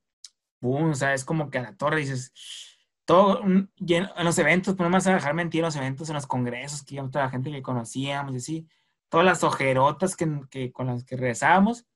boom, 0.60 0.90
o 0.90 0.94
sea, 0.94 1.14
es 1.14 1.24
como 1.24 1.50
que 1.50 1.58
a 1.58 1.62
la 1.62 1.76
torre 1.76 2.00
dices, 2.00 2.32
todo, 3.06 3.42
en 3.42 3.70
los 4.22 4.38
eventos, 4.38 4.74
pues 4.74 4.84
no 4.84 4.90
me 4.90 4.96
vas 4.96 5.06
a 5.06 5.14
dejar 5.14 5.32
mentir, 5.32 5.60
en 5.60 5.64
los 5.64 5.76
eventos, 5.76 6.10
en 6.10 6.16
los 6.16 6.26
congresos, 6.26 6.82
que 6.82 6.96
íbamos 6.96 7.10
toda 7.10 7.24
la 7.24 7.30
gente 7.30 7.50
que 7.50 7.62
conocíamos, 7.62 8.34
y 8.34 8.36
así, 8.36 8.68
todas 9.08 9.24
las 9.24 9.42
ojerotas 9.42 10.14
que, 10.14 10.42
que, 10.50 10.70
con 10.70 10.88
las 10.88 11.04
que 11.04 11.16
regresábamos, 11.16 11.86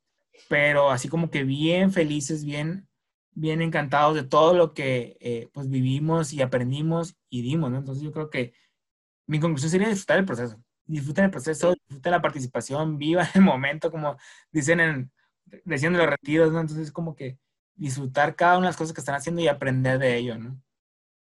pero 0.49 0.91
así 0.91 1.09
como 1.09 1.31
que 1.31 1.45
bien 1.45 1.93
felices, 1.93 2.43
bien, 2.43 2.89
bien 3.33 3.61
encantados 3.61 4.15
de 4.15 4.23
todo 4.23 4.55
lo 4.55 4.73
que 4.73 5.19
eh, 5.21 5.51
pues 5.53 5.69
vivimos 5.69 6.33
y 6.33 6.41
aprendimos 6.41 7.17
y 7.29 7.43
dimos, 7.43 7.71
¿no? 7.71 7.77
Entonces 7.77 8.03
yo 8.03 8.13
creo 8.13 8.31
que 8.31 8.55
mi 9.27 9.39
conclusión 9.39 9.71
sería 9.71 9.89
disfrutar 9.89 10.19
el 10.19 10.25
proceso, 10.25 10.63
disfrutar 10.87 11.27
el 11.27 11.31
proceso, 11.31 11.75
disfrutar 11.89 12.13
la 12.13 12.23
participación, 12.23 12.99
viva 12.99 13.29
el 13.35 13.41
momento, 13.43 13.91
como 13.91 14.17
dicen 14.51 14.81
en, 14.81 15.13
decían 15.65 15.97
los 15.97 16.07
retiros, 16.07 16.53
¿no? 16.53 16.61
Entonces 16.61 16.93
como 16.93 17.15
que 17.15 17.39
disfrutar 17.75 18.37
cada 18.37 18.59
una 18.59 18.67
de 18.67 18.71
las 18.71 18.77
cosas 18.77 18.93
que 18.93 19.01
están 19.01 19.15
haciendo 19.15 19.41
y 19.41 19.49
aprender 19.49 19.99
de 19.99 20.17
ello, 20.17 20.39
¿no? 20.39 20.61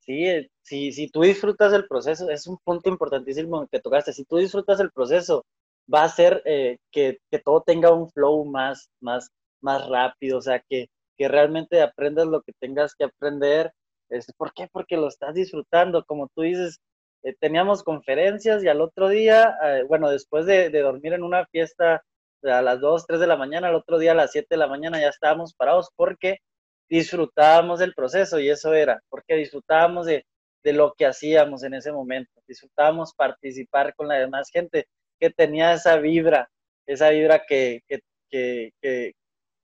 Sí, 0.00 0.26
eh, 0.26 0.50
si, 0.62 0.92
si 0.92 1.08
tú 1.08 1.22
disfrutas 1.22 1.72
el 1.72 1.86
proceso, 1.86 2.28
es 2.28 2.46
un 2.46 2.58
punto 2.64 2.88
importantísimo 2.88 3.66
que 3.68 3.80
tocaste, 3.80 4.12
si 4.12 4.24
tú 4.24 4.36
disfrutas 4.36 4.80
el 4.80 4.90
proceso, 4.90 5.44
va 5.92 6.02
a 6.02 6.06
hacer 6.06 6.42
eh, 6.44 6.78
que, 6.90 7.18
que, 7.30 7.38
todo 7.38 7.62
tenga 7.62 7.92
un 7.92 8.10
flow 8.10 8.44
más, 8.44 8.90
más, 9.00 9.28
más 9.60 9.88
rápido, 9.88 10.38
o 10.38 10.42
sea, 10.42 10.60
que, 10.68 10.88
que 11.16 11.28
realmente 11.28 11.80
aprendas 11.80 12.26
lo 12.26 12.42
que 12.42 12.52
tengas 12.60 12.94
que 12.94 13.04
aprender. 13.04 13.72
Este, 14.08 14.32
¿Por 14.36 14.52
qué? 14.52 14.68
Porque 14.72 14.96
lo 14.96 15.08
estás 15.08 15.34
disfrutando, 15.34 16.04
como 16.04 16.28
tú 16.34 16.42
dices, 16.42 16.80
eh, 17.22 17.34
teníamos 17.38 17.82
conferencias 17.82 18.64
y 18.64 18.68
al 18.68 18.80
otro 18.80 19.08
día, 19.08 19.56
bueno, 19.88 20.10
después 20.10 20.46
de, 20.46 20.70
dormir 20.70 21.12
en 21.12 21.22
una 21.22 21.46
fiesta 21.46 22.02
a 22.42 22.62
las 22.62 22.80
2, 22.80 23.06
3 23.06 23.20
de 23.20 23.26
la 23.26 23.36
mañana, 23.36 23.68
al 23.68 23.76
otro 23.76 23.98
día 23.98 24.12
a 24.12 24.14
las 24.14 24.32
7 24.32 24.48
de 24.50 24.56
la 24.56 24.66
mañana 24.66 25.00
ya 25.00 25.08
estábamos 25.08 25.54
parados 25.54 25.90
porque 25.96 26.38
disfrutábamos 26.88 27.78
del 27.78 27.94
proceso 27.94 28.38
y 28.40 28.50
eso 28.50 28.74
era, 28.74 29.00
porque 29.08 29.36
disfrutábamos 29.36 30.06
de, 30.06 30.26
de 30.64 30.72
lo 30.72 30.94
que 30.94 31.06
hacíamos 31.06 31.62
en 31.64 31.74
ese 31.74 31.92
momento, 31.92 32.32
disfrutábamos 32.46 33.14
participar 33.14 33.94
con 33.94 34.08
la 34.08 34.16
demás 34.18 34.50
gente 34.52 34.86
que 35.20 35.30
tenía 35.30 35.72
esa 35.74 35.96
vibra, 35.96 36.50
esa 36.86 37.10
vibra 37.10 37.42
que, 37.46 37.82
que, 37.88 38.00
que, 38.30 38.72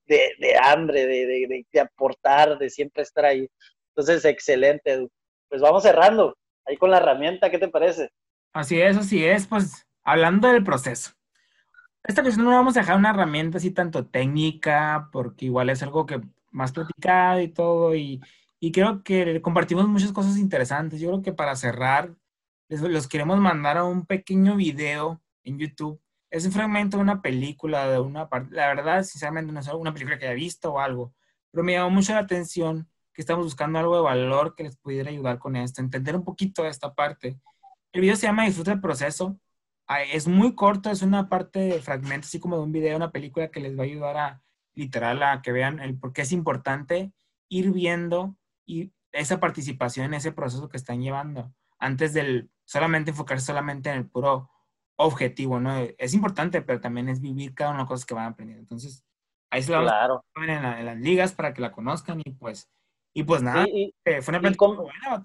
de, 0.06 0.30
de, 0.38 0.56
hambre, 0.62 1.06
de, 1.06 1.64
de, 1.72 1.80
aportar, 1.80 2.58
de 2.58 2.70
siempre 2.70 3.02
estar 3.02 3.24
ahí. 3.24 3.48
Entonces, 3.90 4.24
excelente, 4.24 5.08
Pues 5.48 5.60
vamos 5.60 5.82
cerrando 5.82 6.36
ahí 6.68 6.76
con 6.76 6.90
la 6.90 6.98
herramienta, 6.98 7.50
¿qué 7.50 7.58
te 7.58 7.68
parece? 7.68 8.10
Así 8.52 8.80
es, 8.80 8.96
así 8.96 9.24
es, 9.24 9.46
pues 9.46 9.86
hablando 10.04 10.48
del 10.48 10.64
proceso 10.64 11.12
esta 12.08 12.22
cuestión 12.22 12.46
no 12.46 12.52
vamos 12.52 12.76
a 12.76 12.80
dejar 12.80 12.96
una 12.96 13.10
herramienta 13.10 13.58
así 13.58 13.70
tanto 13.70 14.06
técnica, 14.06 15.08
porque 15.12 15.44
igual 15.46 15.70
es 15.70 15.82
algo 15.82 16.06
que 16.06 16.20
más 16.50 16.72
platicado 16.72 17.40
y 17.40 17.48
todo, 17.48 17.94
y, 17.94 18.20
y 18.60 18.72
creo 18.72 19.02
que 19.02 19.42
compartimos 19.42 19.86
muchas 19.88 20.12
cosas 20.12 20.38
interesantes. 20.38 21.00
Yo 21.00 21.08
creo 21.10 21.22
que 21.22 21.32
para 21.34 21.54
cerrar, 21.54 22.14
les, 22.68 22.80
los 22.80 23.08
queremos 23.08 23.38
mandar 23.38 23.76
a 23.76 23.84
un 23.84 24.06
pequeño 24.06 24.56
video 24.56 25.20
en 25.44 25.58
YouTube. 25.58 26.00
Es 26.30 26.46
un 26.46 26.52
fragmento 26.52 26.96
de 26.96 27.02
una 27.02 27.22
película, 27.22 27.88
de 27.88 28.00
una 28.00 28.28
parte, 28.28 28.54
la 28.54 28.68
verdad, 28.68 29.02
sinceramente, 29.02 29.52
no 29.52 29.60
es 29.60 29.68
una 29.68 29.92
película 29.92 30.18
que 30.18 30.26
haya 30.26 30.34
visto 30.34 30.72
o 30.72 30.78
algo, 30.80 31.14
pero 31.50 31.64
me 31.64 31.72
llamó 31.72 31.90
mucho 31.90 32.12
la 32.14 32.20
atención 32.20 32.88
que 33.18 33.22
estamos 33.22 33.42
buscando 33.42 33.80
algo 33.80 33.96
de 33.96 34.02
valor 34.02 34.54
que 34.54 34.62
les 34.62 34.76
pudiera 34.76 35.10
ayudar 35.10 35.40
con 35.40 35.56
esto, 35.56 35.80
entender 35.80 36.14
un 36.14 36.22
poquito 36.22 36.64
esta 36.64 36.94
parte. 36.94 37.40
El 37.92 38.02
video 38.02 38.14
se 38.14 38.28
llama 38.28 38.44
Disfruta 38.44 38.70
el 38.70 38.80
proceso 38.80 39.36
es 40.12 40.28
muy 40.28 40.54
corto, 40.54 40.88
es 40.88 41.02
una 41.02 41.28
parte 41.28 41.58
de 41.58 41.82
fragmento, 41.82 42.26
así 42.26 42.38
como 42.38 42.58
de 42.58 42.62
un 42.62 42.70
video, 42.70 42.96
una 42.96 43.10
película 43.10 43.50
que 43.50 43.58
les 43.58 43.76
va 43.76 43.82
a 43.82 43.86
ayudar 43.86 44.16
a 44.18 44.42
literal 44.76 45.20
a 45.24 45.42
que 45.42 45.50
vean 45.50 45.80
el 45.80 45.98
por 45.98 46.12
qué 46.12 46.22
es 46.22 46.30
importante 46.30 47.12
ir 47.48 47.72
viendo 47.72 48.36
y 48.64 48.92
esa 49.10 49.40
participación 49.40 50.06
en 50.06 50.14
ese 50.14 50.30
proceso 50.30 50.68
que 50.68 50.76
están 50.76 51.02
llevando 51.02 51.52
antes 51.80 52.14
del 52.14 52.52
solamente 52.66 53.10
enfocarse 53.10 53.46
solamente 53.46 53.90
en 53.90 53.96
el 53.96 54.08
puro 54.08 54.48
objetivo, 54.94 55.58
¿no? 55.58 55.76
Es 55.98 56.14
importante, 56.14 56.62
pero 56.62 56.80
también 56.80 57.08
es 57.08 57.20
vivir 57.20 57.52
cada 57.52 57.70
una 57.70 57.78
de 57.78 57.82
las 57.82 57.88
cosas 57.88 58.06
que 58.06 58.14
van 58.14 58.26
aprendiendo. 58.26 58.62
Entonces, 58.62 59.04
ahí 59.50 59.64
se 59.64 59.72
la 59.72 59.80
claro. 59.80 60.24
en, 60.36 60.50
en, 60.50 60.86
las 60.86 60.98
ligas 60.98 61.32
para 61.32 61.52
que 61.52 61.62
la 61.62 61.72
conozcan 61.72 62.20
y 62.24 62.30
pues, 62.30 62.70
y 63.20 63.24
pues 63.24 63.42
nada, 63.42 63.64
sí, 63.64 63.94
eh, 64.04 64.22
fue 64.22 64.32
una 64.32 64.40
plática 64.40 64.66
buena, 64.66 65.22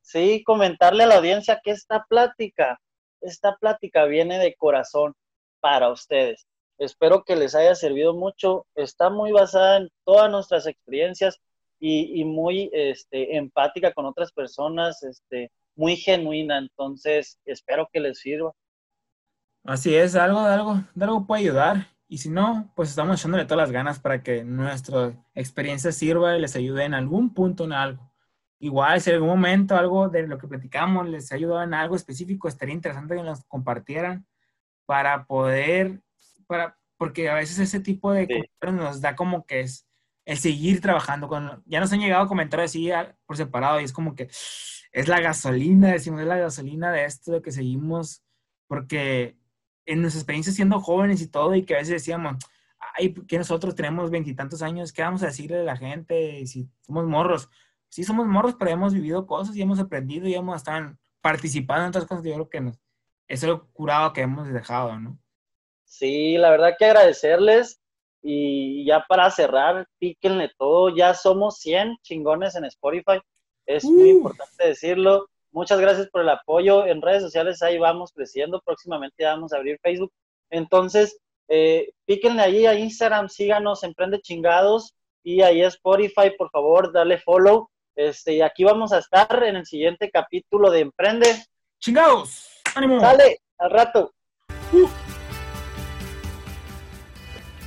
Sí, 0.00 0.42
comentarle 0.44 1.02
a 1.02 1.06
la 1.06 1.16
audiencia 1.16 1.60
que 1.62 1.72
esta 1.72 2.04
plática 2.08 2.78
esta 3.20 3.56
plática 3.56 4.04
viene 4.04 4.38
de 4.38 4.54
corazón 4.54 5.14
para 5.60 5.90
ustedes. 5.90 6.46
Espero 6.78 7.24
que 7.24 7.36
les 7.36 7.54
haya 7.54 7.74
servido 7.74 8.14
mucho. 8.14 8.66
Está 8.74 9.10
muy 9.10 9.32
basada 9.32 9.78
en 9.78 9.90
todas 10.04 10.30
nuestras 10.30 10.66
experiencias 10.66 11.38
y, 11.78 12.24
muy 12.24 12.70
este, 12.72 13.36
empática 13.36 13.92
con 13.92 14.06
otras 14.06 14.32
personas, 14.32 15.02
este, 15.02 15.50
muy 15.74 15.96
genuina. 15.96 16.58
Entonces, 16.58 17.38
espero 17.44 17.88
que 17.92 18.00
les 18.00 18.18
sirva. 18.18 18.52
Así 19.64 19.94
es, 19.94 20.14
algo 20.14 20.38
algo, 20.38 20.76
algo 21.00 21.26
puede 21.26 21.42
ayudar. 21.42 21.88
Y 22.08 22.18
si 22.18 22.30
no, 22.30 22.72
pues 22.76 22.90
estamos 22.90 23.18
echándole 23.18 23.44
todas 23.44 23.68
las 23.68 23.72
ganas 23.72 23.98
para 23.98 24.22
que 24.22 24.44
nuestra 24.44 25.12
experiencia 25.34 25.90
sirva 25.90 26.36
y 26.36 26.40
les 26.40 26.54
ayude 26.54 26.84
en 26.84 26.94
algún 26.94 27.34
punto 27.34 27.64
en 27.64 27.72
algo. 27.72 28.12
Igual, 28.58 29.00
si 29.00 29.10
en 29.10 29.16
algún 29.16 29.30
momento 29.30 29.76
algo 29.76 30.08
de 30.08 30.26
lo 30.26 30.38
que 30.38 30.48
platicamos 30.48 31.08
les 31.08 31.30
ayudó 31.32 31.62
en 31.62 31.74
algo 31.74 31.96
específico, 31.96 32.48
estaría 32.48 32.74
interesante 32.74 33.16
que 33.16 33.22
nos 33.22 33.44
compartieran 33.44 34.26
para 34.86 35.26
poder, 35.26 36.00
para, 36.46 36.78
porque 36.96 37.28
a 37.28 37.34
veces 37.34 37.58
ese 37.58 37.80
tipo 37.80 38.12
de 38.12 38.26
sí. 38.26 38.72
nos 38.72 39.00
da 39.00 39.16
como 39.16 39.44
que 39.44 39.60
es 39.60 39.86
el 40.24 40.38
seguir 40.38 40.80
trabajando 40.80 41.28
con, 41.28 41.62
ya 41.66 41.80
nos 41.80 41.92
han 41.92 42.00
llegado 42.00 42.28
comentarios 42.28 42.70
así 42.70 42.90
por 43.26 43.36
separado 43.36 43.80
y 43.80 43.84
es 43.84 43.92
como 43.92 44.14
que 44.14 44.28
es 44.92 45.08
la 45.08 45.20
gasolina, 45.20 45.92
decimos, 45.92 46.20
es 46.20 46.26
la 46.26 46.38
gasolina 46.38 46.90
de 46.90 47.04
esto, 47.04 47.32
de 47.32 47.42
que 47.42 47.52
seguimos, 47.52 48.22
porque 48.66 49.36
en 49.86 50.02
nuestra 50.02 50.20
experiencia 50.20 50.52
siendo 50.52 50.80
jóvenes 50.80 51.22
y 51.22 51.28
todo, 51.28 51.54
y 51.54 51.64
que 51.64 51.74
a 51.74 51.78
veces 51.78 51.94
decíamos, 51.94 52.36
ay, 52.98 53.14
que 53.14 53.38
nosotros 53.38 53.74
tenemos 53.74 54.10
veintitantos 54.10 54.62
años, 54.62 54.92
¿qué 54.92 55.02
vamos 55.02 55.22
a 55.22 55.26
decirle 55.26 55.60
a 55.60 55.64
la 55.64 55.76
gente 55.76 56.46
si 56.46 56.68
somos 56.82 57.06
morros? 57.06 57.48
sí 57.88 58.04
somos 58.04 58.26
morros, 58.26 58.56
pero 58.58 58.70
hemos 58.70 58.92
vivido 58.92 59.26
cosas 59.26 59.56
y 59.56 59.62
hemos 59.62 59.78
aprendido 59.78 60.28
y 60.28 60.34
hemos 60.34 60.56
estado 60.56 60.96
participando 61.20 61.84
en 61.84 61.88
otras 61.88 62.04
cosas 62.06 62.22
que 62.22 62.28
yo 62.30 62.34
creo 62.34 62.50
que 62.50 62.60
nos, 62.60 62.78
es 63.28 63.42
lo 63.42 63.68
curado 63.72 64.12
que 64.12 64.22
hemos 64.22 64.52
dejado, 64.52 64.98
¿no? 64.98 65.18
Sí, 65.84 66.36
la 66.36 66.50
verdad 66.50 66.74
que 66.78 66.84
agradecerles 66.84 67.80
y 68.22 68.84
ya 68.84 69.04
para 69.08 69.30
cerrar, 69.30 69.86
píquenle 69.98 70.50
todo, 70.58 70.94
ya 70.94 71.14
somos 71.14 71.58
100 71.60 71.96
chingones 72.02 72.54
en 72.56 72.64
Spotify, 72.64 73.20
es 73.64 73.84
muy 73.84 74.10
importante 74.10 74.68
decirlo. 74.68 75.28
Muchas 75.56 75.80
gracias 75.80 76.10
por 76.10 76.20
el 76.20 76.28
apoyo. 76.28 76.84
En 76.86 77.00
redes 77.00 77.22
sociales 77.22 77.62
ahí 77.62 77.78
vamos 77.78 78.12
creciendo. 78.12 78.60
Próximamente 78.62 79.24
vamos 79.24 79.54
a 79.54 79.56
abrir 79.56 79.78
Facebook. 79.82 80.12
Entonces, 80.50 81.18
eh, 81.48 81.92
píquenle 82.04 82.42
ahí 82.42 82.66
a 82.66 82.74
Instagram, 82.74 83.30
síganos, 83.30 83.82
Emprende 83.82 84.20
Chingados. 84.20 84.94
Y 85.24 85.40
ahí 85.40 85.62
a 85.62 85.68
Spotify, 85.68 86.30
por 86.36 86.50
favor, 86.50 86.92
dale 86.92 87.16
follow. 87.16 87.70
Este, 87.96 88.34
y 88.34 88.42
aquí 88.42 88.64
vamos 88.64 88.92
a 88.92 88.98
estar 88.98 89.44
en 89.44 89.56
el 89.56 89.64
siguiente 89.64 90.10
capítulo 90.10 90.70
de 90.70 90.80
Emprende. 90.80 91.46
¡Chingados! 91.80 92.62
¡Ánimo! 92.74 93.00
¡Sale! 93.00 93.40
¡Al 93.56 93.70
rato! 93.70 94.12
Uh. 94.74 94.86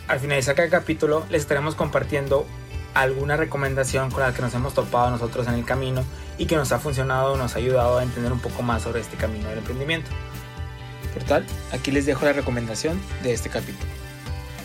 Al 0.08 0.20
finalizar 0.20 0.54
cada 0.54 0.70
capítulo, 0.70 1.26
les 1.32 1.42
estaremos 1.42 1.74
compartiendo 1.74 2.46
alguna 2.94 3.38
recomendación 3.38 4.12
con 4.12 4.22
la 4.22 4.34
que 4.34 4.42
nos 4.42 4.54
hemos 4.54 4.74
topado 4.74 5.12
nosotros 5.12 5.48
en 5.48 5.54
el 5.56 5.66
camino 5.66 6.04
y 6.38 6.46
que 6.46 6.56
nos 6.56 6.72
ha 6.72 6.80
funcionado 6.80 7.38
nos 7.38 7.56
ha 7.56 7.60
ayudado 7.60 7.98
a 7.98 8.04
entender 8.04 8.32
un 8.32 8.40
poco 8.40 8.62
más 8.62 8.84
sobre 8.84 9.02
este 9.02 9.18
camino 9.18 9.50
del 9.50 9.60
emprendimiento. 9.60 10.10
Por 11.14 11.24
tal, 11.24 11.46
aquí 11.72 11.92
les 11.92 12.06
dejo 12.06 12.26
la 12.26 12.34
recomendación 12.34 13.00
de 13.24 13.34
este 13.34 13.50
capítulo. 13.50 13.90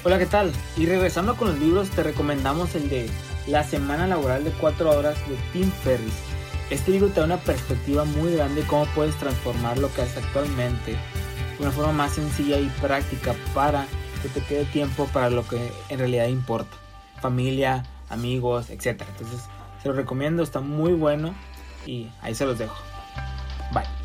Hola, 0.05 0.19
¿qué 0.19 0.27
tal? 0.27 0.53
Y 0.77 0.87
regresando 0.87 1.37
con 1.37 1.49
los 1.49 1.59
libros, 1.59 1.89
te 1.91 2.03
recomendamos 2.03 2.75
el 2.75 2.91
de 2.91 3.09
La 3.47 3.65
Semana 3.65 4.07
Laboral 4.07 4.45
de 4.45 4.51
4 4.51 4.91
Horas 4.91 5.17
de 5.29 5.37
Tim 5.53 5.71
Ferriss. 5.83 6.13
Este 6.69 6.91
libro 6.91 7.09
te 7.09 7.21
da 7.21 7.27
una 7.27 7.39
perspectiva 7.39 8.05
muy 8.05 8.35
grande 8.35 8.63
de 8.63 8.67
cómo 8.67 8.87
puedes 8.95 9.17
transformar 9.17 9.79
lo 9.79 9.93
que 9.95 10.03
haces 10.03 10.23
actualmente 10.23 10.93
de 10.93 11.63
una 11.63 11.71
forma 11.71 11.93
más 11.93 12.13
sencilla 12.13 12.59
y 12.59 12.67
práctica 12.81 13.35
para 13.55 13.87
que 14.23 14.29
te 14.29 14.41
quede 14.41 14.65
tiempo 14.67 15.07
para 15.13 15.31
lo 15.31 15.47
que 15.47 15.73
en 15.89 15.99
realidad 15.99 16.27
importa. 16.27 16.77
Familia, 17.21 17.85
amigos, 18.09 18.71
etc. 18.71 19.03
Entonces, 19.09 19.41
se 19.83 19.89
los 19.89 19.97
recomiendo, 19.97 20.43
está 20.43 20.61
muy 20.61 20.93
bueno 20.93 21.35
y 21.87 22.09
ahí 22.23 22.35
se 22.35 22.47
los 22.47 22.59
dejo. 22.59 22.77
Bye. 23.73 24.04